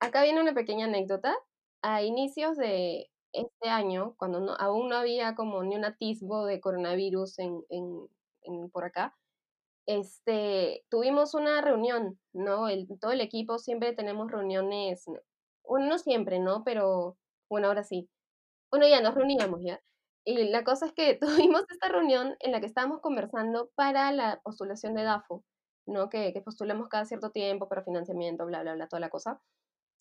acá 0.00 0.22
viene 0.22 0.40
una 0.40 0.54
pequeña 0.54 0.86
anécdota. 0.86 1.34
A 1.82 2.02
inicios 2.02 2.56
de 2.56 3.10
este 3.32 3.68
año, 3.68 4.14
cuando 4.18 4.40
no, 4.40 4.54
aún 4.58 4.88
no 4.88 4.96
había 4.96 5.36
como 5.36 5.62
ni 5.62 5.76
un 5.76 5.84
atisbo 5.84 6.46
de 6.46 6.60
coronavirus 6.60 7.38
en, 7.38 7.62
en, 7.68 8.08
en 8.42 8.70
por 8.70 8.84
acá, 8.84 9.14
este, 9.86 10.84
tuvimos 10.90 11.34
una 11.34 11.60
reunión, 11.62 12.18
¿no? 12.32 12.66
Todo 13.00 13.12
el 13.12 13.20
equipo 13.20 13.58
siempre 13.58 13.92
tenemos 13.94 14.30
reuniones, 14.30 15.04
bueno, 15.64 15.86
no 15.86 15.98
siempre, 15.98 16.38
¿no? 16.40 16.64
Pero 16.64 17.16
bueno, 17.50 17.68
ahora 17.68 17.84
sí. 17.84 18.08
Bueno, 18.70 18.88
ya 18.88 19.00
nos 19.00 19.14
reuníamos 19.14 19.60
ya. 19.64 19.80
Y 20.24 20.50
la 20.50 20.64
cosa 20.64 20.86
es 20.86 20.92
que 20.92 21.14
tuvimos 21.50 21.64
esta 21.70 21.88
reunión 21.88 22.36
en 22.40 22.52
la 22.52 22.60
que 22.60 22.66
estábamos 22.66 23.00
conversando 23.00 23.70
para 23.76 24.12
la 24.12 24.40
postulación 24.42 24.94
de 24.94 25.04
DAFO. 25.04 25.44
¿no? 25.86 26.10
Que, 26.10 26.32
que 26.32 26.42
postulamos 26.42 26.88
cada 26.88 27.04
cierto 27.04 27.30
tiempo 27.30 27.68
para 27.68 27.84
financiamiento, 27.84 28.44
bla, 28.44 28.62
bla, 28.62 28.74
bla, 28.74 28.88
toda 28.88 29.00
la 29.00 29.10
cosa. 29.10 29.40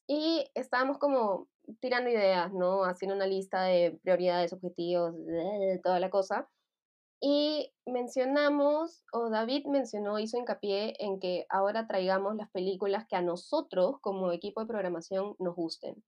Y 0.07 0.45
estábamos 0.53 0.97
como 0.99 1.47
tirando 1.79 2.09
ideas, 2.09 2.53
¿no? 2.53 2.83
Haciendo 2.85 3.15
una 3.15 3.27
lista 3.27 3.63
de 3.63 3.99
prioridades, 4.03 4.53
objetivos, 4.53 5.15
toda 5.83 5.99
la 5.99 6.09
cosa. 6.09 6.47
Y 7.21 7.73
mencionamos, 7.85 9.03
o 9.13 9.29
David 9.29 9.65
mencionó, 9.67 10.19
hizo 10.19 10.37
hincapié 10.37 10.95
en 10.99 11.19
que 11.19 11.45
ahora 11.49 11.87
traigamos 11.87 12.35
las 12.35 12.49
películas 12.51 13.05
que 13.07 13.15
a 13.15 13.21
nosotros, 13.21 13.99
como 14.01 14.31
equipo 14.31 14.61
de 14.61 14.67
programación, 14.67 15.35
nos 15.39 15.55
gusten, 15.55 16.03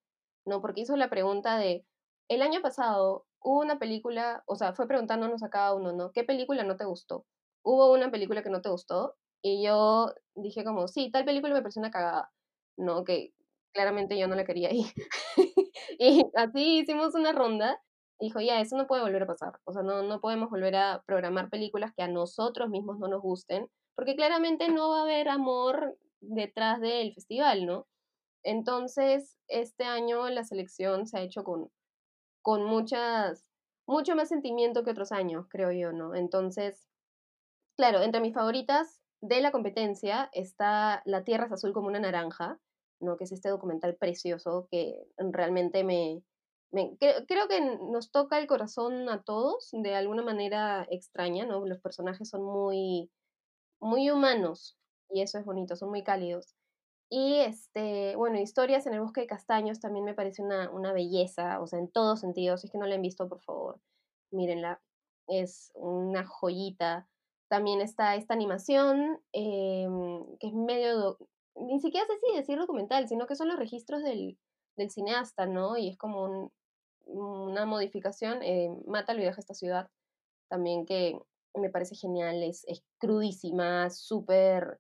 ¿no? 0.46 0.62
Porque 0.62 0.82
hizo 0.82 0.96
la 0.98 1.10
pregunta 1.10 1.58
de, 1.58 1.86
el 2.30 2.42
año 2.42 2.62
pasado 2.62 3.26
hubo 3.42 3.60
una 3.62 3.80
película, 3.80 4.44
o 4.46 4.56
sea, 4.56 4.74
fue 4.74 4.88
preguntándonos 4.88 5.44
a 5.44 5.50
cada 5.50 5.74
uno, 5.74 5.94
¿no? 5.94 6.12
¿Qué 6.12 6.24
película 6.24 6.64
no 6.64 6.76
te 6.78 6.86
gustó? 6.86 7.26
¿Hubo 7.64 7.92
una 7.94 8.12
película 8.12 8.44
que 8.44 8.50
no 8.50 8.62
te 8.62 8.70
gustó? 8.70 9.16
Y 9.42 9.64
yo 9.64 10.14
dije 10.36 10.64
como, 10.64 10.88
sí, 10.88 11.12
tal 11.12 11.26
película 11.26 11.54
me 11.54 11.62
pareció 11.62 11.80
una 11.80 11.92
cagada, 11.92 12.32
¿no? 12.78 13.04
Que 13.04 13.34
claramente 13.74 14.18
yo 14.18 14.28
no 14.28 14.36
la 14.36 14.46
quería 14.46 14.70
ir. 14.74 14.88
y 16.00 16.24
así 16.36 16.80
hicimos 16.80 17.16
una 17.16 17.32
ronda. 17.32 17.82
Dijo, 18.20 18.40
ya, 18.42 18.60
eso 18.62 18.78
no 18.78 18.88
puede 18.88 19.04
volver 19.04 19.24
a 19.24 19.28
pasar. 19.28 19.60
O 19.66 19.74
sea, 19.74 19.84
no, 19.84 20.04
no 20.04 20.20
podemos 20.20 20.50
volver 20.50 20.76
a 20.76 21.04
programar 21.06 21.50
películas 21.50 21.94
que 21.96 22.04
a 22.04 22.08
nosotros 22.08 22.70
mismos 22.70 23.00
no 23.00 23.08
nos 23.08 23.22
gusten, 23.22 23.70
porque 23.96 24.16
claramente 24.16 24.70
no 24.70 24.90
va 24.90 25.00
a 25.00 25.04
haber 25.04 25.30
amor 25.30 25.98
detrás 26.20 26.82
del 26.82 27.14
festival, 27.14 27.66
¿no? 27.66 27.88
Entonces, 28.44 29.38
este 29.48 29.84
año 29.84 30.30
la 30.30 30.44
selección 30.44 31.08
se 31.08 31.18
ha 31.18 31.22
hecho 31.22 31.44
con, 31.44 31.70
con 32.42 32.64
muchas, 32.64 33.46
mucho 33.88 34.16
más 34.16 34.30
sentimiento 34.30 34.84
que 34.84 34.92
otros 34.92 35.12
años, 35.12 35.48
creo 35.50 35.72
yo, 35.72 35.92
¿no? 35.92 36.16
Entonces, 36.16 36.88
claro, 37.76 38.02
entre 38.02 38.22
mis 38.22 38.34
favoritas 38.34 39.02
de 39.22 39.42
la 39.42 39.52
competencia 39.52 40.30
está 40.34 41.02
La 41.06 41.24
Tierra 41.24 41.46
es 41.46 41.52
azul 41.52 41.74
como 41.74 41.88
una 41.88 42.00
naranja, 42.00 42.60
¿no? 43.00 43.18
que 43.18 43.24
es 43.24 43.32
este 43.32 43.50
documental 43.50 43.96
precioso 43.96 44.68
que 44.72 45.08
realmente 45.18 45.84
me, 45.84 46.22
creo, 47.00 47.48
que 47.48 47.62
nos 47.62 48.12
toca 48.12 48.40
el 48.40 48.48
corazón 48.48 49.10
a 49.10 49.24
todos 49.24 49.70
de 49.72 49.96
alguna 49.96 50.24
manera 50.24 50.88
extraña, 50.90 51.46
¿no? 51.46 51.66
Los 51.66 51.80
personajes 51.80 52.30
son 52.30 52.44
muy, 52.44 53.10
muy 53.80 54.10
humanos 54.10 54.78
y 55.10 55.22
eso 55.22 55.38
es 55.40 55.46
bonito, 55.46 55.76
son 55.76 55.90
muy 55.90 56.04
cálidos. 56.04 56.56
Y 57.10 57.36
este, 57.36 58.16
bueno, 58.16 58.40
Historias 58.40 58.86
en 58.86 58.94
el 58.94 59.02
bosque 59.02 59.22
de 59.22 59.28
castaños 59.28 59.80
también 59.80 60.06
me 60.06 60.14
parece 60.14 60.42
una, 60.44 60.70
una 60.72 60.94
belleza, 60.94 61.62
o 61.62 61.68
sea, 61.68 61.80
en 61.80 61.90
todos 61.90 62.20
sentidos. 62.20 62.62
Si 62.62 62.68
es 62.68 62.72
que 62.72 62.78
no 62.78 62.86
la 62.86 62.96
han 62.96 63.02
visto, 63.02 63.30
por 63.30 63.42
favor, 63.42 63.80
mírenla. 64.32 64.82
Es 65.28 65.72
una 65.76 66.26
joyita 66.26 67.08
también 67.48 67.82
está 67.82 68.16
esta 68.16 68.34
animación, 68.34 69.20
em, 69.32 70.38
que 70.40 70.48
es 70.48 70.54
medio, 70.54 71.18
ni 71.56 71.80
siquiera 71.80 72.06
sé 72.06 72.14
si 72.20 72.36
decir 72.36 72.58
documental, 72.60 73.08
sino 73.08 73.26
que 73.28 73.36
son 73.36 73.48
los 73.48 73.58
registros 73.58 74.04
del, 74.04 74.38
del 74.76 74.92
cineasta, 74.92 75.46
¿no? 75.46 75.78
Y 75.78 75.90
es 75.90 75.98
como 75.98 76.52
una 77.08 77.66
modificación, 77.66 78.42
eh, 78.44 78.70
Mata 78.86 79.14
el 79.14 79.20
viaje 79.20 79.40
a 79.40 79.42
esta 79.42 79.54
ciudad, 79.54 79.90
también 80.50 80.86
que 80.86 81.20
me 81.56 81.70
parece 81.70 81.96
genial, 81.96 82.44
es, 82.44 82.64
es 82.68 82.84
crudísima, 83.00 83.90
súper 83.90 84.80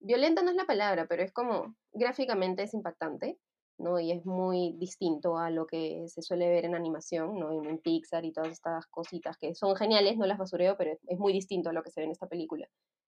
violenta 0.00 0.42
no 0.42 0.50
es 0.50 0.56
la 0.56 0.66
palabra, 0.66 1.06
pero 1.08 1.22
es 1.22 1.32
como 1.32 1.74
gráficamente 1.92 2.62
es 2.62 2.74
impactante. 2.74 3.38
¿no? 3.78 3.98
Y 3.98 4.12
es 4.12 4.24
muy 4.24 4.72
distinto 4.78 5.36
a 5.36 5.50
lo 5.50 5.66
que 5.66 6.06
se 6.08 6.22
suele 6.22 6.48
ver 6.48 6.64
en 6.64 6.74
animación, 6.74 7.38
¿no? 7.38 7.50
En, 7.50 7.78
Pixar 7.78 8.24
y 8.24 8.32
todas 8.32 8.52
estas 8.52 8.86
cositas 8.86 9.36
que 9.36 9.54
son 9.54 9.74
geniales, 9.74 10.16
no 10.16 10.26
las 10.26 10.38
basureo, 10.38 10.76
pero 10.76 10.92
es, 10.92 11.18
muy 11.18 11.32
distinto 11.32 11.70
a 11.70 11.72
lo 11.72 11.82
que 11.82 11.90
se 11.90 12.00
ve 12.00 12.06
en 12.06 12.12
esta 12.12 12.28
película, 12.28 12.68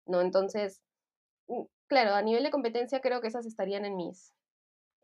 ¿no? 0.06 0.22
Entonces, 0.22 0.82
mm, 1.48 1.64
claro, 1.88 2.14
a 2.14 2.22
nivel 2.22 2.44
de 2.44 2.52
competencia 2.52 3.02
creo 3.02 3.22
que 3.22 3.28
esas 3.28 3.46
estarían 3.46 3.86
en 3.86 3.96
mis, 3.96 4.34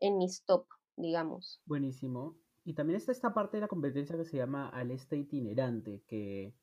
en 0.00 0.16
mis 0.16 0.44
top, 0.44 0.66
digamos. 0.96 1.60
Buenísimo. 1.66 2.36
Y 2.68 2.74
también 2.74 2.98
está 2.98 3.12
esta 3.12 3.32
parte 3.32 3.56
de 3.56 3.62
la 3.62 3.68
competencia 3.68 4.18
que 4.18 4.26
se 4.26 4.36
llama 4.36 4.68
Al 4.68 4.90
Este 4.90 5.16
Itinerante, 5.16 6.02
que 6.06 6.54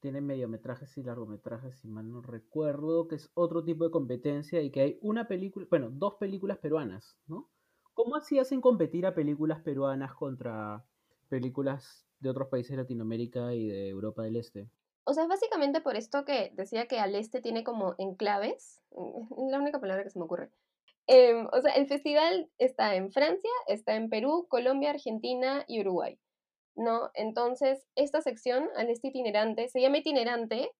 tiene 0.00 0.20
mediometrajes 0.20 0.98
y 0.98 1.02
largometrajes, 1.02 1.78
si 1.78 1.88
mal 1.88 2.10
no 2.10 2.20
recuerdo, 2.20 3.08
que 3.08 3.14
es 3.14 3.30
otro 3.32 3.64
tipo 3.64 3.84
de 3.84 3.90
competencia 3.90 4.60
y 4.60 4.70
que 4.70 4.82
hay 4.82 4.98
una 5.00 5.28
película, 5.28 5.66
bueno, 5.70 5.88
dos 5.90 6.16
películas 6.16 6.58
peruanas, 6.58 7.16
¿no? 7.26 7.48
¿Cómo 7.94 8.16
así 8.16 8.38
hacen 8.38 8.60
competir 8.60 9.06
a 9.06 9.14
películas 9.14 9.62
peruanas 9.62 10.12
contra 10.12 10.84
películas 11.30 12.06
de 12.18 12.28
otros 12.28 12.48
países 12.48 12.72
de 12.72 12.82
Latinoamérica 12.82 13.54
y 13.54 13.66
de 13.66 13.88
Europa 13.88 14.22
del 14.22 14.36
Este? 14.36 14.68
O 15.04 15.14
sea, 15.14 15.22
es 15.22 15.28
básicamente 15.30 15.80
por 15.80 15.96
esto 15.96 16.26
que 16.26 16.52
decía 16.54 16.84
que 16.86 17.00
al 17.00 17.14
este 17.14 17.40
tiene 17.40 17.64
como 17.64 17.94
enclaves, 17.96 18.82
la 18.90 19.58
única 19.58 19.80
palabra 19.80 20.04
que 20.04 20.10
se 20.10 20.18
me 20.18 20.26
ocurre. 20.26 20.50
Em, 21.12 21.48
o 21.52 21.60
sea, 21.60 21.72
el 21.72 21.88
festival 21.88 22.48
está 22.58 22.94
en 22.94 23.10
Francia, 23.10 23.50
está 23.66 23.96
en 23.96 24.08
Perú, 24.10 24.46
Colombia, 24.48 24.90
Argentina 24.90 25.64
y 25.66 25.80
Uruguay, 25.80 26.20
¿no? 26.76 27.10
Entonces, 27.14 27.84
esta 27.96 28.22
sección, 28.22 28.68
al 28.76 28.88
este 28.90 29.08
itinerante, 29.08 29.66
se 29.66 29.80
llama 29.80 29.98
itinerante 29.98 30.70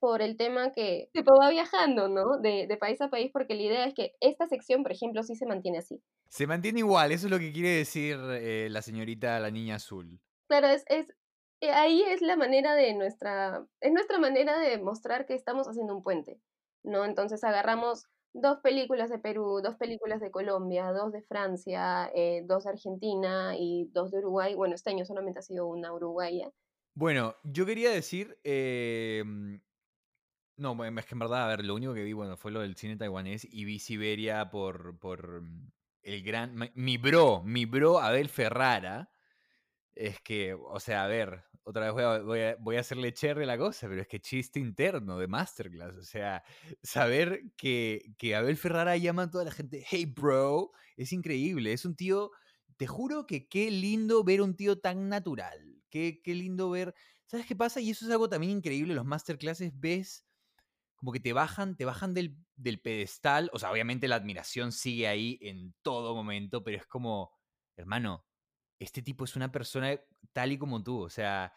por 0.00 0.22
el 0.22 0.36
tema 0.36 0.72
que 0.72 1.08
tipo 1.12 1.38
va 1.38 1.50
viajando, 1.50 2.08
¿no? 2.08 2.38
De, 2.38 2.66
de 2.66 2.76
país 2.76 3.00
a 3.00 3.10
país, 3.10 3.30
porque 3.32 3.54
la 3.54 3.62
idea 3.62 3.84
es 3.84 3.94
que 3.94 4.16
esta 4.18 4.48
sección, 4.48 4.82
por 4.82 4.90
ejemplo, 4.90 5.22
sí 5.22 5.36
se 5.36 5.46
mantiene 5.46 5.78
así. 5.78 6.02
Se 6.28 6.48
mantiene 6.48 6.80
igual, 6.80 7.12
eso 7.12 7.28
es 7.28 7.30
lo 7.30 7.38
que 7.38 7.52
quiere 7.52 7.68
decir 7.68 8.18
eh, 8.30 8.66
la 8.68 8.82
señorita, 8.82 9.38
la 9.38 9.52
niña 9.52 9.76
azul. 9.76 10.18
Claro, 10.48 10.66
es, 10.66 10.84
es 10.88 11.06
eh, 11.60 11.70
ahí 11.70 12.02
es 12.02 12.22
la 12.22 12.34
manera 12.34 12.74
de 12.74 12.92
nuestra, 12.94 13.64
es 13.80 13.92
nuestra 13.92 14.18
manera 14.18 14.58
de 14.58 14.78
mostrar 14.78 15.26
que 15.26 15.34
estamos 15.34 15.68
haciendo 15.68 15.94
un 15.94 16.02
puente, 16.02 16.40
¿no? 16.82 17.04
Entonces 17.04 17.44
agarramos 17.44 18.08
dos 18.40 18.58
películas 18.60 19.10
de 19.10 19.18
Perú, 19.18 19.60
dos 19.62 19.76
películas 19.76 20.20
de 20.20 20.30
Colombia, 20.30 20.92
dos 20.92 21.12
de 21.12 21.22
Francia, 21.22 22.10
eh, 22.14 22.42
dos 22.44 22.64
de 22.64 22.70
Argentina 22.70 23.54
y 23.58 23.88
dos 23.92 24.10
de 24.10 24.18
Uruguay. 24.18 24.54
Bueno, 24.54 24.74
este 24.74 24.90
año 24.90 25.04
solamente 25.04 25.40
ha 25.40 25.42
sido 25.42 25.66
una 25.66 25.92
uruguaya. 25.92 26.50
Bueno, 26.94 27.36
yo 27.44 27.66
quería 27.66 27.90
decir, 27.90 28.38
eh, 28.44 29.22
no, 30.56 30.84
es 30.84 31.06
que 31.06 31.14
en 31.14 31.18
verdad, 31.18 31.44
a 31.44 31.48
ver, 31.48 31.64
lo 31.64 31.74
único 31.74 31.92
que 31.92 32.02
vi, 32.02 32.12
bueno, 32.12 32.36
fue 32.36 32.50
lo 32.50 32.60
del 32.60 32.76
cine 32.76 32.96
taiwanés 32.96 33.46
y 33.50 33.64
vi 33.64 33.78
Siberia 33.78 34.48
por, 34.50 34.98
por 34.98 35.42
mm, 35.42 35.70
el 36.02 36.22
gran, 36.22 36.70
mi 36.74 36.96
bro, 36.96 37.42
mi 37.42 37.66
bro 37.66 37.98
Abel 37.98 38.28
Ferrara. 38.28 39.10
Es 39.94 40.20
que, 40.20 40.54
o 40.54 40.78
sea, 40.80 41.04
a 41.04 41.06
ver, 41.08 41.44
otra 41.68 41.92
vez 41.92 42.24
voy 42.24 42.40
a, 42.40 42.56
voy 42.60 42.76
a, 42.76 42.80
hacerle 42.80 43.12
cherry 43.12 43.44
la 43.44 43.58
cosa, 43.58 43.88
pero 43.88 44.00
es 44.00 44.06
que 44.06 44.20
chiste 44.20 44.60
interno 44.60 45.18
de 45.18 45.26
Masterclass. 45.26 45.96
O 45.96 46.04
sea, 46.04 46.44
saber 46.80 47.42
que, 47.56 48.14
que 48.18 48.36
Abel 48.36 48.56
Ferrara 48.56 48.96
llama 48.96 49.24
a 49.24 49.30
toda 49.30 49.44
la 49.44 49.50
gente, 49.50 49.84
hey 49.90 50.06
bro, 50.06 50.70
es 50.96 51.12
increíble. 51.12 51.72
Es 51.72 51.84
un 51.84 51.96
tío, 51.96 52.30
te 52.76 52.86
juro 52.86 53.26
que 53.26 53.48
qué 53.48 53.72
lindo 53.72 54.22
ver 54.22 54.42
un 54.42 54.54
tío 54.54 54.78
tan 54.78 55.08
natural. 55.08 55.82
Qué, 55.90 56.20
qué 56.22 56.36
lindo 56.36 56.70
ver. 56.70 56.94
¿Sabes 57.26 57.46
qué 57.46 57.56
pasa? 57.56 57.80
Y 57.80 57.90
eso 57.90 58.04
es 58.04 58.12
algo 58.12 58.28
también 58.28 58.58
increíble. 58.58 58.94
Los 58.94 59.04
Masterclasses 59.04 59.72
ves 59.74 60.24
como 60.94 61.10
que 61.10 61.18
te 61.18 61.32
bajan, 61.32 61.76
te 61.76 61.84
bajan 61.84 62.14
del, 62.14 62.36
del 62.54 62.80
pedestal. 62.80 63.50
O 63.52 63.58
sea, 63.58 63.72
obviamente 63.72 64.06
la 64.06 64.14
admiración 64.14 64.70
sigue 64.70 65.08
ahí 65.08 65.36
en 65.42 65.74
todo 65.82 66.14
momento, 66.14 66.62
pero 66.62 66.76
es 66.76 66.86
como, 66.86 67.32
hermano, 67.74 68.24
este 68.78 69.02
tipo 69.02 69.24
es 69.24 69.36
una 69.36 69.52
persona 69.52 69.98
tal 70.32 70.52
y 70.52 70.58
como 70.58 70.82
tú. 70.82 71.00
O 71.02 71.10
sea, 71.10 71.52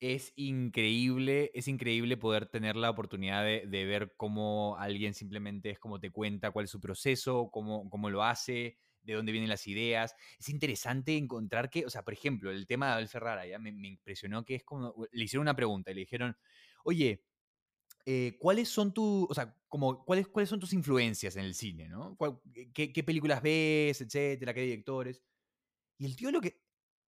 es 0.00 0.32
increíble, 0.36 1.50
es 1.54 1.68
increíble 1.68 2.16
poder 2.16 2.46
tener 2.46 2.76
la 2.76 2.90
oportunidad 2.90 3.44
de, 3.44 3.64
de 3.66 3.84
ver 3.86 4.14
cómo 4.16 4.76
alguien 4.78 5.14
simplemente 5.14 5.70
es 5.70 5.78
como 5.78 6.00
te 6.00 6.10
cuenta 6.10 6.50
cuál 6.50 6.66
es 6.66 6.70
su 6.70 6.80
proceso, 6.80 7.50
cómo, 7.52 7.88
cómo 7.90 8.10
lo 8.10 8.22
hace, 8.24 8.78
de 9.02 9.14
dónde 9.14 9.32
vienen 9.32 9.50
las 9.50 9.66
ideas. 9.66 10.14
Es 10.38 10.48
interesante 10.48 11.16
encontrar 11.16 11.70
que, 11.70 11.86
o 11.86 11.90
sea, 11.90 12.02
por 12.04 12.14
ejemplo, 12.14 12.50
el 12.50 12.66
tema 12.66 12.88
de 12.88 12.92
Abel 12.94 13.08
Ferrara, 13.08 13.46
ya 13.46 13.58
me, 13.58 13.72
me 13.72 13.88
impresionó 13.88 14.44
que 14.44 14.56
es 14.56 14.64
como, 14.64 14.94
le 15.12 15.24
hicieron 15.24 15.42
una 15.44 15.56
pregunta 15.56 15.90
y 15.90 15.94
le 15.94 16.00
dijeron, 16.00 16.36
oye, 16.84 17.24
eh, 18.06 18.36
¿cuáles 18.40 18.68
son 18.68 18.92
tus, 18.92 19.26
o 19.30 19.34
sea, 19.34 19.56
como, 19.68 20.04
¿cuáles, 20.04 20.28
cuáles 20.28 20.48
son 20.50 20.60
tus 20.60 20.72
influencias 20.72 21.36
en 21.36 21.44
el 21.44 21.54
cine, 21.54 21.88
no? 21.88 22.16
¿Cuál- 22.16 22.40
qué, 22.74 22.92
qué 22.92 23.04
películas 23.04 23.42
ves, 23.42 24.00
etcétera, 24.00 24.52
qué 24.54 24.60
directores? 24.62 25.22
Y 25.98 26.06
el 26.06 26.16
tío 26.16 26.30
lo 26.30 26.40
que. 26.40 26.62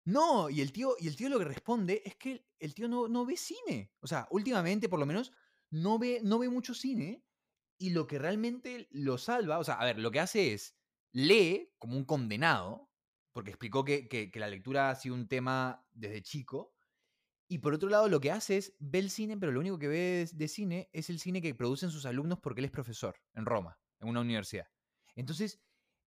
No, 0.05 0.49
y 0.51 0.61
el 0.61 0.73
tío, 0.73 0.95
y 0.99 1.09
el 1.09 1.17
tío 1.17 1.29
lo 1.29 1.39
que 1.39 1.45
responde 1.45 2.03
es 2.05 2.17
que 2.17 2.47
el 2.61 2.75
tío 2.75 2.89
no, 2.89 3.09
no 3.09 3.27
ve 3.27 3.37
cine. 3.37 3.93
O 4.01 4.07
sea, 4.07 4.29
últimamente, 4.31 4.89
por 4.89 5.01
lo 5.01 5.07
menos, 5.07 5.33
no 5.71 5.99
ve, 5.99 6.21
no 6.23 6.39
ve 6.39 6.49
mucho 6.49 6.75
cine. 6.75 7.25
Y 7.79 7.91
lo 7.91 8.07
que 8.07 8.19
realmente 8.19 8.89
lo 8.91 9.19
salva, 9.19 9.59
o 9.59 9.65
sea, 9.65 9.75
a 9.75 9.85
ver, 9.85 9.99
lo 9.99 10.11
que 10.11 10.21
hace 10.21 10.55
es 10.55 10.77
lee 11.13 11.75
como 11.79 11.97
un 11.97 12.05
condenado, 12.07 12.91
porque 13.33 13.51
explicó 13.51 13.85
que, 13.85 14.09
que- 14.09 14.31
que 14.31 14.41
la 14.41 14.49
lectura 14.49 14.91
ha 14.91 14.95
sido 14.95 15.15
un 15.15 15.29
tema 15.29 15.87
desde 15.93 16.23
chico. 16.23 16.75
Y 17.49 17.59
por 17.59 17.75
otro 17.75 17.89
lado, 17.89 18.09
lo 18.09 18.21
que 18.21 18.31
hace 18.33 18.57
es 18.57 18.75
ve 18.81 18.99
el 18.99 19.11
cine, 19.11 19.37
pero 19.37 19.53
lo 19.53 19.61
único 19.61 19.79
que 19.79 19.89
ve 19.89 20.29
de, 20.33 20.49
cine 20.49 20.91
es 20.93 21.11
el 21.11 21.21
cine 21.21 21.41
que 21.41 21.55
producen 21.55 21.91
sus 21.91 22.05
alumnos 22.07 22.41
porque 22.41 22.61
él 22.61 22.65
es 22.67 22.71
profesor 22.73 23.17
en 23.35 23.47
Roma, 23.47 23.79
en 24.01 24.09
una 24.09 24.21
universidad. 24.21 24.67
Entonces, 25.15 25.61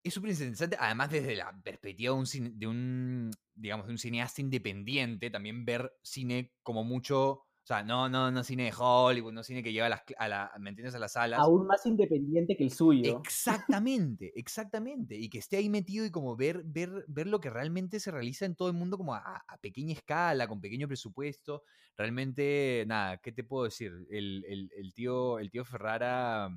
es 0.04 0.14
súper 0.14 0.32
interesante, 0.32 0.78
además 0.80 1.12
desde 1.12 1.36
la 1.36 1.60
perspectiva 1.62 2.14
de 2.14 2.20
un, 2.20 2.26
cine- 2.26 2.52
de 2.56 2.68
un, 2.68 3.32
digamos, 3.54 3.86
de 3.88 3.91
un 3.93 3.97
cineasta 3.97 4.41
independiente, 4.41 5.30
también 5.30 5.66
ver 5.66 5.91
cine 6.04 6.54
como 6.64 6.84
mucho, 6.84 7.30
o 7.32 7.45
sea, 7.64 7.84
no, 7.84 8.10
no, 8.10 8.32
no 8.32 8.43
cine 8.43 8.66
de 8.66 8.74
Hollywood, 8.78 9.34
no 9.34 9.43
cine 9.43 9.64
que 9.64 9.74
lleva 9.74 9.88
a 9.88 9.89
las, 9.89 10.04
a 10.18 10.28
la, 10.28 10.52
¿me 10.60 10.70
entiendes? 10.70 10.95
A 10.95 11.00
las 11.00 11.14
salas. 11.14 11.39
Aún 11.43 11.66
más 11.66 11.88
independiente 11.88 12.56
que 12.56 12.66
el 12.66 12.72
suyo. 12.72 13.32
Exactamente, 13.41 14.34
exactamente. 14.38 15.16
Y 15.16 15.30
que 15.30 15.38
esté 15.39 15.56
ahí 15.56 15.70
metido 15.70 16.06
y 16.06 16.12
como 16.12 16.36
ver, 16.36 16.64
ver, 16.66 17.06
ver 17.08 17.28
lo 17.28 17.39
que 17.39 17.50
realmente 17.50 17.97
se 18.02 18.12
realiza 18.12 18.45
en 18.45 18.56
todo 18.56 18.68
el 18.68 18.74
mundo 18.76 18.97
como 18.97 19.16
a, 19.16 19.38
a 19.47 19.58
pequeña 19.62 19.93
escala, 19.93 20.47
con 20.50 20.60
pequeño 20.60 20.86
presupuesto. 20.88 21.64
Realmente, 21.95 22.84
nada, 22.88 23.18
¿qué 23.20 23.32
te 23.32 23.45
puedo 23.45 23.64
decir? 23.64 23.93
El, 24.10 24.43
el- 24.47 24.70
el 24.76 24.93
tío, 24.93 25.39
el 25.39 25.50
tío 25.50 25.64
Ferrara, 25.64 26.50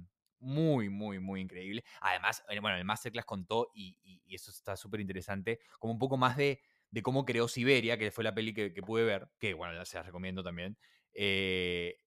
muy, 0.43 0.88
muy, 0.88 1.18
muy 1.20 1.40
increíble. 1.40 1.84
Además, 2.01 2.45
eh, 2.49 2.61
bueno, 2.61 2.76
el 2.76 2.84
Masterclass 2.84 3.24
contó, 3.24 3.70
y, 3.74 3.97
y, 4.03 4.34
eso 4.34 4.51
está 4.51 4.76
súper 4.76 5.01
interesante, 5.01 5.61
como 5.78 5.93
un 5.93 5.99
poco 5.99 6.16
más 6.16 6.36
de, 6.36 6.61
de 6.90 7.03
cómo 7.03 7.24
creó 7.24 7.49
Siberia, 7.49 7.99
que 7.99 8.11
fue 8.11 8.24
la 8.24 8.34
peli 8.34 8.53
que, 8.55 8.72
que 8.72 8.82
pude 8.82 9.05
ver, 9.05 9.28
que 9.38 9.55
bueno, 9.55 9.84
se 9.84 9.97
las 9.97 10.07
recomiendo 10.07 10.43
también. 10.43 10.76
Eh, 11.14 11.99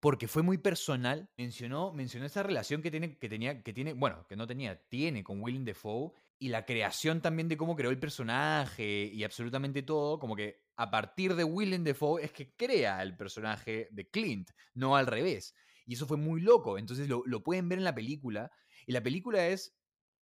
porque 0.00 0.28
fue 0.28 0.42
muy 0.42 0.58
personal. 0.58 1.28
Mencionó, 1.36 1.92
mencionó 1.92 2.26
esa 2.26 2.42
relación 2.42 2.82
que 2.82 2.90
tiene, 2.90 3.18
que 3.18 3.28
tenía, 3.28 3.62
que 3.62 3.72
tiene, 3.72 3.92
bueno, 3.94 4.26
que 4.28 4.36
no 4.36 4.46
tenía, 4.46 4.80
tiene 4.88 5.24
con 5.24 5.42
Willem 5.42 5.64
Dafoe 5.64 6.12
y 6.38 6.48
la 6.48 6.66
creación 6.66 7.20
también 7.20 7.48
de 7.48 7.56
cómo 7.56 7.74
creó 7.76 7.90
el 7.90 7.98
personaje 7.98 9.10
y 9.12 9.24
absolutamente 9.24 9.82
todo, 9.82 10.18
como 10.18 10.36
que 10.36 10.66
a 10.76 10.90
partir 10.90 11.34
de 11.34 11.44
Willem 11.44 11.82
Dafoe 11.82 12.24
es 12.24 12.32
que 12.32 12.54
crea 12.54 13.02
el 13.02 13.16
personaje 13.16 13.88
de 13.90 14.08
Clint, 14.10 14.50
no 14.74 14.96
al 14.96 15.06
revés. 15.06 15.54
Y 15.86 15.94
eso 15.94 16.06
fue 16.06 16.16
muy 16.16 16.40
loco. 16.40 16.78
Entonces 16.78 17.08
lo, 17.08 17.22
lo 17.26 17.42
pueden 17.42 17.68
ver 17.68 17.78
en 17.78 17.84
la 17.84 17.94
película. 17.94 18.50
Y 18.86 18.92
la 18.92 19.02
película 19.02 19.46
es 19.46 19.76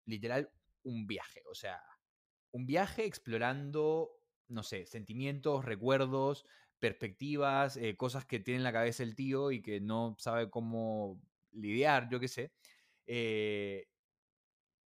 literal 0.07 0.51
un 0.83 1.07
viaje. 1.07 1.43
O 1.51 1.55
sea, 1.55 1.83
un 2.53 2.67
viaje 2.67 3.05
explorando, 3.05 4.11
no 4.49 4.63
sé, 4.63 4.87
sentimientos, 4.87 5.65
recuerdos, 5.65 6.47
perspectivas, 6.79 7.77
eh, 7.77 7.97
cosas 7.97 8.25
que 8.25 8.41
tiene 8.41 8.59
en 8.59 8.65
la 8.65 8.73
cabeza 8.73 9.03
el 9.03 9.15
tío 9.15 9.53
y 9.53 9.63
que 9.63 9.81
no 9.81 10.17
sabe 10.19 10.51
cómo 10.51 11.21
lidiar, 11.53 12.09
yo 12.11 12.19
qué 12.19 12.29
sé. 12.29 12.53
Eh, 13.07 13.87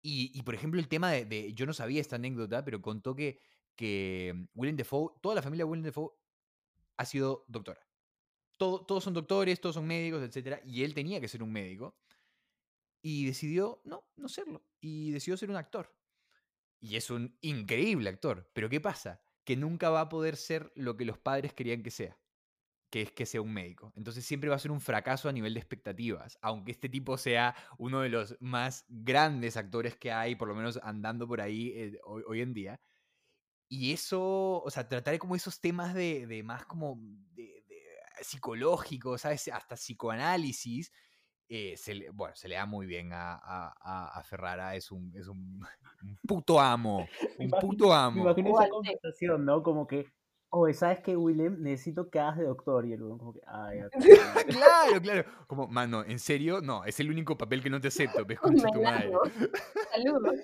y, 0.03 0.31
y, 0.39 0.43
por 0.43 0.55
ejemplo, 0.55 0.81
el 0.81 0.89
tema 0.89 1.11
de, 1.13 1.55
Yo 1.55 1.65
no 1.67 1.73
sabía 1.73 2.01
esta 2.01 2.17
anécdota, 2.17 2.65
pero 2.65 2.83
contó 2.83 3.15
que, 3.15 3.41
que 3.75 4.49
Willem 4.55 4.77
Dafoe, 4.77 5.15
toda 5.23 5.35
la 5.35 5.43
familia 5.43 5.65
de 5.65 5.71
Willem 5.71 5.87
Dafoe 5.87 6.11
ha 6.99 7.05
sido 7.07 7.45
doctora. 7.49 7.84
Todo- 8.57 8.85
todos 8.87 9.05
son 9.05 9.15
doctores, 9.15 9.61
todos 9.61 9.75
son 9.75 9.87
médicos, 9.87 10.23
etc. 10.23 10.61
Y 10.65 10.85
él 10.85 10.95
tenía 10.95 11.21
que 11.21 11.29
ser 11.29 11.43
un 11.43 11.53
médico. 11.53 11.97
Y 13.03 13.27
decidió 13.27 13.81
no, 13.85 14.09
no 14.17 14.29
serlo. 14.29 14.65
Y 14.81 15.11
decidió 15.11 15.37
ser 15.37 15.51
un 15.51 15.57
actor. 15.57 15.95
Y 16.81 16.97
es 16.97 17.11
un 17.11 17.37
increíble 17.41 18.09
actor. 18.11 18.51
Pero 18.55 18.69
¿qué 18.69 18.81
pasa? 18.81 19.23
Que 19.45 19.57
nunca 19.57 19.91
va 19.91 20.03
a 20.03 20.09
poder 20.09 20.37
ser 20.37 20.73
lo 20.75 20.97
que 20.97 21.05
los 21.05 21.19
padres 21.19 21.53
querían 21.53 21.83
que 21.83 21.91
sea. 21.91 22.19
Que 22.91 23.03
es 23.03 23.13
que 23.13 23.27
sea 23.27 23.43
un 23.43 23.53
médico. 23.53 23.93
Entonces 23.97 24.25
siempre 24.25 24.49
va 24.51 24.57
a 24.57 24.61
ser 24.61 24.71
un 24.71 24.81
fracaso 24.81 25.29
a 25.29 25.33
nivel 25.33 25.55
de 25.55 25.61
expectativas. 25.61 26.39
Aunque 26.43 26.73
este 26.73 26.89
tipo 26.89 27.19
sea 27.19 27.55
uno 27.79 28.01
de 28.01 28.09
los 28.09 28.37
más 28.41 28.85
grandes 28.89 29.57
actores 29.57 29.97
que 29.97 30.13
hay, 30.13 30.37
por 30.37 30.49
lo 30.49 30.55
menos 30.55 30.79
andando 30.83 31.27
por 31.27 31.41
ahí 31.41 31.73
eh, 31.75 31.99
hoy, 32.05 32.41
en 32.41 32.55
día. 32.55 32.81
Y 33.69 33.93
eso, 33.93 34.63
o 34.63 34.71
sea, 34.71 34.89
tratar 34.89 35.19
como 35.19 35.35
esos 35.37 35.61
temas 35.61 35.95
de, 35.95 36.27
de 36.27 36.43
más 36.43 36.65
como 36.67 37.01
de 38.19 38.25
psicológicos, 38.25 39.21
¿sabes? 39.23 39.49
Hasta 39.49 39.77
psicoanálisis, 39.77 40.93
eh, 41.49 41.77
se 41.77 41.95
le, 41.95 42.11
bueno, 42.11 42.35
se 42.35 42.49
le 42.49 42.55
da 42.55 42.65
muy 42.67 42.87
bien 42.87 43.13
a, 43.13 43.35
a- 43.35 43.75
a- 43.81 44.19
a 44.19 44.23
Ferrara, 44.23 44.75
es 44.77 44.91
un, 44.91 45.13
es 45.15 45.29
un, 45.29 45.61
un 46.03 46.17
puto 46.27 46.59
amo, 46.61 46.99
un 47.39 47.47
imagino- 47.47 47.61
puto 47.61 47.89
Me 47.89 47.95
amo. 47.95 48.23
imagino 48.23 48.61
esa 48.61 48.69
conversación, 48.71 49.45
¿no? 49.45 49.63
Como 49.63 49.87
que, 49.87 50.07
oye, 50.51 50.73
¿sabes 50.73 51.01
qué, 51.01 51.17
Willem? 51.17 51.61
Necesito 51.61 52.09
que 52.11 52.19
hagas 52.21 52.39
de 52.39 52.45
doctor. 52.45 52.87
Y 52.87 52.93
el 52.93 53.01
como 53.01 53.33
que, 53.35 53.41
ay, 53.47 53.81
claro, 54.49 55.01
claro. 55.03 55.25
Como, 55.47 55.67
mano, 55.69 56.05
¿en 56.05 56.19
serio? 56.19 56.61
No, 56.63 56.85
es 56.85 56.99
el 57.01 57.11
único 57.11 57.37
papel 57.37 57.63
que 57.63 57.71
no 57.71 57.81
te 57.81 57.89
acepto, 57.89 58.25
ves, 58.25 58.39
concha 58.41 58.69
tu 58.73 58.81
madre. 58.83 59.13
Saludos. 59.93 60.35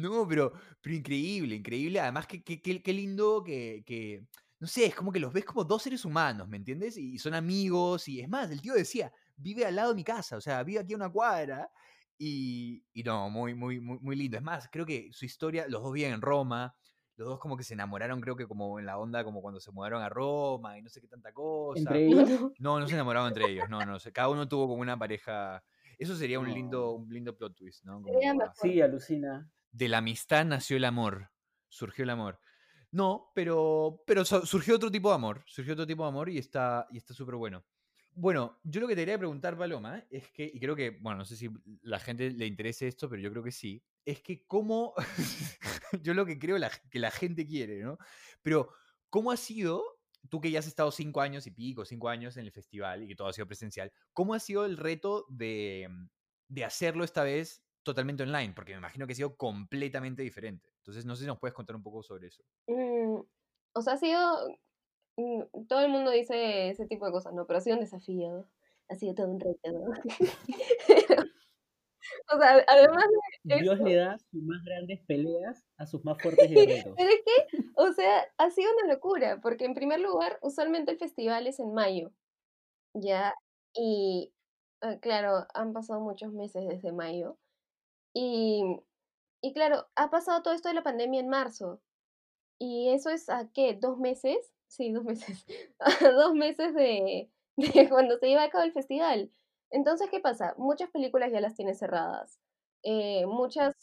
No, 0.00 0.26
pero, 0.28 0.52
pero 0.80 0.94
increíble, 0.96 1.54
increíble. 1.56 2.00
Además, 2.00 2.26
que 2.26 2.42
qué, 2.42 2.60
qué- 2.60 2.82
qué 2.82 2.92
lindo 2.92 3.42
que, 3.44 3.82
que, 3.86 4.24
no 4.58 4.66
sé, 4.66 4.86
es 4.86 4.94
como 4.94 5.12
que 5.12 5.20
los 5.20 5.32
ves 5.32 5.44
como 5.44 5.64
dos 5.64 5.82
seres 5.82 6.04
humanos, 6.04 6.48
¿me 6.48 6.56
entiendes? 6.56 6.96
Y 6.96 7.18
son 7.18 7.34
amigos, 7.34 8.08
y 8.08 8.20
es 8.20 8.28
más, 8.28 8.50
el 8.50 8.60
tío 8.62 8.74
decía, 8.74 9.12
vive 9.36 9.64
al 9.66 9.76
lado 9.76 9.90
de 9.90 9.94
mi 9.96 10.04
casa, 10.04 10.36
o 10.36 10.40
sea, 10.40 10.62
vive 10.64 10.80
aquí 10.80 10.92
a 10.94 10.96
una 10.96 11.10
cuadra, 11.10 11.70
y, 12.18 12.84
y 12.92 13.02
no, 13.02 13.28
muy, 13.30 13.54
muy, 13.54 13.80
muy, 13.80 13.98
muy 14.00 14.16
lindo. 14.16 14.36
Es 14.36 14.42
más, 14.42 14.68
creo 14.70 14.86
que 14.86 15.08
su 15.12 15.24
historia, 15.26 15.66
los 15.68 15.82
dos 15.82 15.92
viven 15.92 16.12
en 16.14 16.22
Roma, 16.22 16.74
los 17.16 17.28
dos 17.28 17.38
como 17.40 17.56
que 17.56 17.64
se 17.64 17.74
enamoraron, 17.74 18.20
creo 18.20 18.36
que 18.36 18.46
como 18.46 18.78
en 18.78 18.86
la 18.86 18.98
onda, 18.98 19.24
como 19.24 19.40
cuando 19.40 19.60
se 19.60 19.70
mudaron 19.72 20.02
a 20.02 20.08
Roma, 20.08 20.78
y 20.78 20.82
no 20.82 20.88
sé 20.90 21.00
qué 21.00 21.08
tanta 21.08 21.32
cosa. 21.32 21.78
Entre 21.80 22.06
ellos. 22.06 22.52
No, 22.58 22.80
no 22.80 22.86
se 22.88 22.94
enamoraban 22.94 23.28
entre 23.28 23.50
ellos, 23.50 23.68
no, 23.68 23.84
no 23.84 23.98
sé. 23.98 24.12
Cada 24.12 24.28
uno 24.30 24.48
tuvo 24.48 24.66
como 24.68 24.80
una 24.82 24.98
pareja. 24.98 25.62
Eso 25.98 26.16
sería 26.16 26.38
un 26.38 26.52
lindo, 26.52 26.92
un 26.92 27.08
lindo 27.08 27.36
plot 27.36 27.54
twist, 27.54 27.84
¿no? 27.84 28.00
Como, 28.02 28.18
ah. 28.18 28.52
Sí, 28.54 28.80
alucina. 28.80 29.50
De 29.72 29.88
la 29.88 29.98
amistad 29.98 30.44
nació 30.44 30.76
el 30.76 30.84
amor, 30.84 31.30
surgió 31.68 32.04
el 32.04 32.10
amor. 32.10 32.40
No, 32.92 33.32
pero, 33.34 34.02
pero 34.06 34.24
su- 34.24 34.46
surgió 34.46 34.76
otro 34.76 34.90
tipo 34.90 35.08
de 35.10 35.16
amor. 35.16 35.44
Surgió 35.46 35.74
otro 35.74 35.86
tipo 35.86 36.02
de 36.04 36.08
amor 36.08 36.30
y 36.30 36.38
está 36.38 36.86
y 36.90 36.96
está 36.98 37.14
súper 37.14 37.34
bueno. 37.36 37.66
Bueno, 38.12 38.60
yo 38.64 38.80
lo 38.80 38.88
que 38.88 38.94
te 38.94 39.02
quería 39.02 39.18
preguntar, 39.18 39.58
Paloma, 39.58 40.06
es 40.10 40.30
que, 40.30 40.50
y 40.52 40.58
creo 40.58 40.74
que, 40.74 40.90
bueno, 41.00 41.18
no 41.18 41.24
sé 41.26 41.36
si 41.36 41.50
la 41.82 41.98
gente 41.98 42.30
le 42.30 42.46
interese 42.46 42.88
esto, 42.88 43.10
pero 43.10 43.20
yo 43.20 43.30
creo 43.30 43.42
que 43.42 43.52
sí, 43.52 43.84
es 44.06 44.22
que 44.22 44.46
cómo, 44.46 44.94
yo 46.02 46.14
lo 46.14 46.24
que 46.24 46.38
creo 46.38 46.56
que 46.90 46.98
la 46.98 47.10
gente 47.10 47.46
quiere, 47.46 47.82
¿no? 47.82 47.98
Pero, 48.42 48.70
¿cómo 49.10 49.30
ha 49.32 49.36
sido, 49.36 49.84
tú 50.30 50.40
que 50.40 50.50
ya 50.50 50.60
has 50.60 50.66
estado 50.66 50.90
cinco 50.92 51.20
años 51.20 51.46
y 51.46 51.50
pico, 51.50 51.84
cinco 51.84 52.08
años 52.08 52.38
en 52.38 52.44
el 52.46 52.52
festival 52.52 53.02
y 53.02 53.08
que 53.08 53.16
todo 53.16 53.28
ha 53.28 53.34
sido 53.34 53.46
presencial, 53.46 53.92
¿cómo 54.14 54.32
ha 54.32 54.40
sido 54.40 54.64
el 54.64 54.78
reto 54.78 55.26
de, 55.28 55.88
de 56.48 56.64
hacerlo 56.64 57.04
esta 57.04 57.22
vez 57.22 57.65
totalmente 57.86 58.22
online? 58.24 58.52
Porque 58.54 58.72
me 58.72 58.78
imagino 58.78 59.06
que 59.06 59.12
ha 59.14 59.16
sido 59.16 59.36
completamente 59.36 60.22
diferente. 60.22 60.68
Entonces, 60.78 61.06
no 61.06 61.16
sé 61.16 61.22
si 61.22 61.26
nos 61.26 61.38
puedes 61.38 61.54
contar 61.54 61.76
un 61.76 61.82
poco 61.82 62.02
sobre 62.02 62.28
eso. 62.28 62.44
Mm, 62.68 63.20
o 63.74 63.82
sea, 63.82 63.94
ha 63.94 63.96
sido. 63.96 64.20
mm, 65.16 65.66
Todo 65.68 65.80
el 65.80 65.90
mundo 65.90 66.10
dice 66.10 66.70
ese 66.70 66.86
tipo 66.86 67.06
de 67.06 67.12
cosas, 67.12 67.32
¿no? 67.34 67.46
Pero 67.46 67.58
ha 67.58 67.62
sido 67.62 67.76
un 67.76 67.82
desafío. 67.82 68.46
Ha 68.88 68.96
sido 68.96 69.14
todo 69.14 69.28
un 69.28 69.40
reto, 69.40 69.72
¿no? 69.72 69.86
o 72.32 72.38
sea, 72.38 72.64
además 72.68 73.04
de 73.44 73.56
Dios 73.60 73.80
le 73.80 73.94
da 73.96 74.18
sus 74.18 74.42
más 74.42 74.62
grandes 74.64 75.00
peleas 75.06 75.64
a 75.76 75.86
sus 75.86 76.04
más 76.04 76.20
fuertes 76.20 76.50
guerreros. 76.50 76.94
Pero 76.96 77.10
es 77.10 77.22
que, 77.24 77.58
o 77.74 77.92
sea, 77.92 78.24
ha 78.38 78.50
sido 78.50 78.70
una 78.72 78.94
locura, 78.94 79.40
porque 79.40 79.64
en 79.64 79.74
primer 79.74 80.00
lugar, 80.00 80.38
usualmente 80.42 80.92
el 80.92 80.98
festival 80.98 81.46
es 81.46 81.60
en 81.60 81.72
mayo, 81.74 82.12
¿ya? 82.94 83.34
Y, 83.74 84.32
ah, 84.82 84.98
claro, 85.00 85.46
han 85.54 85.72
pasado 85.72 86.00
muchos 86.00 86.32
meses 86.32 86.66
desde 86.68 86.92
mayo. 86.92 87.38
Y, 88.18 88.62
y 89.42 89.52
claro, 89.52 89.86
ha 89.94 90.08
pasado 90.08 90.42
todo 90.42 90.54
esto 90.54 90.68
de 90.70 90.74
la 90.74 90.82
pandemia 90.82 91.20
en 91.20 91.28
marzo. 91.28 91.82
Y 92.58 92.88
eso 92.90 93.10
es 93.10 93.28
a 93.28 93.50
qué, 93.52 93.74
¿dos 93.74 93.98
meses? 93.98 94.38
Sí, 94.68 94.90
dos 94.92 95.04
meses. 95.04 95.44
Dos 96.00 96.34
meses 96.34 96.74
de, 96.74 97.30
cuando 97.90 98.18
se 98.18 98.28
lleva 98.28 98.44
a 98.44 98.50
cabo 98.50 98.64
el 98.64 98.72
festival. 98.72 99.30
Entonces, 99.70 100.08
¿qué 100.10 100.20
pasa? 100.20 100.54
Muchas 100.56 100.90
películas 100.90 101.30
ya 101.30 101.42
las 101.42 101.56
tiene 101.56 101.74
cerradas. 101.74 102.38
Eh, 102.84 103.26
muchas, 103.26 103.74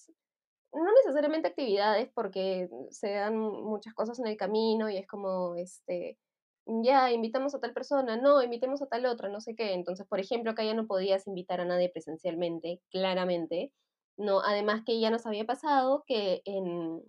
no 0.73 0.86
necesariamente 1.05 1.49
actividades, 1.49 2.09
porque 2.15 2.69
se 2.89 3.11
dan 3.13 3.38
muchas 3.38 3.93
cosas 3.93 4.19
en 4.19 4.27
el 4.27 4.38
camino 4.38 4.89
y 4.89 4.97
es 4.97 5.07
como, 5.07 5.55
este, 5.55 6.17
ya, 6.65 7.11
invitamos 7.11 7.53
a 7.55 7.59
tal 7.59 7.73
persona, 7.73 8.17
no, 8.17 8.41
invitemos 8.41 8.81
a 8.81 8.88
tal 8.88 9.05
otra, 9.05 9.29
no 9.29 9.41
sé 9.41 9.55
qué. 9.55 9.73
Entonces, 9.73 10.07
por 10.07 10.19
ejemplo, 10.19 10.51
acá 10.51 10.63
ya 10.63 10.73
no 10.73 10.88
podías 10.88 11.27
invitar 11.27 11.61
a 11.61 11.65
nadie 11.65 11.89
presencialmente, 11.89 12.81
claramente. 12.91 13.71
No, 14.18 14.41
además 14.41 14.84
que 14.86 14.99
ya 14.99 15.09
nos 15.09 15.26
había 15.26 15.45
pasado 15.45 16.03
que 16.07 16.41
en, 16.45 17.01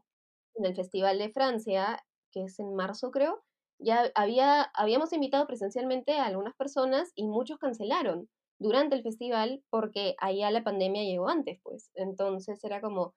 en 0.57 0.65
el 0.67 0.75
Festival 0.77 1.19
de 1.19 1.31
Francia, 1.31 2.05
que 2.33 2.45
es 2.45 2.59
en 2.61 2.75
marzo 2.75 3.11
creo, 3.11 3.43
ya 3.79 4.11
había, 4.15 4.63
habíamos 4.75 5.13
invitado 5.13 5.47
presencialmente 5.47 6.19
a 6.19 6.27
algunas 6.27 6.55
personas 6.57 7.13
y 7.15 7.27
muchos 7.27 7.59
cancelaron 7.59 8.29
durante 8.59 8.97
el 8.97 9.03
festival 9.03 9.63
porque 9.71 10.15
allá 10.21 10.51
la 10.51 10.65
pandemia 10.65 11.03
llegó 11.05 11.29
antes, 11.29 11.59
pues. 11.63 11.91
Entonces 11.95 12.63
era 12.65 12.81
como, 12.81 13.15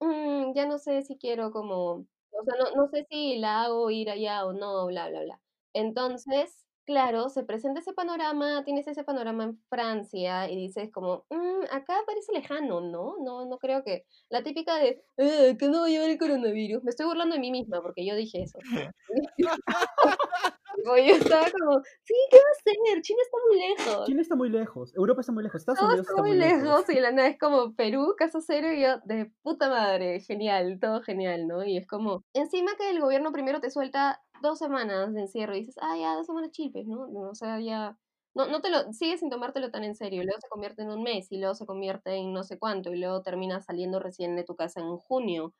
"Mm, 0.00 0.54
ya 0.54 0.66
no 0.66 0.78
sé 0.78 1.02
si 1.02 1.18
quiero 1.18 1.52
como, 1.52 1.92
o 2.32 2.44
sea, 2.46 2.54
no, 2.60 2.72
no 2.76 2.88
sé 2.88 3.06
si 3.10 3.38
la 3.38 3.64
hago 3.64 3.90
ir 3.90 4.10
allá 4.10 4.46
o 4.46 4.52
no, 4.54 4.86
bla, 4.88 5.08
bla, 5.10 5.22
bla. 5.22 5.40
Entonces, 5.74 6.65
claro, 6.86 7.28
se 7.28 7.44
presenta 7.44 7.80
ese 7.80 7.92
panorama, 7.92 8.64
tienes 8.64 8.86
ese 8.88 9.04
panorama 9.04 9.44
en 9.44 9.60
Francia 9.68 10.48
y 10.50 10.56
dices 10.56 10.90
como, 10.92 11.26
"Mm, 11.30 11.64
acá 11.72 11.94
parece 12.06 12.32
lejano, 12.32 12.80
¿no? 12.80 13.16
No, 13.22 13.44
no 13.46 13.58
creo 13.58 13.84
que... 13.84 14.04
La 14.30 14.42
típica 14.42 14.76
de, 14.78 15.04
"Eh, 15.18 15.56
que 15.58 15.68
no 15.68 15.80
va 15.82 15.86
a 15.86 15.90
llevar 15.90 16.10
el 16.10 16.18
coronavirus. 16.18 16.82
Me 16.84 16.90
estoy 16.90 17.06
burlando 17.06 17.34
de 17.34 17.40
mí 17.40 17.50
misma 17.50 17.82
porque 17.82 18.06
yo 18.06 18.14
dije 18.16 18.42
eso. 18.42 18.58
Tipo, 20.76 20.96
yo 20.96 21.14
estaba 21.14 21.50
como, 21.50 21.80
sí, 22.04 22.14
¿qué 22.30 22.36
va 22.36 22.42
a 22.42 22.58
hacer? 22.58 23.02
China 23.02 23.18
está 23.22 23.38
muy 23.48 23.58
lejos. 23.58 24.06
China 24.06 24.20
está 24.22 24.36
muy 24.36 24.48
lejos, 24.50 24.94
Europa 24.94 25.20
está 25.20 25.32
muy 25.32 25.42
lejos, 25.42 25.60
Estados 25.60 25.78
Todo 25.78 25.88
Unidos 25.88 26.06
está 26.08 26.22
muy 26.22 26.34
lejos 26.34 26.88
y 26.90 27.00
la 27.00 27.12
nada 27.12 27.28
es 27.28 27.38
como 27.38 27.74
Perú, 27.74 28.14
caso 28.16 28.40
cero 28.40 28.72
y 28.72 28.82
yo 28.82 28.98
de 29.04 29.30
puta 29.42 29.68
madre, 29.68 30.20
genial, 30.20 30.78
todo 30.80 31.02
genial, 31.02 31.46
¿no? 31.46 31.64
Y 31.64 31.76
es 31.76 31.86
como, 31.86 32.24
encima 32.34 32.72
que 32.76 32.90
el 32.90 33.00
gobierno 33.00 33.32
primero 33.32 33.60
te 33.60 33.70
suelta 33.70 34.22
dos 34.42 34.58
semanas 34.58 35.12
de 35.14 35.22
encierro 35.22 35.54
y 35.54 35.60
dices, 35.60 35.76
ah, 35.80 35.96
ya, 35.98 36.14
dos 36.14 36.26
semanas 36.26 36.50
chilpes, 36.52 36.86
¿no? 36.86 37.08
O 37.28 37.34
sea, 37.34 37.60
ya, 37.60 37.96
no, 38.34 38.46
no 38.48 38.60
te 38.60 38.70
lo, 38.70 38.92
sigues 38.92 39.20
sin 39.20 39.30
tomártelo 39.30 39.70
tan 39.70 39.82
en 39.82 39.94
serio, 39.94 40.22
luego 40.22 40.40
se 40.40 40.48
convierte 40.48 40.82
en 40.82 40.90
un 40.90 41.02
mes 41.02 41.32
y 41.32 41.38
luego 41.38 41.54
se 41.54 41.64
convierte 41.64 42.14
en 42.14 42.32
no 42.32 42.42
sé 42.42 42.58
cuánto 42.58 42.92
y 42.92 42.98
luego 42.98 43.22
terminas 43.22 43.64
saliendo 43.64 43.98
recién 43.98 44.36
de 44.36 44.44
tu 44.44 44.56
casa 44.56 44.80
en 44.80 44.96
junio 44.98 45.54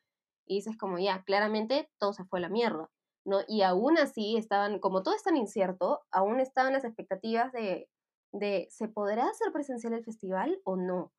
y 0.47 0.57
dices 0.57 0.77
como, 0.77 0.99
ya, 0.99 1.23
claramente 1.25 1.89
todo 1.99 2.13
se 2.13 2.25
fue 2.25 2.39
a 2.39 2.43
la 2.43 2.49
mierda. 2.49 2.91
¿No? 3.27 3.41
Y 3.49 3.63
aún 3.63 3.99
así 3.99 4.37
estaban, 4.37 4.79
como 4.79 5.03
todo 5.03 5.15
es 5.15 5.23
tan 5.23 5.37
incierto, 5.37 6.03
aún 6.11 6.41
estaban 6.41 6.73
las 6.73 6.85
expectativas 6.85 7.53
de, 7.53 7.91
de 8.33 8.69
¿se 8.71 8.89
podrá 8.89 9.29
hacer 9.29 9.53
presencial 9.53 9.93
el 9.93 10.05
festival 10.05 10.61
o 10.65 10.77
no? 10.77 11.13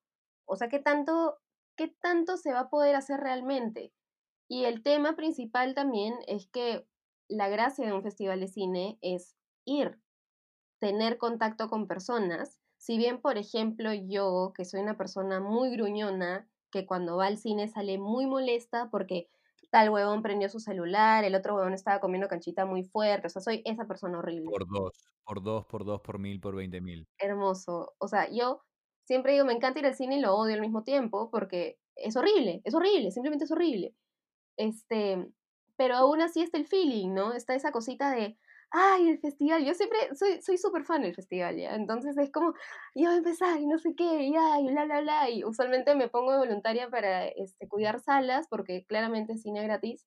O 0.46 0.56
sea, 0.56 0.70
¿qué 0.70 0.80
tanto, 0.80 1.38
¿qué 1.76 1.90
tanto 1.90 2.38
se 2.38 2.54
va 2.54 2.62
a 2.62 2.70
poder 2.70 2.96
hacer 2.96 3.20
realmente? 3.20 3.94
Y 4.48 4.64
el 4.64 4.82
tema 4.82 5.16
principal 5.16 5.76
también 5.76 6.16
es 6.28 6.48
que 6.48 6.88
la 7.28 7.50
gracia 7.50 7.86
de 7.86 7.94
un 7.94 8.04
festival 8.04 8.40
de 8.40 8.48
cine 8.48 8.98
es 9.02 9.36
ir, 9.66 10.00
tener 10.80 11.18
contacto 11.18 11.70
con 11.70 11.88
personas. 11.88 12.62
Si 12.78 12.98
bien, 12.98 13.22
por 13.22 13.38
ejemplo, 13.38 13.94
yo, 13.94 14.54
que 14.56 14.64
soy 14.64 14.80
una 14.80 14.98
persona 14.98 15.42
muy 15.42 15.72
gruñona, 15.72 16.48
que 16.72 16.86
cuando 16.86 17.18
va 17.18 17.26
al 17.26 17.38
cine 17.38 17.68
sale 17.68 17.98
muy 17.98 18.26
molesta 18.28 18.90
porque 18.90 19.30
tal 19.70 19.90
huevón 19.90 20.22
prendió 20.22 20.50
su 20.50 20.60
celular, 20.60 21.24
el 21.24 21.36
otro 21.36 21.56
huevón 21.56 21.74
estaba 21.74 22.00
comiendo 22.00 22.28
canchita 22.28 22.66
muy 22.66 22.84
fuerte, 22.84 23.28
o 23.28 23.30
sea, 23.30 23.42
soy 23.42 23.62
esa 23.66 23.86
persona 23.86 24.20
horrible. 24.20 24.50
Por 24.50 24.68
dos, 24.68 25.08
por 25.26 25.44
dos, 25.44 25.66
por 25.66 25.86
dos, 25.86 26.02
por 26.02 26.20
mil, 26.20 26.40
por 26.40 26.56
veinte 26.56 26.82
mil. 26.82 27.08
Hermoso. 27.18 27.94
O 27.98 28.08
sea, 28.08 28.30
yo 28.32 28.62
siempre 29.04 29.34
digo, 29.34 29.46
me 29.46 29.54
encanta 29.54 29.80
ir 29.80 29.86
al 29.86 29.96
cine 29.96 30.18
y 30.18 30.22
lo 30.22 30.36
odio 30.36 30.56
al 30.56 30.62
mismo 30.62 30.84
tiempo 30.84 31.30
porque 31.32 31.78
es 31.96 32.16
horrible, 32.16 32.62
es 32.64 32.74
horrible, 32.74 33.12
simplemente 33.12 33.46
es 33.46 33.52
horrible. 33.52 33.94
Este, 34.58 35.28
pero 35.76 35.96
aún 35.96 36.22
así 36.22 36.42
está 36.42 36.58
el 36.58 36.68
feeling, 36.68 37.14
¿no? 37.14 37.34
Está 37.34 37.56
esa 37.56 37.72
cosita 37.72 38.12
de, 38.12 38.38
ay, 38.72 39.10
el 39.10 39.20
festival. 39.20 39.66
Yo 39.66 39.74
siempre 39.74 39.98
soy 40.16 40.42
soy 40.42 40.58
súper 40.58 40.84
fan 40.86 41.02
del 41.02 41.16
festival, 41.16 41.58
¿ya? 41.58 41.76
Entonces 41.76 42.18
es 42.18 42.32
como, 42.32 42.54
ya 42.96 43.10
va 43.10 43.16
a 43.16 43.18
empezar 43.18 43.60
y 43.60 43.68
no 43.68 43.78
sé 43.80 43.96
qué, 43.96 44.24
y 44.24 44.36
ay, 44.36 44.68
bla, 44.68 44.86
bla, 44.86 45.02
bla. 45.02 45.30
Y 45.30 45.44
usualmente 45.46 45.96
me 45.96 46.10
pongo 46.10 46.32
de 46.34 46.40
voluntaria 46.40 46.90
para 46.90 47.26
este, 47.28 47.68
cuidar 47.68 48.00
salas 48.00 48.48
porque 48.50 48.86
claramente 48.86 49.38
cine 49.38 49.64
gratis. 49.64 50.06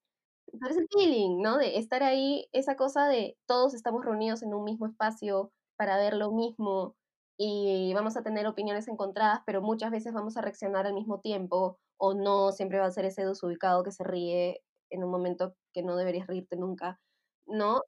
Pero 0.53 0.73
es 0.73 0.79
el 0.79 0.89
feeling, 0.91 1.41
¿no? 1.43 1.59
De 1.59 1.79
estar 1.79 2.03
ahí, 2.03 2.49
esa 2.53 2.77
cosa 2.77 3.07
de 3.09 3.37
todos 3.47 3.75
estamos 3.75 4.05
reunidos 4.05 4.43
en 4.43 4.55
un 4.55 4.65
mismo 4.65 4.87
espacio 4.87 5.53
para 5.77 5.97
ver 5.97 6.15
lo 6.15 6.33
mismo 6.33 6.97
y 7.39 7.93
vamos 7.95 8.17
a 8.17 8.23
tener 8.23 8.47
opiniones 8.47 8.89
encontradas, 8.89 9.41
pero 9.47 9.63
muchas 9.63 9.91
veces 9.91 10.13
vamos 10.13 10.37
a 10.37 10.43
reaccionar 10.43 10.87
al 10.87 10.95
mismo 10.95 11.21
tiempo 11.21 11.79
o 11.99 12.15
no, 12.15 12.53
siempre 12.53 12.79
va 12.81 12.87
a 12.87 12.91
ser 12.91 13.05
ese 13.07 13.25
desubicado 13.25 13.83
que 13.85 13.93
se 13.93 14.05
ríe 14.05 14.63
en 14.91 15.05
un 15.05 15.11
momento 15.11 15.55
que 15.73 15.83
no 15.83 15.97
deberías 15.97 16.27
reírte 16.27 16.57
nunca, 16.57 17.01
¿no? 17.47 17.83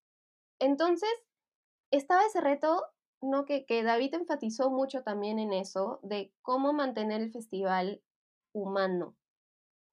Entonces, 0.63 1.11
estaba 1.91 2.25
ese 2.25 2.41
reto, 2.41 2.87
¿no? 3.21 3.45
Que, 3.45 3.67
que 3.67 3.83
David 3.83 4.15
enfatizó 4.15 4.71
mucho 4.71 5.03
también 5.03 5.41
en 5.41 5.53
eso, 5.53 5.99
de 6.05 6.33
cómo 6.41 6.73
mantener 6.73 7.21
el 7.21 7.33
festival 7.33 8.01
humano, 8.55 9.17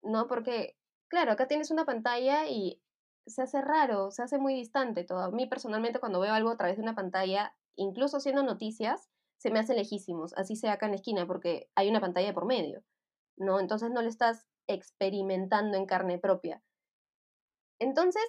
¿no? 0.03 0.27
Porque, 0.27 0.77
claro, 1.07 1.31
acá 1.31 1.47
tienes 1.47 1.71
una 1.71 1.85
pantalla 1.85 2.47
y 2.47 2.83
se 3.25 3.41
hace 3.41 3.61
raro, 3.61 4.11
se 4.11 4.21
hace 4.21 4.37
muy 4.37 4.53
distante 4.53 5.03
todo. 5.03 5.21
A 5.21 5.31
mí 5.31 5.47
personalmente 5.47 5.99
cuando 5.99 6.19
veo 6.19 6.33
algo 6.33 6.51
a 6.51 6.57
través 6.57 6.77
de 6.77 6.83
una 6.83 6.93
pantalla, 6.93 7.55
incluso 7.75 8.17
haciendo 8.17 8.43
noticias, 8.43 9.09
se 9.39 9.49
me 9.49 9.57
hace 9.57 9.73
lejísimos, 9.73 10.33
así 10.37 10.55
sea 10.55 10.73
acá 10.73 10.85
en 10.85 10.91
la 10.91 10.97
esquina, 10.97 11.25
porque 11.25 11.67
hay 11.73 11.89
una 11.89 12.01
pantalla 12.01 12.31
por 12.35 12.45
medio, 12.45 12.83
¿no? 13.37 13.59
Entonces 13.59 13.89
no 13.89 14.03
lo 14.03 14.07
estás 14.07 14.45
experimentando 14.67 15.77
en 15.77 15.87
carne 15.87 16.19
propia. 16.19 16.61
Entonces, 17.79 18.23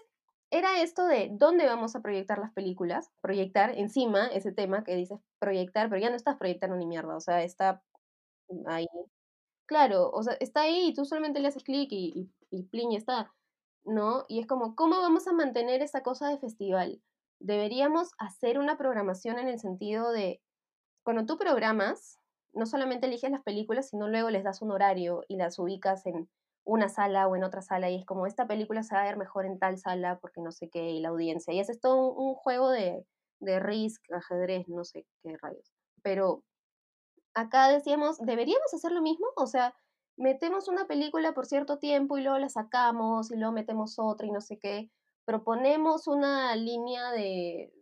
era 0.50 0.82
esto 0.82 1.06
de 1.06 1.30
dónde 1.32 1.66
vamos 1.66 1.94
a 1.96 2.00
proyectar 2.02 2.38
las 2.38 2.52
películas, 2.52 3.10
proyectar 3.20 3.76
encima 3.78 4.26
ese 4.28 4.52
tema 4.52 4.84
que 4.84 4.96
dices 4.96 5.20
proyectar, 5.38 5.88
pero 5.88 6.00
ya 6.00 6.10
no 6.10 6.16
estás 6.16 6.36
proyectando 6.36 6.76
ni 6.76 6.86
mierda, 6.86 7.16
o 7.16 7.20
sea, 7.20 7.42
está 7.42 7.82
ahí. 8.66 8.86
Claro, 9.66 10.10
o 10.10 10.22
sea, 10.22 10.34
está 10.40 10.62
ahí 10.62 10.88
y 10.88 10.94
tú 10.94 11.04
solamente 11.04 11.40
le 11.40 11.48
haces 11.48 11.62
clic 11.64 11.90
y, 11.92 12.30
y, 12.50 12.58
y 12.58 12.64
plin, 12.64 12.92
está, 12.92 13.32
¿no? 13.84 14.24
Y 14.28 14.40
es 14.40 14.46
como, 14.46 14.74
¿cómo 14.74 14.96
vamos 15.00 15.28
a 15.28 15.32
mantener 15.32 15.82
esa 15.82 16.02
cosa 16.02 16.28
de 16.28 16.38
festival? 16.38 17.00
Deberíamos 17.38 18.10
hacer 18.18 18.58
una 18.58 18.76
programación 18.76 19.38
en 19.38 19.48
el 19.48 19.60
sentido 19.60 20.10
de, 20.12 20.42
cuando 21.04 21.26
tú 21.26 21.38
programas, 21.38 22.18
no 22.52 22.66
solamente 22.66 23.06
eliges 23.06 23.30
las 23.30 23.42
películas, 23.42 23.88
sino 23.90 24.08
luego 24.08 24.30
les 24.30 24.44
das 24.44 24.62
un 24.62 24.72
horario 24.72 25.24
y 25.28 25.36
las 25.36 25.58
ubicas 25.58 26.04
en 26.06 26.28
una 26.64 26.88
sala 26.88 27.26
o 27.28 27.36
en 27.36 27.44
otra 27.44 27.62
sala 27.62 27.90
y 27.90 27.96
es 27.96 28.04
como 28.04 28.26
esta 28.26 28.46
película 28.46 28.82
se 28.82 28.94
va 28.94 29.02
a 29.02 29.04
ver 29.04 29.16
mejor 29.16 29.46
en 29.46 29.58
tal 29.58 29.78
sala 29.78 30.18
porque 30.20 30.40
no 30.40 30.52
sé 30.52 30.68
qué 30.70 30.90
y 30.90 31.00
la 31.00 31.08
audiencia. 31.08 31.52
Y 31.52 31.60
haces 31.60 31.80
todo 31.80 32.12
un, 32.12 32.34
juego 32.34 32.70
de, 32.70 33.06
de 33.40 33.60
risk, 33.60 34.02
ajedrez, 34.12 34.68
no 34.68 34.84
sé 34.84 35.06
qué 35.22 35.36
rayos. 35.40 35.72
Pero 36.02 36.44
acá 37.34 37.68
decíamos, 37.68 38.18
¿deberíamos 38.18 38.72
hacer 38.74 38.92
lo 38.92 39.02
mismo? 39.02 39.26
O 39.36 39.46
sea, 39.46 39.74
metemos 40.16 40.68
una 40.68 40.86
película 40.86 41.32
por 41.32 41.46
cierto 41.46 41.78
tiempo 41.78 42.18
y 42.18 42.22
luego 42.22 42.38
la 42.38 42.48
sacamos 42.48 43.30
y 43.30 43.36
luego 43.36 43.52
metemos 43.52 43.98
otra 43.98 44.26
y 44.26 44.30
no 44.30 44.40
sé 44.40 44.58
qué. 44.58 44.90
proponemos 45.24 46.06
una 46.08 46.54
línea 46.56 47.10
de, 47.12 47.72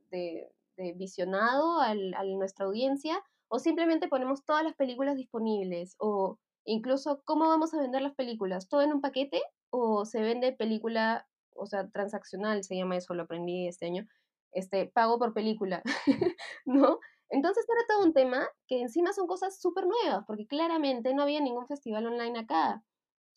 visionado 0.96 1.80
a 1.80 1.94
nuestra 2.24 2.66
audiencia 2.66 3.22
o 3.48 3.58
simplemente 3.58 4.08
ponemos 4.08 4.44
todas 4.44 4.62
las 4.62 4.74
películas 4.74 5.16
disponibles 5.16 5.96
o 5.98 6.38
incluso 6.68 7.22
cómo 7.24 7.48
vamos 7.48 7.74
a 7.74 7.80
vender 7.80 8.02
las 8.02 8.14
películas, 8.14 8.68
todo 8.68 8.82
en 8.82 8.92
un 8.92 9.00
paquete 9.00 9.42
o 9.70 10.04
se 10.04 10.20
vende 10.20 10.52
película, 10.52 11.26
o 11.54 11.66
sea, 11.66 11.88
transaccional, 11.88 12.62
se 12.64 12.76
llama 12.76 12.96
eso, 12.96 13.14
lo 13.14 13.24
aprendí 13.24 13.66
este 13.66 13.86
año, 13.86 14.06
este, 14.52 14.86
pago 14.86 15.18
por 15.18 15.34
película, 15.34 15.82
¿no? 16.66 16.98
Entonces 17.30 17.66
era 17.68 17.86
todo 17.88 18.04
un 18.04 18.14
tema 18.14 18.46
que 18.66 18.80
encima 18.80 19.12
son 19.12 19.26
cosas 19.26 19.60
súper 19.60 19.86
nuevas, 19.86 20.24
porque 20.26 20.46
claramente 20.46 21.14
no 21.14 21.22
había 21.22 21.40
ningún 21.40 21.66
festival 21.66 22.06
online 22.06 22.38
acá 22.38 22.82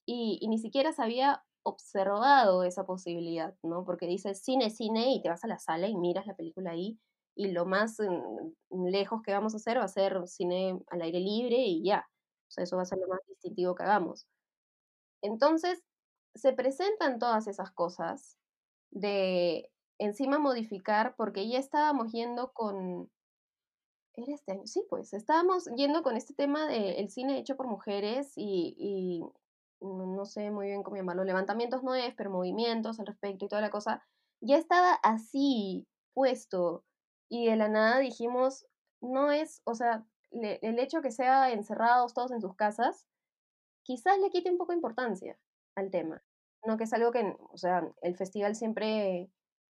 y, 0.06 0.46
ni 0.48 0.58
siquiera 0.60 0.92
se 0.94 1.04
había 1.04 1.44
observado 1.64 2.64
esa 2.64 2.86
posibilidad, 2.86 3.56
¿no? 3.64 3.86
Porque 3.86 4.08
dices 4.08 4.42
cine, 4.44 4.70
cine 4.70 5.14
y 5.14 5.22
te 5.22 5.30
vas 5.30 5.44
a 5.44 5.48
la 5.48 5.60
sala 5.60 5.88
y 5.88 5.96
miras 5.96 6.26
la 6.26 6.36
película 6.36 6.72
ahí 6.72 7.00
y 7.36 7.52
lo 7.52 7.66
más 7.66 7.98
mm, 8.00 8.86
lejos 8.88 9.22
que 9.24 9.32
vamos 9.32 9.54
a 9.54 9.58
hacer 9.58 9.78
va 9.78 9.84
a 9.84 9.88
ser 9.88 10.28
cine 10.28 10.80
al 10.88 11.02
aire 11.02 11.20
libre 11.20 11.58
y 11.58 11.84
ya. 11.84 12.06
O 12.52 12.54
sea, 12.54 12.66
eso 12.66 12.76
va 12.76 12.82
a 12.82 12.86
ser 12.86 12.98
lo 13.00 13.08
más 13.08 13.22
distintivo 13.30 13.76
que 13.76 13.84
hagamos. 13.84 14.28
Entonces, 15.22 15.82
se 16.36 16.52
presentan 16.52 17.18
todas 17.18 17.48
esas 17.48 17.72
cosas 17.72 18.38
de 18.92 19.72
encima 20.00 20.38
modificar, 20.38 21.16
porque 21.16 21.48
ya 21.48 21.60
estábamos 21.60 22.12
yendo 22.12 22.52
con... 22.52 23.10
¿Era 24.16 24.36
este 24.36 24.52
año? 24.52 24.66
Sí, 24.66 24.86
pues, 24.90 25.14
estábamos 25.14 25.70
yendo 25.78 26.04
con 26.04 26.18
este 26.18 26.34
tema 26.34 26.68
del 26.68 27.10
cine 27.10 27.38
hecho 27.38 27.56
por 27.56 27.68
mujeres 27.68 28.34
y, 28.36 28.76
y 28.78 29.22
no 29.80 30.26
sé 30.26 30.52
muy 30.52 30.68
bien 30.68 30.84
cómo 30.84 30.98
llamarlo, 30.98 31.24
levantamientos 31.24 31.84
no 31.84 31.96
es, 31.96 32.14
pero 32.16 32.30
movimientos 32.30 33.00
al 33.00 33.08
respecto 33.08 33.46
y 33.46 33.48
toda 33.48 33.62
la 33.62 33.70
cosa, 33.70 34.04
ya 34.42 34.58
estaba 34.58 34.96
así 34.96 35.88
puesto 36.14 36.84
y 37.30 37.46
de 37.46 37.56
la 37.56 37.70
nada 37.70 38.00
dijimos, 38.00 38.68
no 39.00 39.32
es, 39.32 39.62
o 39.64 39.74
sea, 39.74 40.06
el 40.32 40.80
hecho 40.80 41.02
que 41.02 41.12
sea 41.12 41.52
encerrados 41.52 42.14
todos 42.14 42.32
en 42.32 42.42
sus 42.42 42.56
casas, 42.56 43.08
quizás 43.84 44.18
le 44.20 44.30
quite 44.30 44.52
un 44.52 44.58
poco 44.58 44.72
de 44.72 44.78
importancia 44.78 45.38
al 45.76 45.92
tema. 45.92 46.24
No 46.66 46.78
que 46.78 46.86
es 46.86 46.94
algo 46.94 47.12
que, 47.12 47.36
o 47.52 47.58
sea, 47.58 47.88
el 48.02 48.16
festival 48.16 48.56
siempre, 48.56 49.30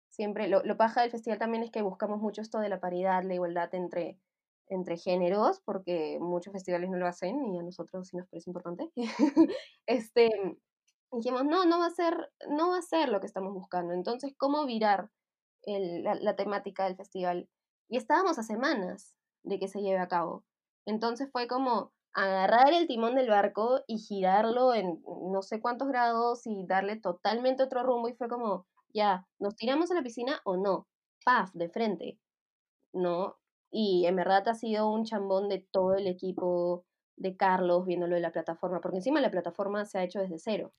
siempre, 0.08 0.48
lo, 0.48 0.62
lo 0.64 0.76
paja 0.76 1.02
del 1.02 1.10
festival 1.10 1.38
también 1.38 1.62
es 1.62 1.70
que 1.70 1.82
buscamos 1.82 2.20
mucho 2.20 2.42
esto 2.42 2.58
de 2.58 2.68
la 2.68 2.80
paridad, 2.80 3.22
la 3.22 3.34
igualdad 3.34 3.74
entre, 3.74 4.18
entre 4.66 4.96
géneros, 4.96 5.60
porque 5.64 6.18
muchos 6.20 6.52
festivales 6.52 6.90
no 6.90 6.98
lo 6.98 7.06
hacen 7.06 7.44
y 7.46 7.58
a 7.58 7.62
nosotros 7.62 8.08
sí 8.08 8.16
nos 8.16 8.28
parece 8.28 8.50
importante. 8.50 8.90
este, 9.86 10.30
dijimos, 11.12 11.44
no, 11.44 11.64
no 11.64 11.78
va 11.78 11.86
a 11.86 11.90
ser, 11.90 12.32
no 12.48 12.70
va 12.70 12.78
a 12.78 12.82
ser 12.82 13.08
lo 13.08 13.20
que 13.20 13.26
estamos 13.26 13.52
buscando. 13.54 13.94
Entonces, 13.94 14.34
¿cómo 14.36 14.66
virar 14.66 15.10
la, 15.66 16.36
temática 16.36 16.84
del 16.84 16.96
festival. 16.96 17.48
Y 17.88 17.96
estábamos 17.96 18.38
a 18.38 18.42
semanas 18.42 19.14
de 19.42 19.58
que 19.58 19.68
se 19.68 19.80
lleve 19.80 19.98
a 19.98 20.08
cabo. 20.08 20.44
Entonces 20.86 21.28
fue 21.30 21.46
como 21.46 21.92
agarrar 22.12 22.72
el 22.72 22.86
timón 22.86 23.14
del 23.14 23.28
barco 23.28 23.82
y 23.86 23.98
girarlo 23.98 24.74
en 24.74 25.02
no 25.04 25.42
sé 25.42 25.60
cuántos 25.60 25.88
grados 25.88 26.46
y 26.46 26.66
darle 26.66 26.96
totalmente 26.96 27.62
otro 27.62 27.82
rumbo 27.82 28.08
y 28.08 28.14
fue 28.14 28.28
como, 28.28 28.66
ya, 28.92 29.26
¿nos 29.38 29.56
tiramos 29.56 29.90
a 29.90 29.94
la 29.94 30.02
piscina 30.02 30.40
o 30.44 30.56
no? 30.56 30.88
Paf, 31.24 31.52
de 31.52 31.68
frente. 31.68 32.18
¿No? 32.92 33.36
Y 33.70 34.06
en 34.06 34.16
verdad 34.16 34.48
ha 34.48 34.54
sido 34.54 34.90
un 34.90 35.04
chambón 35.04 35.48
de 35.48 35.60
todo 35.70 35.94
el 35.94 36.08
equipo 36.08 36.84
de 37.16 37.36
Carlos 37.36 37.86
viéndolo 37.86 38.16
de 38.16 38.20
la 38.20 38.32
plataforma, 38.32 38.80
porque 38.80 38.96
encima 38.96 39.20
la 39.20 39.30
plataforma 39.30 39.84
se 39.84 39.98
ha 39.98 40.04
hecho 40.04 40.18
desde 40.18 40.38
cero. 40.38 40.72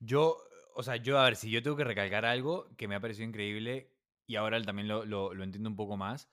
Yo, 0.00 0.36
o 0.74 0.82
sea, 0.82 0.96
yo 0.96 1.18
a 1.18 1.24
ver, 1.24 1.36
si 1.36 1.50
yo 1.50 1.62
tengo 1.62 1.76
que 1.76 1.84
recalcar 1.84 2.26
algo 2.26 2.68
que 2.76 2.88
me 2.88 2.96
ha 2.96 3.00
parecido 3.00 3.26
increíble, 3.28 3.90
y 4.26 4.36
ahora 4.36 4.60
también 4.62 4.88
lo, 4.88 5.04
lo, 5.04 5.32
lo, 5.32 5.44
entiendo 5.44 5.70
un 5.70 5.76
poco 5.76 5.96
más, 5.96 6.28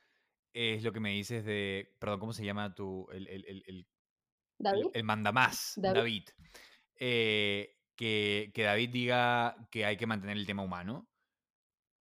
es 0.53 0.83
lo 0.83 0.93
que 0.93 0.99
me 0.99 1.11
dices 1.11 1.43
de, 1.45 1.95
perdón, 1.99 2.19
¿cómo 2.19 2.33
se 2.33 2.45
llama 2.45 2.73
tu, 2.73 3.07
el, 3.11 3.27
el, 3.27 3.63
el, 3.65 3.87
¿David? 4.59 4.87
el, 4.93 5.03
mandamás, 5.03 5.73
David? 5.77 5.97
David 5.97 6.23
eh, 6.99 7.75
que, 7.95 8.51
que 8.53 8.63
David 8.63 8.89
diga 8.89 9.67
que 9.71 9.85
hay 9.85 9.97
que 9.97 10.07
mantener 10.07 10.37
el 10.37 10.45
tema 10.45 10.63
humano, 10.63 11.09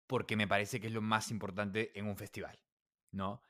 porque 0.06 0.36
me 0.36 0.48
parece 0.48 0.80
que 0.80 0.88
es 0.88 0.92
lo 0.92 1.02
más 1.02 1.30
importante 1.30 1.96
en 1.98 2.06
un 2.06 2.16
festival, 2.16 2.58
¿no? 3.12 3.42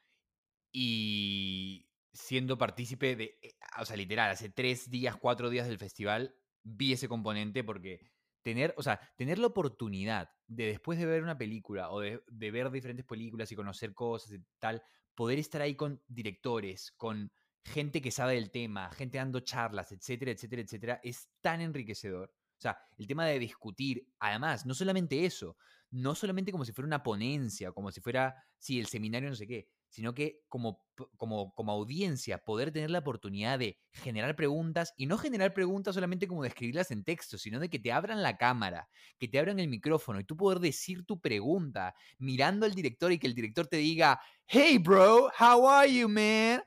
Y 0.72 1.88
siendo 2.12 2.58
partícipe 2.58 3.16
de, 3.16 3.38
eh, 3.42 3.54
o 3.78 3.84
sea, 3.84 3.96
literal, 3.96 4.30
hace 4.30 4.50
tres 4.50 4.90
días, 4.90 5.16
cuatro 5.16 5.48
días 5.50 5.66
del 5.66 5.78
festival, 5.78 6.34
vi 6.62 6.92
ese 6.92 7.08
componente 7.08 7.64
porque 7.64 8.00
tener, 8.42 8.74
o 8.76 8.82
sea, 8.82 9.00
tener 9.16 9.38
la 9.38 9.48
oportunidad 9.48 10.30
de 10.46 10.66
después 10.66 10.98
de 10.98 11.06
ver 11.06 11.22
una 11.22 11.38
película 11.38 11.90
o 11.90 12.00
de, 12.00 12.20
ver 12.28 12.70
diferentes 12.70 13.04
películas 13.04 13.50
y 13.52 13.56
conocer 13.56 13.94
cosas 13.94 14.32
y 14.32 14.42
tal, 14.58 14.82
poder 15.14 15.38
estar 15.38 15.62
ahí 15.62 15.74
con 15.74 16.02
directores, 16.08 16.92
con 16.92 17.30
gente 17.64 18.00
que 18.00 18.10
sabe 18.10 18.34
del 18.34 18.50
tema, 18.50 18.90
gente 18.92 19.18
dando 19.18 19.40
charlas, 19.40 19.92
etcétera, 19.92 20.32
etcétera, 20.32 20.62
etcétera, 20.62 21.00
es 21.02 21.28
tan 21.40 21.60
enriquecedor. 21.60 22.32
O 22.32 22.60
sea, 22.60 22.78
el 22.98 23.06
tema 23.06 23.26
de 23.26 23.38
discutir, 23.38 24.06
además, 24.18 24.66
no 24.66 24.74
solamente 24.74 25.24
eso, 25.24 25.56
no 25.90 26.14
solamente 26.14 26.52
como 26.52 26.64
si 26.64 26.72
fuera 26.72 26.86
una 26.86 27.02
ponencia, 27.02 27.72
como 27.72 27.90
si 27.90 28.00
fuera, 28.00 28.34
sí, 28.58 28.78
el 28.78 28.86
seminario, 28.86 29.28
no 29.28 29.36
sé 29.36 29.46
qué, 29.46 29.68
sino 29.90 30.14
que 30.14 30.40
como, 30.48 30.84
como, 31.16 31.52
como 31.54 31.72
audiencia 31.72 32.38
poder 32.38 32.72
tener 32.72 32.90
la 32.90 33.00
oportunidad 33.00 33.58
de 33.58 33.78
generar 33.92 34.36
preguntas 34.36 34.94
y 34.96 35.06
no 35.06 35.18
generar 35.18 35.52
preguntas 35.52 35.94
solamente 35.94 36.28
como 36.28 36.42
de 36.42 36.48
escribirlas 36.48 36.92
en 36.92 37.04
texto, 37.04 37.36
sino 37.36 37.58
de 37.58 37.68
que 37.68 37.80
te 37.80 37.92
abran 37.92 38.22
la 38.22 38.36
cámara, 38.36 38.88
que 39.18 39.28
te 39.28 39.38
abran 39.38 39.58
el 39.58 39.68
micrófono 39.68 40.20
y 40.20 40.24
tú 40.24 40.36
poder 40.36 40.60
decir 40.60 41.04
tu 41.04 41.20
pregunta 41.20 41.94
mirando 42.18 42.66
al 42.66 42.74
director 42.74 43.10
y 43.10 43.18
que 43.18 43.26
el 43.26 43.34
director 43.34 43.66
te 43.66 43.78
diga, 43.78 44.20
hey 44.46 44.78
bro, 44.78 45.30
how 45.38 45.68
are 45.68 45.92
you 45.92 46.08
man? 46.08 46.62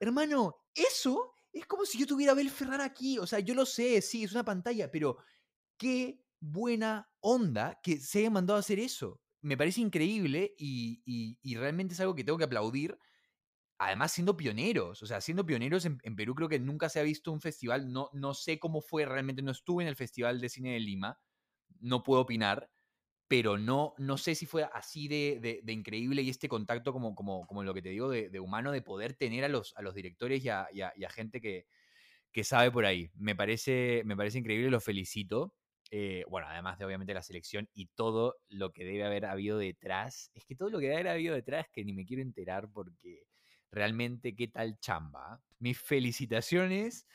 Hermano, 0.00 0.56
eso 0.74 1.34
es 1.52 1.66
como 1.66 1.84
si 1.84 1.98
yo 1.98 2.06
tuviera 2.06 2.32
a 2.32 2.34
Bel 2.34 2.50
Ferrar 2.50 2.80
aquí, 2.80 3.18
o 3.18 3.26
sea, 3.26 3.38
yo 3.38 3.54
lo 3.54 3.66
sé, 3.66 4.00
sí, 4.00 4.24
es 4.24 4.32
una 4.32 4.44
pantalla, 4.44 4.90
pero 4.90 5.18
qué 5.76 6.18
buena 6.40 7.08
onda 7.20 7.78
que 7.82 7.98
se 7.98 8.20
haya 8.20 8.30
mandado 8.30 8.56
a 8.56 8.60
hacer 8.60 8.78
eso 8.78 9.20
me 9.44 9.58
parece 9.58 9.82
increíble 9.82 10.54
y, 10.58 11.36
realmente 11.56 11.92
es 11.92 12.00
algo 12.00 12.14
que 12.14 12.24
tengo 12.24 12.38
que 12.38 12.44
aplaudir. 12.44 12.98
Además, 13.78 14.12
siendo 14.12 14.36
pioneros, 14.36 15.02
o 15.02 15.06
sea, 15.06 15.20
siendo 15.20 15.44
pioneros 15.44 15.84
en, 15.84 16.16
Perú, 16.16 16.34
creo 16.34 16.48
que 16.48 16.58
nunca 16.58 16.88
se 16.88 16.98
ha 16.98 17.02
visto 17.02 17.30
un 17.30 17.42
festival. 17.42 17.92
No, 17.92 18.08
no 18.14 18.32
sé 18.32 18.58
cómo 18.58 18.80
fue 18.80 19.04
realmente, 19.04 19.42
no 19.42 19.50
estuve 19.50 19.82
en 19.82 19.88
el 19.88 19.96
Festival 19.96 20.40
de 20.40 20.48
Cine 20.48 20.72
de 20.72 20.80
Lima, 20.80 21.20
no 21.80 22.02
puedo 22.02 22.22
opinar, 22.22 22.70
pero 23.28 23.58
no, 23.58 23.94
no 23.98 24.16
sé 24.16 24.34
si 24.34 24.46
fue 24.46 24.64
así 24.72 25.08
de, 25.08 25.62
increíble 25.66 26.22
y 26.22 26.30
este 26.30 26.48
contacto, 26.48 26.94
como, 26.94 27.14
como, 27.14 27.46
como 27.46 27.62
lo 27.62 27.74
que 27.74 27.82
te 27.82 27.90
digo, 27.90 28.08
de, 28.08 28.40
humano, 28.40 28.72
de 28.72 28.80
poder 28.80 29.12
tener 29.12 29.44
a 29.44 29.48
los, 29.48 29.74
a 29.76 29.82
los 29.82 29.94
directores 29.94 30.42
y 30.42 30.48
a, 30.48 30.68
gente 31.10 31.42
que, 31.42 31.66
que, 32.32 32.44
sabe 32.44 32.70
por 32.70 32.86
ahí. 32.86 33.10
Me 33.14 33.36
parece, 33.36 34.02
me 34.06 34.16
parece 34.16 34.38
increíble, 34.38 34.70
lo 34.70 34.80
felicito. 34.80 35.54
Eh, 35.96 36.24
bueno, 36.28 36.48
además 36.50 36.76
de 36.76 36.84
obviamente 36.84 37.14
la 37.14 37.22
selección 37.22 37.68
y 37.72 37.86
todo 37.86 38.34
lo 38.48 38.72
que 38.72 38.84
debe 38.84 39.04
haber 39.04 39.26
habido 39.26 39.58
detrás. 39.58 40.28
Es 40.34 40.44
que 40.44 40.56
todo 40.56 40.68
lo 40.68 40.80
que 40.80 40.86
debe 40.86 40.96
haber 40.96 41.08
habido 41.08 41.36
detrás 41.36 41.68
que 41.72 41.84
ni 41.84 41.92
me 41.92 42.04
quiero 42.04 42.20
enterar 42.20 42.68
porque 42.68 43.28
realmente 43.70 44.34
qué 44.34 44.48
tal 44.48 44.76
chamba. 44.80 45.40
Mis 45.60 45.78
felicitaciones. 45.78 47.06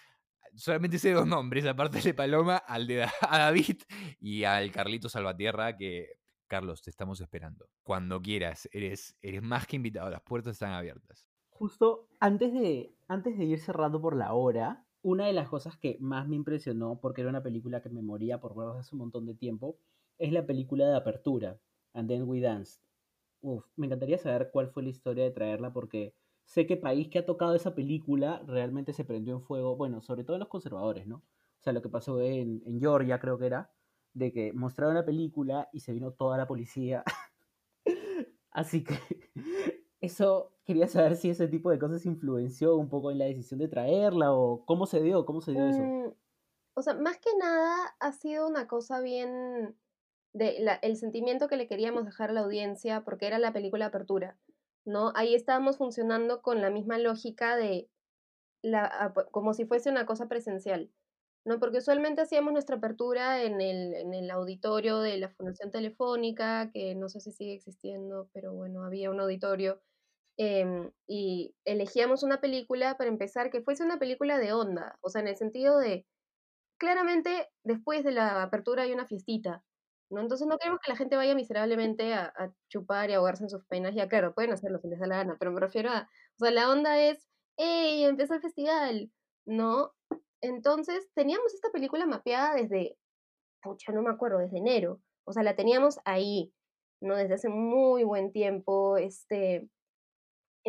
Solamente 0.55 0.97
sé 0.97 1.11
dos 1.11 1.27
nombres, 1.27 1.65
aparte 1.65 1.99
de 1.99 2.13
Paloma, 2.13 2.55
al 2.55 2.87
de 2.87 3.05
David 3.21 3.81
y 4.21 4.45
al 4.45 4.71
Carlito 4.71 5.09
Salvatierra, 5.09 5.75
que 5.75 6.13
Carlos, 6.47 6.81
te 6.81 6.89
estamos 6.89 7.19
esperando. 7.19 7.67
Cuando 7.83 8.21
quieras, 8.21 8.69
eres, 8.71 9.17
eres 9.21 9.41
más 9.41 9.67
que 9.67 9.75
invitado, 9.75 10.09
las 10.09 10.21
puertas 10.21 10.53
están 10.53 10.71
abiertas. 10.71 11.27
Justo 11.49 12.07
antes 12.21 12.53
de, 12.53 12.95
antes 13.09 13.37
de 13.37 13.43
ir 13.43 13.59
cerrando 13.59 13.99
por 13.99 14.15
la 14.15 14.31
hora, 14.31 14.85
una 15.01 15.27
de 15.27 15.33
las 15.33 15.49
cosas 15.49 15.77
que 15.77 15.97
más 15.99 16.27
me 16.27 16.35
impresionó, 16.35 16.99
porque 16.99 17.21
era 17.21 17.29
una 17.29 17.43
película 17.43 17.81
que 17.81 17.89
me 17.89 18.01
moría 18.01 18.39
por 18.39 18.55
ver 18.55 18.79
hace 18.79 18.95
un 18.95 18.99
montón 18.99 19.25
de 19.25 19.35
tiempo, 19.35 19.77
es 20.17 20.31
la 20.31 20.45
película 20.45 20.87
de 20.87 20.95
apertura, 20.97 21.59
And 21.93 22.09
Then 22.09 22.23
We 22.27 22.41
Danced. 22.41 22.81
Uf, 23.41 23.65
me 23.77 23.87
encantaría 23.87 24.17
saber 24.17 24.49
cuál 24.51 24.69
fue 24.69 24.83
la 24.83 24.89
historia 24.89 25.23
de 25.23 25.31
traerla, 25.31 25.71
porque 25.73 26.13
sé 26.45 26.67
que 26.67 26.77
país 26.77 27.07
que 27.09 27.19
ha 27.19 27.25
tocado 27.25 27.55
esa 27.55 27.75
película 27.75 28.43
realmente 28.45 28.93
se 28.93 29.05
prendió 29.05 29.35
en 29.35 29.41
fuego, 29.41 29.75
bueno, 29.75 30.01
sobre 30.01 30.23
todo 30.23 30.37
los 30.37 30.49
conservadores, 30.49 31.07
¿no? 31.07 31.17
O 31.17 31.61
sea, 31.61 31.73
lo 31.73 31.81
que 31.81 31.89
pasó 31.89 32.21
en, 32.21 32.61
en 32.65 32.79
Georgia, 32.79 33.19
creo 33.19 33.37
que 33.37 33.45
era, 33.45 33.71
de 34.13 34.31
que 34.33 34.53
mostraron 34.53 34.95
la 34.95 35.05
película 35.05 35.69
y 35.73 35.81
se 35.81 35.93
vino 35.93 36.11
toda 36.11 36.37
la 36.37 36.47
policía. 36.47 37.03
Así 38.51 38.83
que 38.83 38.95
eso 40.01 40.51
quería 40.65 40.87
saber 40.87 41.15
si 41.15 41.29
ese 41.29 41.47
tipo 41.47 41.69
de 41.69 41.79
cosas 41.79 42.05
influenció 42.05 42.75
un 42.77 42.89
poco 42.89 43.11
en 43.11 43.19
la 43.19 43.25
decisión 43.25 43.59
de 43.59 43.67
traerla 43.67 44.33
o 44.33 44.65
cómo 44.65 44.85
se 44.85 45.01
dio, 45.01 45.25
cómo 45.25 45.41
se 45.41 45.51
dio 45.51 45.67
eso. 45.67 45.81
Mm, 45.81 46.13
o 46.75 46.81
sea, 46.81 46.93
más 46.93 47.17
que 47.17 47.29
nada 47.37 47.95
ha 47.99 48.11
sido 48.11 48.47
una 48.47 48.67
cosa 48.67 49.01
bien 49.01 49.75
de 50.33 50.79
el 50.81 50.95
sentimiento 50.95 51.47
que 51.47 51.57
le 51.57 51.67
queríamos 51.67 52.05
dejar 52.05 52.29
a 52.29 52.33
la 52.33 52.41
audiencia 52.41 53.03
porque 53.03 53.27
era 53.27 53.39
la 53.39 53.51
película 53.51 53.87
Apertura, 53.87 54.37
¿no? 54.85 55.11
Ahí 55.15 55.33
estábamos 55.35 55.77
funcionando 55.77 56.41
con 56.41 56.61
la 56.61 56.69
misma 56.69 56.97
lógica 56.97 57.55
de 57.55 57.89
la, 58.61 59.13
como 59.31 59.53
si 59.53 59.65
fuese 59.65 59.89
una 59.89 60.05
cosa 60.05 60.27
presencial, 60.27 60.91
¿no? 61.45 61.59
Porque 61.59 61.79
usualmente 61.79 62.21
hacíamos 62.21 62.53
nuestra 62.53 62.75
apertura 62.77 63.43
en 63.43 63.59
el, 63.59 63.93
en 63.95 64.13
el 64.13 64.29
auditorio 64.31 64.99
de 64.99 65.17
la 65.17 65.29
Fundación 65.29 65.71
Telefónica, 65.71 66.69
que 66.71 66.95
no 66.95 67.09
sé 67.09 67.19
si 67.19 67.31
sigue 67.31 67.53
existiendo, 67.53 68.29
pero 68.33 68.53
bueno, 68.53 68.83
había 68.83 69.09
un 69.09 69.19
auditorio. 69.19 69.81
Em, 70.39 70.89
y 71.05 71.53
elegíamos 71.65 72.23
una 72.23 72.39
película 72.39 72.97
para 72.97 73.09
empezar 73.09 73.51
que 73.51 73.61
fuese 73.61 73.83
una 73.83 73.99
película 73.99 74.37
de 74.39 74.53
onda, 74.53 74.97
o 75.01 75.09
sea, 75.09 75.21
en 75.21 75.27
el 75.27 75.35
sentido 75.35 75.77
de, 75.77 76.05
claramente 76.79 77.49
después 77.63 78.03
de 78.05 78.13
la 78.13 78.43
apertura 78.43 78.83
hay 78.83 78.93
una 78.93 79.05
fiestita, 79.05 79.63
¿no? 80.09 80.21
Entonces 80.21 80.47
no 80.47 80.57
queremos 80.57 80.79
que 80.81 80.91
la 80.91 80.97
gente 80.97 81.17
vaya 81.17 81.35
miserablemente 81.35 82.13
a, 82.13 82.33
chupar 82.69 83.09
y 83.09 83.13
ahogarse 83.13 83.43
en 83.43 83.49
sus 83.49 83.65
penas, 83.65 83.95
ya 83.95 84.07
claro, 84.07 84.33
pueden 84.33 84.53
hacerlo 84.53 84.79
si 84.79 84.87
les 84.87 84.99
da 84.99 85.07
la 85.07 85.17
gana, 85.17 85.37
pero 85.39 85.51
me 85.51 85.59
refiero 85.59 85.89
a, 85.91 86.09
o 86.37 86.39
sea, 86.39 86.51
la 86.51 86.69
onda 86.71 86.99
es, 87.01 87.27
¡Ey! 87.57 88.05
Empezó 88.05 88.35
el 88.35 88.41
festival, 88.41 89.11
¿no? 89.45 89.93
Entonces 90.41 91.09
teníamos 91.15 91.53
esta 91.53 91.69
película 91.71 92.05
mapeada 92.05 92.55
desde, 92.55 92.97
pucha, 93.61 93.91
no 93.91 94.01
me 94.01 94.11
acuerdo, 94.11 94.39
desde 94.39 94.59
enero, 94.59 95.01
o 95.25 95.33
sea, 95.33 95.43
la 95.43 95.55
teníamos 95.57 95.99
ahí, 96.05 96.53
¿no? 97.01 97.15
Desde 97.17 97.35
hace 97.35 97.49
muy 97.49 98.05
buen 98.05 98.31
tiempo, 98.31 98.97
este, 98.97 99.69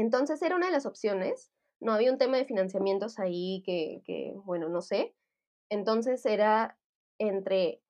entonces 0.01 0.40
era 0.42 0.57
una 0.57 0.66
de 0.66 0.72
las 0.72 0.86
opciones, 0.86 1.53
no 1.80 1.92
había 1.92 2.12
un 2.12 2.18
tema 2.18 2.36
de 2.36 2.44
financiamientos 2.44 3.18
ahí 3.18 3.62
que, 3.64 4.34
bueno, 4.44 4.68
no 4.68 4.82
sé, 4.82 5.14
entonces 5.70 6.24
era 6.26 6.78
entre 7.18 7.82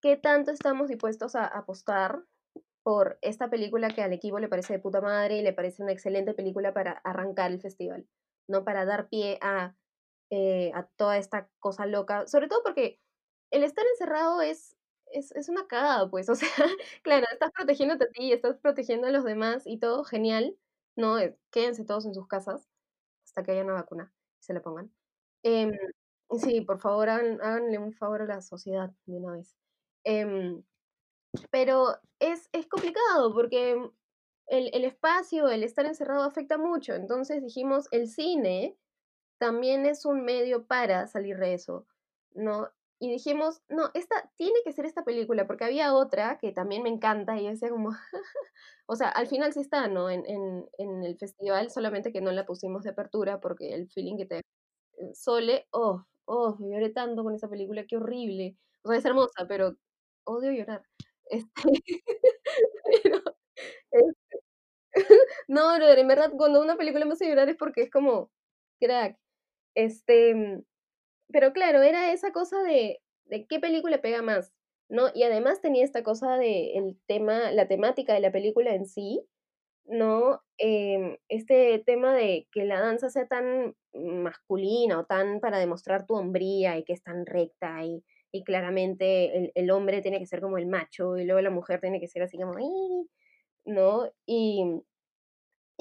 qué 0.00 0.16
tanto 0.16 0.50
estamos 0.50 0.88
dispuestos 0.88 1.34
a 1.36 1.46
apostar 1.46 2.24
por 2.82 3.18
esta 3.22 3.50
película 3.50 3.90
que 3.90 4.02
al 4.02 4.12
equipo 4.12 4.38
le 4.40 4.48
parece 4.48 4.74
de 4.74 4.78
puta 4.80 5.00
madre 5.00 5.38
y 5.38 5.42
le 5.42 5.52
parece 5.52 5.82
una 5.82 5.92
excelente 5.92 6.34
película 6.34 6.74
para 6.74 6.92
arrancar 6.92 7.52
el 7.52 7.60
festival, 7.60 8.08
¿no? 8.48 8.64
Para 8.64 8.84
dar 8.84 9.08
pie 9.08 9.38
a, 9.42 9.76
eh, 10.30 10.72
a 10.74 10.86
toda 10.96 11.18
esta 11.18 11.50
cosa 11.60 11.86
loca, 11.86 12.26
sobre 12.26 12.48
todo 12.48 12.62
porque 12.64 13.00
el 13.50 13.64
estar 13.64 13.84
encerrado 13.86 14.42
es, 14.42 14.76
es, 15.12 15.32
es 15.32 15.48
una 15.48 15.66
cagada, 15.68 16.10
pues, 16.10 16.28
o 16.28 16.34
sea, 16.34 16.48
claro, 17.04 17.26
estás 17.32 17.52
protegiéndote 17.52 18.04
a 18.06 18.08
ti, 18.10 18.32
estás 18.32 18.58
protegiendo 18.58 19.08
a 19.08 19.12
los 19.12 19.24
demás 19.24 19.64
y 19.66 19.78
todo, 19.78 20.04
genial, 20.04 20.56
¿no? 20.96 21.18
Eh, 21.18 21.38
Quédense 21.50 21.84
todos 21.84 22.06
en 22.06 22.14
sus 22.14 22.26
casas 22.28 22.68
hasta 23.24 23.42
que 23.42 23.52
haya 23.52 23.64
una 23.64 23.74
vacuna, 23.74 24.12
se 24.40 24.54
la 24.54 24.62
pongan. 24.62 24.92
Em, 25.42 25.72
sí, 26.38 26.62
por 26.62 26.80
favor, 26.80 27.08
hagan, 27.10 27.40
háganle 27.42 27.78
un 27.78 27.92
favor 27.94 28.22
a 28.22 28.26
la 28.26 28.42
sociedad 28.42 28.90
de 29.06 29.16
una 29.18 29.32
vez. 29.36 29.56
Em, 30.04 30.64
pero 31.50 31.96
es, 32.20 32.48
es 32.52 32.66
complicado 32.66 33.32
porque 33.34 33.72
el, 34.48 34.70
el 34.74 34.84
espacio, 34.84 35.48
el 35.48 35.62
estar 35.64 35.86
encerrado 35.86 36.24
afecta 36.24 36.58
mucho. 36.58 36.94
Entonces 36.94 37.42
dijimos, 37.42 37.88
el 37.90 38.08
cine 38.08 38.76
también 39.38 39.86
es 39.86 40.06
un 40.06 40.24
medio 40.24 40.66
para 40.66 41.06
salir 41.08 41.38
de 41.38 41.54
eso, 41.54 41.86
¿no? 42.34 42.70
Y 43.02 43.10
dijimos, 43.10 43.62
no, 43.68 43.90
esta 43.94 44.30
tiene 44.36 44.60
que 44.64 44.72
ser 44.72 44.86
esta 44.86 45.04
película, 45.04 45.46
porque 45.48 45.64
había 45.64 45.92
otra 45.94 46.38
que 46.38 46.52
también 46.52 46.84
me 46.84 46.88
encanta 46.90 47.36
y 47.40 47.44
yo 47.58 47.68
como, 47.70 47.90
o 48.86 48.96
sea, 48.96 49.08
al 49.10 49.26
final 49.28 49.52
sí 49.52 49.60
está, 49.60 49.88
¿no? 49.88 50.10
En, 50.10 50.24
en, 50.26 50.68
en 50.78 51.04
el 51.04 51.18
festival, 51.18 51.70
solamente 51.70 52.12
que 52.12 52.20
no 52.20 52.32
la 52.32 52.46
pusimos 52.46 52.84
de 52.84 52.90
apertura 52.90 53.40
porque 53.40 53.74
el 53.74 53.88
feeling 53.90 54.16
que 54.18 54.26
te... 54.26 54.38
eh, 54.38 55.14
Sole, 55.14 55.66
oh, 55.72 56.04
oh, 56.26 56.56
lloré 56.60 56.90
tanto 56.90 57.24
con 57.24 57.34
esa 57.34 57.48
película, 57.48 57.86
qué 57.88 57.96
horrible. 57.96 58.56
O 58.84 58.90
sea, 58.90 58.98
es 58.98 59.04
hermosa, 59.06 59.46
pero 59.48 59.76
odio 60.24 60.52
llorar. 60.52 60.82
Este, 61.30 61.62
pero, 63.02 63.18
este, 63.92 64.36
no, 65.48 65.74
brother, 65.76 65.98
en 65.98 66.08
verdad, 66.08 66.32
cuando 66.36 66.60
una 66.62 66.76
película 66.76 67.04
me 67.04 67.12
hace 67.14 67.28
llorar 67.28 67.48
es 67.48 67.56
porque 67.56 67.82
es 67.82 67.90
como, 67.90 68.30
crack. 68.80 69.18
Este, 69.74 70.62
pero 71.32 71.52
claro, 71.52 71.82
era 71.82 72.12
esa 72.12 72.32
cosa 72.32 72.62
de, 72.62 73.00
de 73.26 73.46
qué 73.46 73.60
película 73.60 74.00
pega 74.00 74.22
más, 74.22 74.52
¿no? 74.88 75.08
Y 75.14 75.24
además 75.24 75.60
tenía 75.60 75.84
esta 75.84 76.02
cosa 76.02 76.36
de 76.36 76.74
el 76.74 76.98
tema, 77.06 77.50
la 77.52 77.68
temática 77.68 78.14
de 78.14 78.20
la 78.20 78.32
película 78.32 78.74
en 78.74 78.86
sí, 78.86 79.26
¿no? 79.86 80.42
Em, 80.58 81.16
este 81.28 81.82
tema 81.86 82.14
de 82.14 82.48
que 82.52 82.64
la 82.64 82.80
danza 82.80 83.10
sea 83.10 83.26
tan 83.26 83.74
masculina 83.94 85.00
o 85.00 85.04
tan 85.06 85.40
para 85.40 85.58
demostrar 85.58 86.06
tu 86.06 86.14
hombría 86.14 86.78
y 86.78 86.84
que 86.84 86.92
es 86.94 87.02
tan 87.02 87.26
recta 87.26 87.84
y, 87.84 88.04
y 88.32 88.44
claramente 88.44 89.36
el, 89.36 89.52
el 89.54 89.70
hombre 89.70 90.02
tiene 90.02 90.18
que 90.18 90.26
ser 90.26 90.40
como 90.40 90.58
el 90.58 90.66
macho 90.66 91.18
y 91.18 91.24
luego 91.24 91.40
la 91.40 91.50
mujer 91.50 91.80
tiene 91.80 92.00
que 92.00 92.08
ser 92.08 92.22
así 92.22 92.38
como, 92.38 92.54
¿no? 93.64 94.10
Y, 94.26 94.64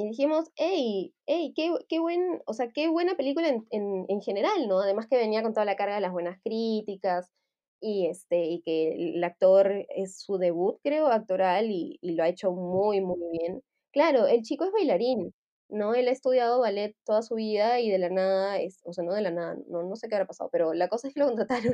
y 0.02 0.10
dijimos, 0.10 0.49
hey, 0.56 1.14
hey, 1.28 1.54
qué, 1.56 1.72
qué 1.89 1.99
buen, 1.99 2.41
o 2.45 2.54
sea, 2.54 2.70
qué 2.74 2.89
buena 2.89 3.16
película 3.16 3.49
en, 3.49 3.66
en, 3.72 4.06
en 4.10 4.22
general, 4.22 4.68
¿no? 4.68 4.80
Además 4.82 5.08
que 5.10 5.18
venía 5.18 5.43
con 5.43 5.54
toda 5.54 5.66
la 5.66 5.76
carga 5.76 5.95
de 5.95 6.02
las 6.02 6.12
buenas 6.12 6.39
críticas 6.43 7.32
y 7.80 8.08
este, 8.08 8.45
y 8.45 8.62
que 8.62 9.14
el 9.16 9.24
actor 9.24 9.86
es 9.89 10.20
su 10.22 10.38
debut, 10.38 10.80
creo, 10.84 11.08
actoral, 11.08 11.72
y, 11.72 11.97
y 12.02 12.16
lo 12.16 12.24
ha 12.24 12.30
hecho 12.30 12.52
muy, 12.52 13.02
muy 13.02 13.20
bien. 13.39 13.62
Claro, 13.91 14.28
el 14.28 14.41
chico 14.43 14.66
es 14.66 14.72
bailarín, 14.72 15.34
¿no? 15.70 15.93
Él 15.95 16.08
ha 16.08 16.12
estudiado 16.12 16.60
ballet 16.62 16.95
toda 17.06 17.22
su 17.24 17.36
vida 17.36 17.80
y 17.80 17.89
de 17.89 17.97
la 17.99 18.10
nada, 18.10 18.60
es, 18.60 18.82
o 18.86 18.93
sea, 18.93 19.04
no 19.04 19.14
de 19.14 19.22
la 19.22 19.32
nada, 19.32 19.58
no, 19.68 19.84
no 19.84 19.95
sé 19.95 20.08
qué 20.10 20.16
habrá 20.16 20.28
pasado, 20.28 20.49
pero 20.52 20.74
la 20.74 20.89
cosa 20.89 21.08
es 21.08 21.14
que 21.14 21.20
lo 21.22 21.28
contrataron. 21.28 21.74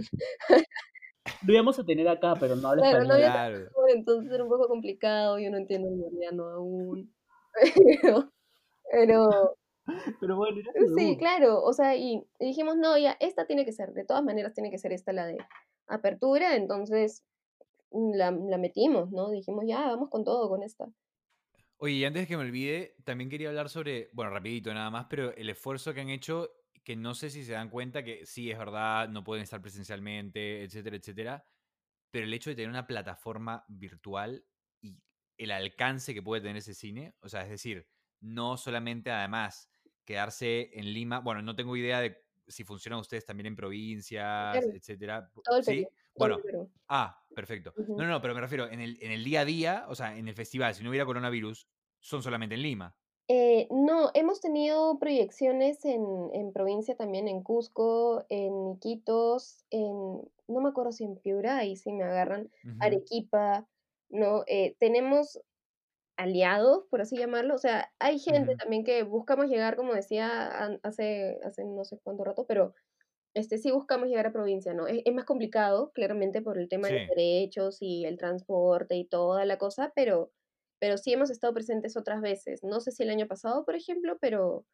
Lo 1.42 1.54
íbamos 1.54 1.80
a 1.80 1.84
tener 1.86 2.08
acá, 2.08 2.38
pero 2.40 2.56
no 2.56 2.68
habla 2.70 2.84
Claro, 2.84 3.04
no 3.06 3.14
español. 3.14 3.16
había 3.16 3.32
Claro. 3.32 3.70
traductor, 3.72 3.90
entonces 3.96 4.32
era 4.34 4.44
un 4.44 4.50
poco 4.50 4.68
complicado, 4.68 5.40
yo 5.40 5.50
no 5.52 5.58
entiendo 5.58 5.90
el 5.90 6.00
coreano 6.12 6.50
aún. 6.50 7.17
Pero, 8.02 8.32
pero 8.92 9.58
Pero 10.20 10.36
bueno, 10.36 10.62
sí, 10.98 11.18
claro, 11.18 11.64
o 11.64 11.74
sea, 11.74 11.96
y, 11.96 12.22
y 12.40 12.46
dijimos, 12.46 12.76
no, 12.78 12.98
ya, 12.98 13.18
esta 13.20 13.46
tiene 13.46 13.66
que 13.66 13.72
ser, 13.72 13.94
de 13.94 14.04
todas 14.04 14.24
maneras 14.24 14.54
tiene 14.54 14.70
que 14.70 14.78
ser 14.78 14.92
esta 14.92 15.14
la 15.14 15.26
de 15.26 15.38
apertura, 15.88 16.56
entonces 16.56 17.24
mm, 17.92 18.14
la, 18.16 18.32
la 18.32 18.58
metimos, 18.58 19.12
¿no? 19.12 19.30
Dijimos, 19.30 19.64
ya, 19.66 19.88
vamos 19.88 20.10
con 20.10 20.26
todo 20.26 20.50
con 20.50 20.64
esta. 20.64 20.88
Oye, 21.78 21.94
y 21.94 22.06
antes 22.06 22.24
de 22.24 22.28
que 22.28 22.38
me 22.38 22.44
olvide, 22.44 22.96
también 23.06 23.30
quería 23.30 23.50
hablar 23.50 23.70
sobre, 23.70 24.10
bueno, 24.12 24.32
rapidito 24.32 24.74
nada 24.74 24.90
más, 24.90 25.06
pero 25.10 25.34
el 25.36 25.50
esfuerzo 25.50 25.94
que 25.94 26.02
han 26.02 26.10
hecho, 26.10 26.50
que 26.84 26.96
no 26.96 27.14
sé 27.14 27.30
si 27.30 27.44
se 27.44 27.54
dan 27.54 27.70
cuenta 27.70 28.04
que 28.04 28.26
sí, 28.26 28.52
es 28.52 28.58
verdad, 28.58 29.08
no 29.10 29.24
pueden 29.24 29.44
estar 29.44 29.62
presencialmente, 29.62 30.64
etcétera, 30.64 30.98
etcétera, 30.98 31.46
pero 32.12 32.26
el 32.26 32.34
hecho 32.34 32.50
de 32.50 32.56
tener 32.58 32.70
una 32.70 32.88
plataforma 32.88 33.64
virtual 33.70 34.44
el 35.38 35.52
alcance 35.52 36.14
que 36.14 36.22
puede 36.22 36.42
tener 36.42 36.58
ese 36.58 36.74
cine, 36.74 37.16
o 37.22 37.30
sea, 37.30 37.44
es 37.44 37.50
decir, 37.50 37.88
no 38.20 38.58
solamente 38.58 39.12
además 39.12 39.70
quedarse 40.06 40.72
en 40.74 40.94
Lima, 40.94 41.20
bueno, 41.20 41.42
no 41.42 41.56
tengo 41.56 41.76
idea 41.76 42.00
de 42.00 42.18
si 42.48 42.64
funcionan 42.64 43.00
ustedes 43.00 43.26
también 43.26 43.48
en 43.48 43.56
provincias, 43.56 44.64
etcétera. 44.74 45.30
todo 45.44 45.58
el 45.58 45.64
¿Sí? 45.64 45.72
Perú, 45.72 45.90
todo 46.14 46.28
Bueno, 46.28 46.38
el. 46.46 46.68
Ah, 46.88 47.22
perfecto. 47.36 47.74
No, 47.90 48.04
no, 48.04 48.08
no, 48.08 48.22
pero 48.22 48.34
me 48.34 48.42
refiero, 48.42 48.70
en 48.70 48.80
el, 48.80 48.98
en 49.02 49.12
el 49.12 49.24
día 49.24 49.42
a 49.42 49.46
día, 49.46 49.86
o 49.90 49.96
sea, 49.96 50.18
en 50.18 50.28
el 50.28 50.34
festival, 50.34 50.74
si 50.74 50.84
no 50.84 50.90
hubiera 50.90 51.06
coronavirus, 51.06 51.68
son 52.00 52.24
solamente 52.24 52.56
en 52.56 52.62
Lima. 52.62 52.96
Eh, 53.30 53.68
no, 53.70 54.12
hemos 54.14 54.40
tenido 54.40 54.98
proyecciones 55.00 55.84
en, 55.84 56.30
en 56.32 56.54
provincia 56.54 56.96
también, 56.96 57.28
en 57.28 57.44
Cusco, 57.44 58.26
en 58.30 58.76
Iquitos, 58.76 59.66
en, 59.70 60.22
no 60.48 60.62
me 60.62 60.70
acuerdo 60.70 60.94
si 60.94 61.04
en 61.04 61.18
Piura, 61.18 61.58
ahí 61.58 61.76
sí 61.76 61.92
me 61.92 62.06
agarran. 62.06 62.50
Arequipa, 62.80 63.68
¿no? 64.10 64.44
Eh, 64.48 64.76
tenemos 64.80 65.40
aliados, 66.18 66.86
por 66.90 67.02
así 67.02 67.18
llamarlo, 67.18 67.56
o 67.56 67.60
sea, 67.60 67.92
hay 68.00 68.20
gente 68.20 68.56
también 68.58 68.84
que 68.84 69.04
buscamos 69.04 69.48
llegar, 69.48 69.76
como 69.76 69.94
decía 69.94 70.78
hace, 70.84 71.40
hace 71.44 71.64
no 71.66 71.86
sé 71.86 72.00
cuánto 72.04 72.24
rato, 72.24 72.46
pero 72.48 72.74
este, 73.36 73.60
sí 73.60 73.72
buscamos 73.72 74.10
llegar 74.10 74.26
a 74.28 74.34
provincia, 74.34 74.74
¿no? 74.74 74.88
Es, 74.88 75.04
es 75.06 75.14
más 75.14 75.26
complicado, 75.26 75.92
claramente, 75.94 76.42
por 76.42 76.58
el 76.58 76.70
tema 76.70 76.88
de 76.88 77.00
los 77.02 77.10
derechos 77.10 77.78
y 77.82 78.06
el 78.06 78.18
transporte 78.18 78.96
y 78.96 79.06
toda 79.06 79.46
la 79.46 79.58
cosa, 79.60 79.94
pero, 79.96 80.32
pero 80.80 80.98
sí 80.98 81.14
hemos 81.14 81.30
estado 81.30 81.54
presentes 81.54 81.96
otras 81.98 82.22
veces. 82.22 82.64
No 82.64 82.80
sé 82.80 82.92
si 82.92 83.04
el 83.04 83.12
año 83.12 83.28
pasado, 83.28 83.64
por 83.64 83.76
ejemplo, 83.76 84.18
pero 84.20 84.66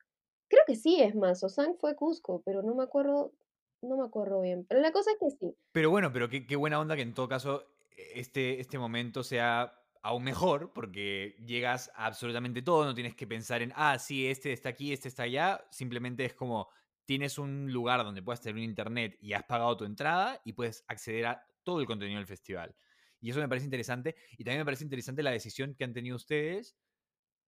creo 0.50 0.64
que 0.66 0.76
sí, 0.76 1.02
es 1.02 1.16
más. 1.16 1.44
Osan 1.44 1.76
fue 1.78 1.96
Cusco, 1.96 2.42
pero 2.46 2.62
no 2.62 2.74
me 2.74 2.84
acuerdo, 2.84 3.34
no 3.82 3.98
me 3.98 4.06
acuerdo 4.06 4.40
bien. 4.42 4.66
Pero 4.70 4.80
la 4.82 4.94
cosa 4.94 5.12
es 5.12 5.18
que 5.20 5.32
sí. 5.32 5.58
Pero 5.74 5.90
bueno, 5.90 6.14
pero 6.14 6.30
qué, 6.30 6.48
qué 6.48 6.56
buena 6.56 6.80
onda 6.80 6.96
que 6.96 7.02
en 7.02 7.14
todo 7.14 7.28
caso 7.28 7.66
este, 7.98 8.60
este 8.60 8.78
momento 8.78 9.24
sea 9.24 9.80
aún 10.02 10.24
mejor, 10.24 10.74
porque 10.74 11.36
llegas 11.46 11.89
a 11.96 12.06
absolutamente 12.06 12.62
todo, 12.62 12.86
no 12.86 12.94
tienes 12.94 13.16
que 13.16 13.26
pensar 13.26 13.62
en, 13.62 13.72
ah, 13.76 13.98
sí, 14.00 14.28
este 14.28 14.52
está 14.52 14.70
aquí, 14.70 14.91
este 14.91 15.08
está 15.08 15.24
allá, 15.24 15.66
simplemente 15.72 16.26
es 16.26 16.34
como 16.34 16.70
tienes 17.06 17.38
un 17.38 17.72
lugar 17.72 18.04
donde 18.04 18.22
puedas 18.22 18.41
tener 18.41 18.56
un 18.56 18.64
internet 18.64 19.18
y 19.22 19.34
has 19.34 19.44
pagado 19.44 19.76
tu 19.78 19.86
entrada 19.86 20.41
y 20.46 20.54
puedes 20.54 20.84
acceder 20.88 21.26
a 21.26 21.46
todo 21.64 21.80
el 21.80 21.86
contenido 21.86 22.18
del 22.18 22.28
festival. 22.28 22.76
Y 23.20 23.30
eso 23.30 23.39
me 23.39 23.48
parece 23.48 23.66
interesante. 23.66 24.16
Y 24.38 24.44
también 24.44 24.60
me 24.60 24.66
parece 24.66 24.84
interesante 24.84 25.24
la 25.24 25.32
decisión 25.32 25.76
que 25.76 25.86
han 25.86 25.94
tenido 25.94 26.16
ustedes 26.16 26.76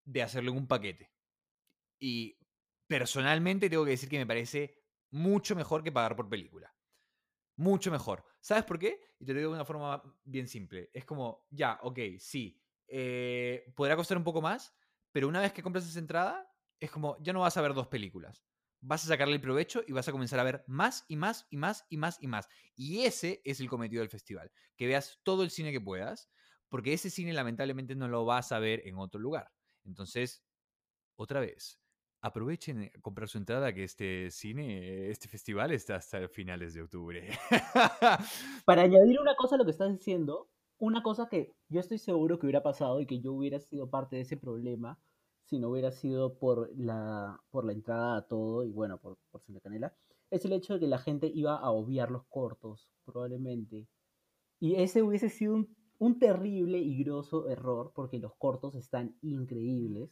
de 0.05 0.21
hacerlo 0.21 0.51
en 0.51 0.57
un 0.57 0.67
paquete. 0.67 1.11
Y 1.99 2.37
personalmente 2.87 3.69
tengo 3.69 3.83
que 3.83 3.91
decir 3.91 4.09
que 4.09 4.19
me 4.19 4.27
parece 4.27 4.83
mucho 5.09 5.55
mejor 5.55 5.83
que 5.83 5.91
pagar 5.91 6.15
por 6.15 6.29
película. 6.29 6.75
Mucho 7.55 7.91
mejor. 7.91 8.25
¿Sabes 8.41 8.63
por 8.65 8.79
qué? 8.79 8.99
Y 9.19 9.25
te 9.25 9.33
lo 9.33 9.39
digo 9.39 9.51
de 9.51 9.55
una 9.57 9.65
forma 9.65 10.01
bien 10.23 10.47
simple. 10.47 10.89
Es 10.93 11.05
como, 11.05 11.45
ya, 11.51 11.79
ok, 11.83 11.99
sí. 12.19 12.59
eh, 12.87 13.71
podrá 13.75 13.95
costar 13.95 14.17
un 14.17 14.23
poco 14.23 14.41
más, 14.41 14.73
pero 15.11 15.27
una 15.27 15.39
vez 15.41 15.53
que 15.53 15.61
compras 15.63 15.87
esa 15.87 15.99
entrada, 15.99 16.49
es 16.79 16.89
como, 16.91 17.17
ya 17.21 17.31
no 17.33 17.41
vas 17.41 17.55
a 17.57 17.61
ver 17.61 17.73
dos 17.73 17.87
películas. 17.87 18.43
vas 18.81 19.05
a 19.05 19.07
sacarle 19.07 19.35
el 19.35 19.41
provecho 19.41 19.83
y 19.87 19.93
vas 19.93 20.07
a 20.07 20.11
comenzar 20.11 20.39
a 20.39 20.43
ver 20.43 20.63
más 20.67 21.05
y 21.07 21.15
más 21.15 21.45
y 21.49 21.57
más 21.57 21.85
y 21.89 21.97
más 21.97 22.17
y 22.21 22.27
más. 22.27 22.49
Y 22.75 23.01
ese 23.05 23.41
es 23.45 23.59
el 23.61 23.69
cometido 23.69 24.01
del 24.01 24.09
festival, 24.09 24.51
que 24.75 24.87
veas 24.87 25.19
todo 25.23 25.43
el 25.43 25.51
cine 25.51 25.71
que 25.71 25.79
puedas, 25.79 26.31
porque 26.69 26.93
ese 26.93 27.09
cine 27.11 27.33
lamentablemente 27.33 27.95
no 27.95 28.07
lo 28.07 28.25
vas 28.25 28.51
a 28.51 28.59
ver 28.59 28.81
en 28.87 28.97
otro 28.97 29.21
lugar. 29.21 29.53
Entonces, 29.85 30.43
otra 31.15 31.39
vez, 31.39 31.82
aprovechen 32.23 32.83
a 32.83 33.01
comprar 33.01 33.27
su 33.27 33.37
entrada 33.37 33.73
que 33.73 33.83
este 33.83 34.31
cine, 34.31 35.09
este 35.09 35.27
festival 35.27 35.71
está 35.71 35.97
hasta 35.97 36.29
finales 36.29 36.73
de 36.73 36.81
octubre. 36.81 37.29
Para 38.65 38.83
añadir 38.83 39.19
una 39.19 39.35
cosa 39.35 39.55
a 39.55 39.57
lo 39.57 39.65
que 39.65 39.71
estás 39.71 39.91
diciendo, 39.91 40.49
una 40.79 41.03
cosa 41.03 41.27
que 41.27 41.53
yo 41.67 41.81
estoy 41.81 41.97
seguro 41.97 42.39
que 42.39 42.45
hubiera 42.45 42.63
pasado 42.63 43.01
y 43.01 43.05
que 43.05 43.19
yo 43.19 43.33
hubiera 43.33 43.59
sido 43.59 43.89
parte 43.89 44.15
de 44.15 44.21
ese 44.21 44.37
problema 44.37 44.97
si 45.43 45.59
no 45.59 45.69
hubiera 45.69 45.91
sido 45.91 46.39
por 46.39 46.71
la, 46.77 47.41
por 47.51 47.65
la 47.65 47.73
entrada 47.73 48.15
a 48.15 48.25
todo 48.25 48.63
y 48.63 48.71
bueno, 48.71 48.97
por, 48.99 49.17
por 49.29 49.43
Canela, 49.61 49.93
es 50.31 50.45
el 50.45 50.53
hecho 50.53 50.75
de 50.75 50.79
que 50.79 50.87
la 50.87 50.99
gente 50.99 51.27
iba 51.27 51.57
a 51.57 51.71
obviar 51.71 52.09
los 52.09 52.23
cortos, 52.27 52.89
probablemente. 53.03 53.89
Y 54.61 54.75
ese 54.75 55.03
hubiese 55.03 55.27
sido 55.27 55.55
un, 55.55 55.75
un 55.99 56.19
terrible 56.19 56.77
y 56.79 57.03
grosso 57.03 57.49
error 57.49 57.91
porque 57.93 58.17
los 58.17 58.33
cortos 58.35 58.75
están 58.75 59.17
increíbles. 59.21 60.09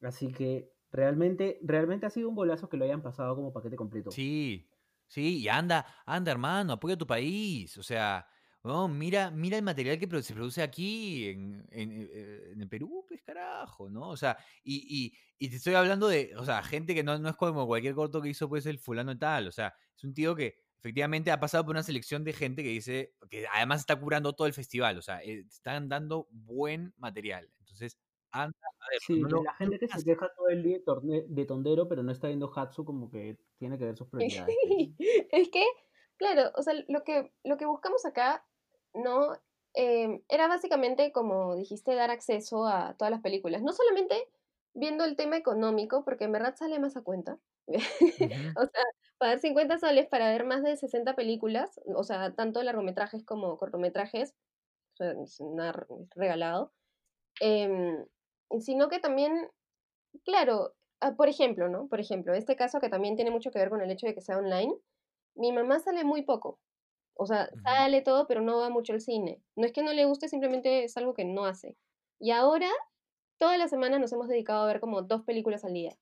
Así 0.00 0.32
que 0.32 0.75
realmente, 0.96 1.58
realmente 1.62 2.06
ha 2.06 2.10
sido 2.10 2.28
un 2.28 2.34
golazo 2.34 2.68
que 2.68 2.76
lo 2.76 2.84
hayan 2.84 3.02
pasado 3.02 3.36
como 3.36 3.52
paquete 3.52 3.76
completo. 3.76 4.10
Sí, 4.10 4.68
sí, 5.06 5.38
y 5.38 5.48
anda, 5.48 5.86
anda 6.04 6.32
hermano, 6.32 6.72
apoya 6.72 6.94
a 6.94 6.98
tu 6.98 7.06
país. 7.06 7.76
O 7.78 7.82
sea, 7.82 8.26
no, 8.64 8.88
mira, 8.88 9.30
mira 9.30 9.56
el 9.56 9.62
material 9.62 9.98
que 9.98 10.22
se 10.22 10.34
produce 10.34 10.62
aquí 10.62 11.28
en, 11.28 11.68
eh, 11.70 12.50
en 12.52 12.60
el 12.60 12.68
Perú, 12.68 13.04
pues 13.06 13.22
carajo, 13.22 13.88
¿no? 13.88 14.08
O 14.08 14.16
sea, 14.16 14.36
y, 14.64 14.74
y, 14.88 15.16
y, 15.38 15.50
te 15.50 15.56
estoy 15.56 15.74
hablando 15.74 16.08
de, 16.08 16.34
o 16.36 16.44
sea, 16.44 16.62
gente 16.64 16.94
que 16.94 17.04
no, 17.04 17.16
no 17.18 17.28
es 17.28 17.36
como 17.36 17.66
cualquier 17.66 17.94
corto 17.94 18.20
que 18.20 18.30
hizo 18.30 18.48
pues 18.48 18.66
el 18.66 18.80
fulano 18.80 19.12
y 19.12 19.18
tal, 19.18 19.46
o 19.46 19.52
sea, 19.52 19.74
es 19.96 20.02
un 20.02 20.14
tío 20.14 20.34
que 20.34 20.56
efectivamente 20.78 21.30
ha 21.30 21.38
pasado 21.38 21.64
por 21.64 21.74
una 21.74 21.82
selección 21.82 22.24
de 22.24 22.32
gente 22.32 22.62
que 22.62 22.70
dice, 22.70 23.14
que 23.30 23.46
además 23.52 23.80
está 23.80 23.96
curando 23.96 24.32
todo 24.32 24.46
el 24.46 24.52
festival, 24.52 24.98
o 24.98 25.02
sea, 25.02 25.22
eh, 25.22 25.44
están 25.48 25.88
dando 25.88 26.26
buen 26.30 26.92
material. 26.96 27.50
Entonces, 27.60 27.98
anda 28.42 28.56
a 28.80 28.90
ver. 28.90 29.00
Sí, 29.00 29.20
no 29.20 29.28
lo- 29.28 29.42
la 29.42 29.54
gente 29.54 29.78
que 29.78 29.88
se 29.88 30.04
queja 30.04 30.32
todo 30.36 30.48
el 30.48 30.62
día 30.62 30.78
de, 31.28 31.44
tondero, 31.44 31.88
pero 31.88 32.02
no 32.02 32.12
está 32.12 32.28
viendo 32.28 32.50
Hatsu, 32.54 32.84
como 32.84 33.10
que 33.10 33.36
tiene 33.58 33.78
que 33.78 33.84
ver 33.84 33.96
sus 33.96 34.08
prioridades. 34.10 34.56
pues. 34.68 34.90
es 35.30 35.48
que, 35.50 35.64
claro, 36.16 36.50
o 36.54 36.62
sea, 36.62 36.74
lo 36.88 37.02
que, 37.02 37.32
lo 37.44 37.56
que 37.56 37.66
buscamos 37.66 38.04
acá, 38.04 38.44
¿no? 38.94 39.32
Em, 39.74 40.22
era 40.28 40.48
básicamente, 40.48 41.12
como 41.12 41.54
dijiste, 41.54 41.94
dar 41.94 42.10
acceso 42.10 42.66
a 42.66 42.94
todas 42.96 43.10
las 43.10 43.20
películas. 43.20 43.62
No 43.62 43.72
solamente 43.72 44.16
viendo 44.72 45.04
el 45.04 45.16
tema 45.16 45.36
económico, 45.36 46.04
porque 46.04 46.24
en 46.24 46.32
verdad 46.32 46.54
sale 46.56 46.78
más 46.78 46.96
a 46.96 47.02
cuenta. 47.02 47.38
Ujú. 47.68 48.60
O 48.60 48.66
sea, 48.66 48.82
pagar 49.18 49.38
50 49.38 49.78
soles 49.78 50.06
para 50.06 50.30
ver 50.30 50.44
más 50.44 50.62
de 50.62 50.76
60 50.76 51.14
películas, 51.14 51.80
o 51.94 52.04
sea, 52.04 52.34
tanto 52.34 52.62
largometrajes 52.62 53.24
como 53.24 53.56
cortometrajes, 53.56 54.34
o 54.98 55.26
sea, 55.26 55.74
regalado. 56.14 56.72
Em, 57.40 58.06
sino 58.60 58.88
que 58.88 58.98
también, 59.00 59.50
claro, 60.24 60.74
ah, 61.00 61.14
por 61.16 61.28
ejemplo, 61.28 61.68
¿no? 61.68 61.88
Por 61.88 62.00
ejemplo, 62.00 62.34
este 62.34 62.56
caso 62.56 62.80
que 62.80 62.88
también 62.88 63.16
tiene 63.16 63.30
mucho 63.30 63.50
que 63.50 63.58
ver 63.58 63.70
con 63.70 63.82
el 63.82 63.90
hecho 63.90 64.06
de 64.06 64.14
que 64.14 64.20
sea 64.22 64.38
online, 64.38 64.74
mi 65.36 65.52
mamá 65.52 65.80
sale 65.80 66.04
muy 66.04 66.22
poco. 66.24 66.60
O 67.14 67.26
sea, 67.26 67.50
sale 67.64 68.02
todo, 68.02 68.26
pero 68.28 68.42
no 68.42 68.58
va 68.60 68.70
mucho 68.70 68.92
al 68.94 69.00
cine. 69.02 69.42
No 69.56 69.66
es 69.66 69.72
que 69.72 69.82
no 69.84 69.92
le 69.92 70.06
guste, 70.06 70.28
simplemente 70.28 70.84
es 70.84 70.96
algo 70.98 71.14
que 71.14 71.24
no 71.26 71.46
hace. 71.46 71.76
Y 72.20 72.32
ahora, 72.32 72.70
toda 73.38 73.58
la 73.58 73.68
semana 73.68 73.98
nos 73.98 74.12
hemos 74.12 74.28
dedicado 74.28 74.64
a 74.64 74.68
ver 74.68 74.80
como 74.80 75.02
dos 75.02 75.24
películas 75.24 75.64
al 75.64 75.74
día, 75.74 75.98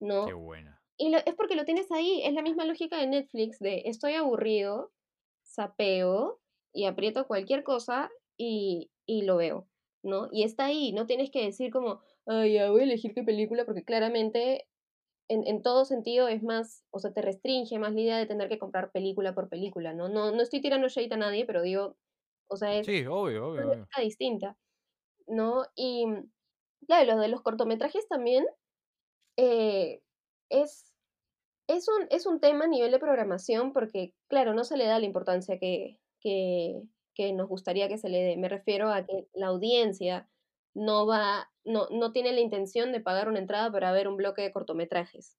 ¿no? 0.00 0.26
Qué 0.26 0.32
buena. 0.32 0.82
Y 0.98 1.10
lo- 1.10 1.18
es 1.18 1.34
porque 1.36 1.56
lo 1.56 1.66
tienes 1.66 1.92
ahí, 1.92 2.22
es 2.24 2.34
la 2.34 2.42
misma 2.42 2.66
lógica 2.66 2.98
de 2.98 3.08
Netflix, 3.08 3.60
de 3.60 3.84
estoy 3.86 4.14
aburrido, 4.14 4.92
sapeo 5.42 6.40
y 6.74 6.86
aprieto 6.86 7.28
cualquier 7.28 7.64
cosa 7.64 8.10
y, 8.38 8.92
y 9.06 9.22
lo 9.24 9.38
veo, 9.38 9.69
¿no? 10.02 10.28
Y 10.32 10.44
está 10.44 10.66
ahí, 10.66 10.92
no 10.92 11.06
tienes 11.06 11.30
que 11.30 11.44
decir 11.44 11.70
como, 11.72 12.00
ay, 12.26 12.54
ya 12.54 12.70
voy 12.70 12.82
a 12.82 12.84
elegir 12.84 13.14
qué 13.14 13.22
película, 13.22 13.64
porque 13.66 13.84
claramente 13.84 14.66
en, 15.28 15.46
en 15.46 15.62
todo 15.62 15.84
sentido 15.84 16.28
es 16.28 16.42
más, 16.42 16.84
o 16.90 16.98
sea, 17.00 17.12
te 17.12 17.22
restringe 17.22 17.78
más 17.78 17.94
la 17.94 18.00
idea 18.00 18.18
de 18.18 18.26
tener 18.26 18.48
que 18.48 18.58
comprar 18.58 18.92
película 18.92 19.34
por 19.34 19.48
película, 19.48 19.94
¿no? 19.94 20.08
No, 20.08 20.32
no 20.32 20.42
estoy 20.42 20.60
tirando 20.62 20.88
shade 20.88 21.14
a 21.14 21.18
nadie, 21.18 21.46
pero 21.46 21.62
digo, 21.62 21.96
o 22.48 22.56
sea, 22.56 22.74
es 22.76 22.86
Sí, 22.86 23.06
obvio, 23.06 23.46
obvio, 23.48 23.66
una 23.66 23.74
obvio. 23.74 23.88
distinta, 24.04 24.56
¿no? 25.26 25.64
Y 25.76 26.06
claro, 26.86 27.14
lo 27.16 27.20
de 27.20 27.28
los 27.28 27.42
cortometrajes 27.42 28.08
también 28.08 28.46
eh, 29.36 30.02
es, 30.50 30.92
es, 31.68 31.88
un, 31.88 32.06
es 32.10 32.26
un 32.26 32.40
tema 32.40 32.64
a 32.66 32.68
nivel 32.68 32.90
de 32.92 32.98
programación 32.98 33.72
porque, 33.72 34.14
claro, 34.28 34.54
no 34.54 34.64
se 34.64 34.76
le 34.76 34.86
da 34.86 34.98
la 34.98 35.06
importancia 35.06 35.58
que, 35.58 36.00
que, 36.20 36.82
que 37.20 37.34
nos 37.34 37.48
gustaría 37.48 37.86
que 37.86 37.98
se 37.98 38.08
le 38.08 38.22
dé. 38.22 38.36
Me 38.38 38.48
refiero 38.48 38.90
a 38.90 39.04
que 39.04 39.28
la 39.34 39.48
audiencia 39.48 40.26
no 40.72 41.06
va, 41.06 41.50
no, 41.64 41.86
no 41.90 42.12
tiene 42.12 42.32
la 42.32 42.40
intención 42.40 42.92
de 42.92 43.00
pagar 43.00 43.28
una 43.28 43.40
entrada 43.40 43.70
para 43.70 43.92
ver 43.92 44.08
un 44.08 44.16
bloque 44.16 44.40
de 44.40 44.52
cortometrajes. 44.52 45.36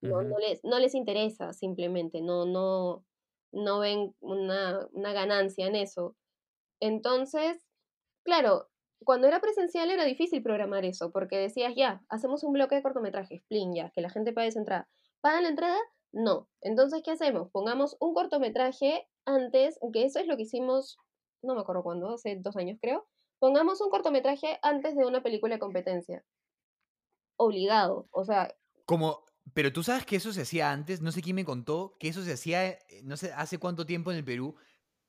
No, 0.00 0.22
les, 0.38 0.62
no 0.64 0.80
les 0.80 0.94
interesa 0.94 1.52
simplemente, 1.52 2.20
no, 2.20 2.44
no, 2.44 3.06
no 3.52 3.78
ven 3.78 4.14
una, 4.18 4.86
una 4.90 5.12
ganancia 5.12 5.68
en 5.68 5.76
eso. 5.76 6.16
Entonces, 6.80 7.64
claro, 8.24 8.68
cuando 9.04 9.28
era 9.28 9.40
presencial 9.40 9.90
era 9.90 10.04
difícil 10.04 10.42
programar 10.42 10.84
eso, 10.84 11.12
porque 11.12 11.38
decías, 11.38 11.74
ya, 11.76 12.02
hacemos 12.08 12.42
un 12.42 12.52
bloque 12.52 12.74
de 12.74 12.82
cortometrajes, 12.82 13.42
plin, 13.48 13.72
ya, 13.72 13.90
que 13.90 14.02
la 14.02 14.10
gente 14.10 14.32
pague 14.32 14.48
esa 14.48 14.58
entrada. 14.58 14.88
¿Pagan 15.20 15.44
la 15.44 15.48
entrada? 15.50 15.78
No. 16.14 16.48
Entonces, 16.60 17.02
¿qué 17.04 17.10
hacemos? 17.10 17.50
Pongamos 17.50 17.96
un 17.98 18.14
cortometraje 18.14 19.08
antes, 19.26 19.78
que 19.92 20.04
eso 20.04 20.20
es 20.20 20.28
lo 20.28 20.36
que 20.36 20.44
hicimos, 20.44 20.96
no 21.42 21.54
me 21.54 21.60
acuerdo 21.60 21.82
cuándo, 21.82 22.14
hace 22.14 22.36
dos 22.40 22.56
años 22.56 22.78
creo. 22.80 23.06
Pongamos 23.40 23.80
un 23.80 23.90
cortometraje 23.90 24.58
antes 24.62 24.96
de 24.96 25.04
una 25.04 25.24
película 25.24 25.56
de 25.56 25.60
competencia. 25.60 26.24
Obligado. 27.36 28.06
O 28.12 28.24
sea, 28.24 28.54
Como, 28.86 29.24
pero 29.54 29.72
tú 29.72 29.82
sabes 29.82 30.06
que 30.06 30.16
eso 30.16 30.32
se 30.32 30.42
hacía 30.42 30.70
antes, 30.70 31.02
no 31.02 31.10
sé 31.10 31.20
quién 31.20 31.34
me 31.34 31.44
contó, 31.44 31.96
que 31.98 32.08
eso 32.08 32.22
se 32.22 32.32
hacía, 32.32 32.64
eh, 32.68 32.78
no 33.02 33.16
sé, 33.16 33.32
hace 33.32 33.58
cuánto 33.58 33.84
tiempo 33.84 34.12
en 34.12 34.18
el 34.18 34.24
Perú. 34.24 34.54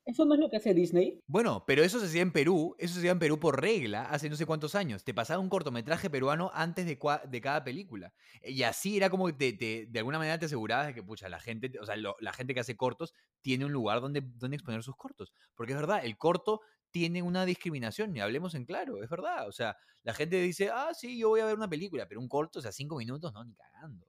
¿Eso 0.06 0.24
no 0.24 0.34
es 0.34 0.40
lo 0.40 0.48
que 0.48 0.56
hace 0.58 0.72
Disney? 0.72 1.18
Bueno, 1.26 1.64
pero 1.66 1.82
eso 1.82 1.98
se 1.98 2.06
hacía 2.06 2.22
en 2.22 2.30
Perú, 2.32 2.76
eso 2.78 2.94
se 2.94 3.00
hacía 3.00 3.10
en 3.10 3.18
Perú 3.18 3.40
por 3.40 3.60
regla, 3.60 4.04
hace 4.04 4.30
no 4.30 4.36
sé 4.36 4.46
cuántos 4.46 4.76
años. 4.76 5.02
Te 5.02 5.12
pasaba 5.12 5.40
un 5.40 5.48
cortometraje 5.48 6.08
peruano 6.08 6.52
antes 6.54 6.86
de, 6.86 6.96
cua- 6.96 7.24
de 7.28 7.40
cada 7.40 7.64
película. 7.64 8.14
Y 8.42 8.62
así 8.62 8.96
era 8.96 9.10
como 9.10 9.26
que 9.26 9.32
te, 9.32 9.52
te- 9.54 9.86
de 9.90 9.98
alguna 9.98 10.18
manera 10.18 10.38
te 10.38 10.46
asegurabas 10.46 10.86
de 10.86 10.94
que, 10.94 11.02
pucha, 11.02 11.28
la 11.28 11.40
gente, 11.40 11.72
o 11.80 11.84
sea, 11.84 11.96
lo- 11.96 12.14
la 12.20 12.32
gente 12.32 12.54
que 12.54 12.60
hace 12.60 12.76
cortos 12.76 13.12
tiene 13.40 13.64
un 13.64 13.72
lugar 13.72 14.00
donde, 14.00 14.22
donde 14.24 14.54
exponer 14.56 14.84
sus 14.84 14.94
cortos. 14.94 15.32
Porque 15.56 15.72
es 15.72 15.78
verdad, 15.78 16.04
el 16.04 16.16
corto 16.16 16.60
tiene 16.92 17.20
una 17.22 17.44
discriminación, 17.44 18.16
y 18.16 18.20
hablemos 18.20 18.54
en 18.54 18.64
claro, 18.64 19.02
es 19.02 19.10
verdad. 19.10 19.48
O 19.48 19.52
sea, 19.52 19.76
la 20.04 20.14
gente 20.14 20.40
dice, 20.40 20.70
ah, 20.72 20.94
sí, 20.94 21.18
yo 21.18 21.28
voy 21.30 21.40
a 21.40 21.46
ver 21.46 21.56
una 21.56 21.68
película, 21.68 22.06
pero 22.06 22.20
un 22.20 22.28
corto, 22.28 22.60
o 22.60 22.62
sea, 22.62 22.70
cinco 22.70 22.96
minutos, 22.96 23.32
no, 23.34 23.44
ni 23.44 23.54
cagando. 23.56 24.06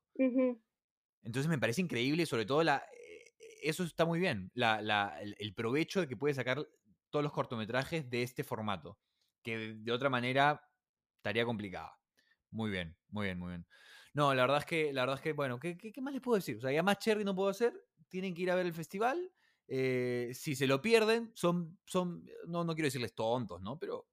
Entonces 1.24 1.50
me 1.50 1.58
parece 1.58 1.82
increíble, 1.82 2.26
sobre 2.26 2.46
todo 2.46 2.64
la, 2.64 2.84
eso 3.62 3.84
está 3.84 4.06
muy 4.06 4.20
bien, 4.20 4.52
la, 4.54 5.20
el, 5.20 5.54
provecho 5.54 6.02
de 6.02 6.08
que 6.08 6.18
puede 6.18 6.34
sacar 6.34 6.68
todos 7.10 7.24
los 7.24 7.32
cortometrajes 7.32 8.10
de 8.10 8.24
este 8.24 8.44
formato, 8.44 8.98
que 9.44 9.76
de, 9.76 9.92
otra 9.92 10.10
manera 10.10 10.62
estaría 11.18 11.46
complicado. 11.46 11.92
Muy 12.52 12.72
bien, 12.72 12.98
muy 13.10 13.26
bien, 13.26 13.40
muy 13.40 13.50
bien. 13.50 13.68
No, 14.14 14.34
la 14.34 14.44
verdad 14.44 14.60
es 14.60 14.66
que, 14.66 14.94
la 14.94 15.02
verdad 15.02 15.18
es 15.18 15.22
que, 15.22 15.34
bueno, 15.34 15.60
¿qué, 15.60 15.78
qué, 15.78 15.92
qué 15.92 16.02
más 16.02 16.14
les 16.14 16.22
puedo 16.22 16.38
decir? 16.38 16.58
O 16.58 16.62
sea, 16.62 16.72
ya 16.72 16.84
más 16.84 17.00
cherry 17.00 17.24
no 17.24 17.36
puedo 17.36 17.50
hacer, 17.50 17.74
tienen 18.10 18.34
que 18.34 18.42
ir 18.44 18.52
a 18.52 18.56
ver 18.56 18.66
el 18.66 18.74
festival. 18.74 19.32
eh, 19.68 20.32
si 20.34 20.56
se 20.56 20.66
lo 20.66 20.82
pierden, 20.82 21.32
son, 21.36 21.78
son, 21.86 22.26
no, 22.48 22.64
no 22.64 22.74
quiero 22.74 22.88
decirles 22.88 23.14
tontos, 23.14 23.62
¿no? 23.62 23.78
Pero 23.78 24.08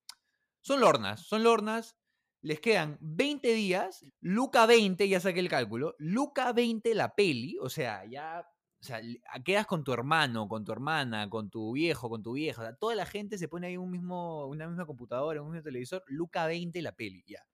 son 0.60 0.80
lornas, 0.80 1.26
son 1.26 1.44
lornas. 1.44 1.96
Les 2.40 2.60
quedan 2.60 2.98
20 3.00 3.54
días, 3.54 4.04
Luca 4.20 4.66
20, 4.66 5.08
ya 5.08 5.20
saqué 5.20 5.40
el 5.40 5.48
cálculo, 5.48 5.94
Luca 5.98 6.52
20 6.52 6.94
la 6.94 7.14
peli, 7.14 7.56
o 7.58 7.70
sea, 7.70 8.04
ya, 8.04 8.46
o 8.84 8.86
sea, 8.86 8.98
l- 9.00 9.20
quedas 9.44 9.66
con 9.66 9.82
tu 9.84 9.92
hermano, 9.92 10.48
con 10.48 10.64
tu 10.64 10.72
hermana, 10.72 11.28
con 11.30 11.50
tu 11.50 11.72
viejo, 11.72 12.08
con 12.10 12.22
tu 12.22 12.32
vieja, 12.34 12.60
o 12.62 12.64
sea, 12.64 12.74
toda 12.76 12.94
la 12.94 13.06
gente 13.06 13.38
se 13.38 13.48
pone 13.48 13.68
ahí 13.68 13.76
un 13.76 13.90
mismo, 13.90 14.46
una 14.46 14.68
misma 14.68 14.86
computadora, 14.86 15.42
un 15.42 15.50
mismo 15.50 15.62
televisor, 15.64 16.02
Luca 16.06 16.46
20 16.46 16.82
la 16.82 16.92
peli, 16.94 17.24
ya. 17.26 17.46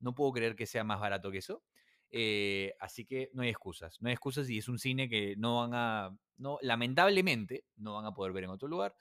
No 0.00 0.14
puedo 0.14 0.32
creer 0.32 0.56
que 0.56 0.66
sea 0.66 0.84
más 0.84 1.00
barato 1.00 1.30
que 1.30 1.38
eso. 1.38 1.62
eh, 2.10 2.74
así 2.80 3.04
que 3.04 3.30
no 3.34 3.42
hay 3.42 3.50
excusas, 3.50 4.00
no 4.00 4.08
hay 4.08 4.14
excusas 4.14 4.48
y 4.48 4.58
es 4.58 4.68
un 4.68 4.78
cine 4.78 5.08
que 5.10 5.34
no 5.36 5.56
van 5.60 5.70
a, 5.74 6.16
no, 6.38 6.58
lamentablemente, 6.62 7.66
no 7.76 7.94
van 7.94 8.06
a 8.06 8.14
poder 8.14 8.32
ver 8.32 8.44
en 8.44 8.50
otro 8.50 8.68
lugar. 8.68 8.94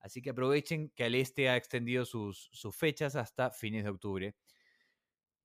Así 0.00 0.22
que 0.22 0.30
aprovechen 0.30 0.90
que 0.96 1.04
al 1.04 1.14
este 1.16 1.48
ha 1.50 1.56
extendido 1.56 2.04
sus, 2.06 2.48
sus 2.52 2.74
fechas 2.76 3.16
hasta 3.16 3.50
fines 3.50 3.84
de 3.84 3.90
octubre. 3.90 4.36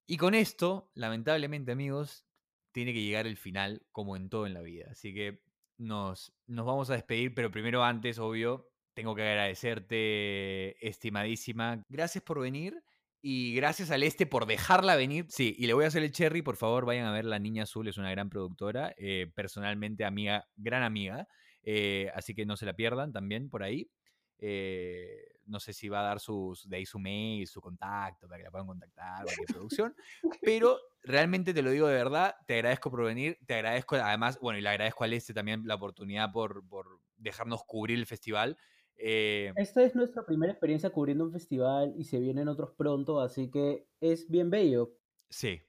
Y 0.08 0.18
con 0.18 0.34
esto, 0.36 0.92
lamentablemente, 0.94 1.72
amigos, 1.72 2.26
tiene 2.72 2.94
que 2.94 3.02
llegar 3.04 3.28
el 3.28 3.38
final, 3.38 3.86
como 3.92 4.16
en 4.16 4.30
todo 4.30 4.46
en 4.46 4.54
la 4.54 4.62
vida. 4.62 4.88
Así 4.92 5.14
que 5.14 5.42
nos, 5.82 6.34
nos 6.48 6.66
vamos 6.66 6.90
a 6.90 6.94
despedir, 6.94 7.34
pero 7.34 7.52
primero 7.52 7.84
antes, 7.84 8.20
obvio, 8.20 8.70
tengo 8.94 9.16
que 9.16 9.24
agradecerte, 9.24 10.88
estimadísima. 10.88 11.84
Gracias 11.90 12.24
por 12.24 12.40
venir. 12.40 12.82
Y 13.24 13.54
gracias 13.54 13.92
al 13.92 14.02
este 14.02 14.26
por 14.26 14.48
dejarla 14.48 14.96
venir. 14.96 15.26
Sí, 15.30 15.56
y 15.58 15.68
le 15.68 15.74
voy 15.76 15.86
a 15.86 15.90
hacer 15.90 16.02
el 16.02 16.12
cherry, 16.12 16.42
por 16.42 16.56
favor, 16.56 16.86
vayan 16.86 17.06
a 17.06 17.12
ver 17.12 17.26
La 17.26 17.38
Niña 17.38 17.64
Azul, 17.64 17.88
es 17.88 17.98
una 17.98 18.10
gran 18.10 18.30
productora, 18.30 18.96
eh, 18.98 19.32
personalmente 19.36 20.06
amiga, 20.06 20.48
gran 20.56 20.82
amiga. 20.82 21.28
eh, 21.62 22.10
así 22.16 22.34
que 22.34 22.48
no 22.48 22.58
se 22.58 22.66
la 22.66 22.74
pierdan 22.74 23.12
también 23.12 23.48
por 23.50 23.62
ahí. 23.62 23.92
Eh, 24.40 25.24
no 25.46 25.60
sé 25.60 25.74
si 25.74 25.88
va 25.88 26.00
a 26.00 26.04
dar 26.04 26.20
sus, 26.20 26.68
de 26.68 26.78
ahí 26.78 26.86
su 26.86 26.98
mail, 26.98 27.46
su 27.46 27.62
contacto, 27.62 28.28
para 28.28 28.40
que 28.40 28.44
la 28.46 28.52
puedan 28.52 28.68
contactar, 28.68 29.24
cualquier 29.24 29.48
producción. 29.56 29.96
Pero 30.42 30.80
realmente 31.04 31.54
te 31.54 31.62
lo 31.62 31.72
digo 31.72 31.88
de 31.88 31.96
verdad, 31.96 32.36
te 32.48 32.56
agradezco 32.56 32.92
por 32.92 33.04
venir, 33.06 33.40
te 33.46 33.56
agradezco 33.56 33.96
además, 33.96 34.40
bueno, 34.42 34.60
y 34.60 34.62
le 34.62 34.70
agradezco 34.70 35.04
al 35.04 35.14
Este 35.14 35.34
también 35.34 35.64
la 35.66 35.76
oportunidad 35.76 36.32
por, 36.32 36.68
por 36.68 37.02
dejarnos 37.18 37.64
cubrir 37.66 37.98
el 38.00 38.06
festival. 38.08 38.58
Eh, 38.96 39.54
Esta 39.56 39.82
es 39.84 39.96
nuestra 39.96 40.26
primera 40.26 40.52
experiencia 40.52 40.90
cubriendo 40.90 41.24
un 41.24 41.32
festival 41.32 41.94
y 41.96 42.04
se 42.04 42.20
vienen 42.20 42.50
otros 42.50 42.72
pronto, 42.76 43.22
así 43.22 43.50
que 43.50 43.88
es 44.02 44.30
bien 44.30 44.50
bello. 44.50 44.98
sí, 45.30 45.62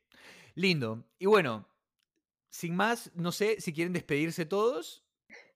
lindo. 0.55 1.07
Y 1.19 1.27
bueno, 1.27 1.69
sin 2.51 2.77
más, 2.77 3.13
no 3.15 3.33
sé 3.33 3.61
si 3.61 3.73
quieren 3.75 3.95
despedirse 3.95 4.47
todos. 4.47 5.07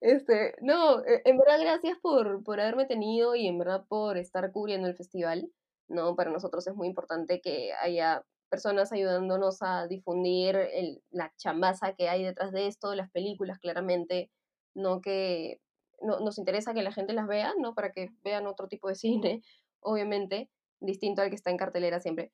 Este, 0.01 0.55
no, 0.61 1.01
e- 1.05 1.23
en 1.25 1.39
verdad 1.39 1.61
gracias 1.61 1.99
por, 2.01 2.43
por 2.45 2.61
haberme 2.61 2.87
tenido 2.87 3.35
y 3.35 3.47
en 3.47 3.59
verdad 3.59 3.87
por 3.89 4.17
estar 4.19 4.53
cubriendo 4.53 4.89
el 4.89 4.95
festival, 4.97 5.53
¿no? 5.89 6.17
Para 6.17 6.31
nosotros 6.31 6.67
es 6.67 6.75
muy 6.75 6.89
importante 6.89 7.41
que 7.41 7.73
haya 7.75 8.25
personas 8.47 8.93
ayudándonos 8.93 9.63
a 9.63 9.87
difundir 9.87 10.57
el, 10.57 11.03
la 11.11 11.33
chambaza 11.37 11.95
que 11.95 12.09
hay 12.09 12.25
detrás 12.25 12.53
de 12.53 12.67
esto, 12.67 12.95
las 12.95 13.11
películas 13.11 13.59
claramente, 13.59 14.31
¿no? 14.75 15.01
Que 15.01 15.61
no, 16.01 16.21
nos 16.21 16.39
interesa 16.39 16.75
que 16.75 16.83
la 16.83 16.93
gente 16.93 17.13
las 17.13 17.27
vea, 17.27 17.55
¿no? 17.59 17.75
Para 17.75 17.93
que 17.93 18.11
vean 18.23 18.47
otro 18.47 18.69
tipo 18.69 18.89
de 18.89 18.95
cine, 18.97 19.43
obviamente, 19.81 20.51
distinto 20.81 21.23
al 21.23 21.31
que 21.31 21.37
está 21.37 21.51
en 21.51 21.57
cartelera 21.57 22.01
siempre. 22.01 22.33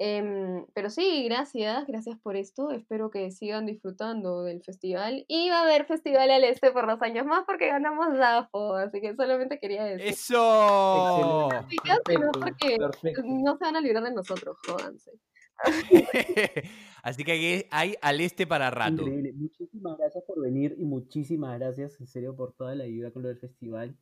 Em, 0.00 0.64
pero 0.74 0.90
sí, 0.90 1.24
gracias, 1.24 1.84
gracias 1.88 2.16
por 2.20 2.36
esto. 2.36 2.70
Espero 2.70 3.10
que 3.10 3.32
sigan 3.32 3.66
disfrutando 3.66 4.44
del 4.44 4.62
festival. 4.62 5.24
Y 5.26 5.50
va 5.50 5.58
a 5.58 5.62
haber 5.62 5.86
Festival 5.86 6.30
al 6.30 6.44
Este 6.44 6.70
por 6.70 6.86
dos 6.86 7.02
años 7.02 7.26
más 7.26 7.44
porque 7.44 7.66
ganamos 7.66 8.16
DAFO, 8.16 8.76
así 8.76 9.00
que 9.00 9.16
solamente 9.16 9.58
quería 9.58 9.84
decir. 9.84 10.06
¡Eso! 10.06 11.48
Que 11.50 11.58
no, 11.58 12.02
Perfecto, 12.04 12.30
porque 12.32 12.76
perfecto. 12.78 13.22
no 13.24 13.56
se 13.56 13.64
van 13.64 13.76
a 13.76 13.80
librar 13.80 14.04
de 14.04 14.12
nosotros, 14.12 14.56
jódanse. 14.64 15.10
Así 17.02 17.24
que 17.24 17.32
hay, 17.32 17.66
hay 17.70 17.94
al 18.00 18.20
este 18.20 18.46
para 18.46 18.70
rato. 18.70 19.02
Increíble. 19.02 19.32
Muchísimas 19.32 19.98
gracias 19.98 20.24
por 20.26 20.40
venir 20.40 20.74
y 20.78 20.84
muchísimas 20.84 21.58
gracias 21.58 22.00
en 22.00 22.06
serio 22.06 22.36
por 22.36 22.54
toda 22.54 22.74
la 22.74 22.84
ayuda 22.84 23.10
con 23.10 23.22
lo 23.22 23.28
del 23.28 23.38
festival. 23.38 23.96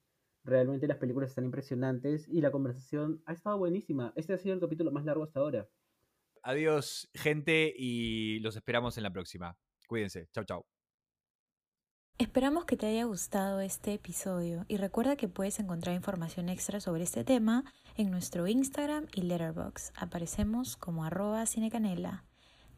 Realmente 0.45 0.87
las 0.87 0.99
películas 0.99 1.31
están 1.31 1.45
impresionantes 1.45 2.29
y 2.29 2.41
la 2.41 2.51
conversación 2.51 3.23
ha 3.27 3.33
estado 3.33 3.59
buenísima. 3.59 4.13
Este 4.17 4.33
ha 4.33 4.39
sido 4.39 4.55
el 4.55 4.61
capítulo 4.61 4.93
más 4.93 5.05
largo 5.05 5.25
hasta 5.25 5.41
ahora. 5.41 5.69
Adiós, 6.43 7.11
gente, 7.15 7.75
y 7.77 8.39
los 8.39 8.55
esperamos 8.55 8.97
en 8.97 9.03
la 9.03 9.11
próxima. 9.11 9.57
Cuídense. 9.89 10.29
Chau, 10.33 10.45
chau. 10.45 10.65
Esperamos 12.19 12.65
que 12.65 12.77
te 12.77 12.87
haya 12.87 13.05
gustado 13.05 13.61
este 13.61 13.93
episodio 13.93 14.65
y 14.69 14.79
recuerda 14.79 15.17
que 15.17 15.29
puedes 15.29 15.59
encontrar 15.61 15.95
información 15.95 16.49
extra 16.49 16.81
sobre 16.81 17.03
este 17.03 17.25
tema 17.25 17.65
en 17.97 18.11
nuestro 18.11 18.47
Instagram 18.47 19.07
y 19.15 19.23
Letterboxd. 19.23 19.93
Aparecemos 19.97 20.77
como 20.77 21.05
arroba 21.05 21.47
cinecanela. 21.47 22.25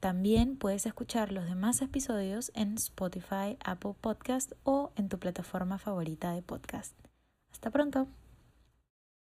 También 0.01 0.57
puedes 0.57 0.87
escuchar 0.87 1.33
los 1.33 1.47
demás 1.47 1.83
episodios 1.83 2.53
en 2.55 2.75
Spotify, 2.75 3.59
Apple 3.65 3.95
Podcast 4.01 4.53
o 4.63 4.93
en 4.97 5.09
tu 5.09 5.19
plataforma 5.19 5.79
favorita 5.79 6.33
de 6.33 6.43
podcast. 6.43 6.95
Hasta 7.51 7.71
pronto. 7.71 8.07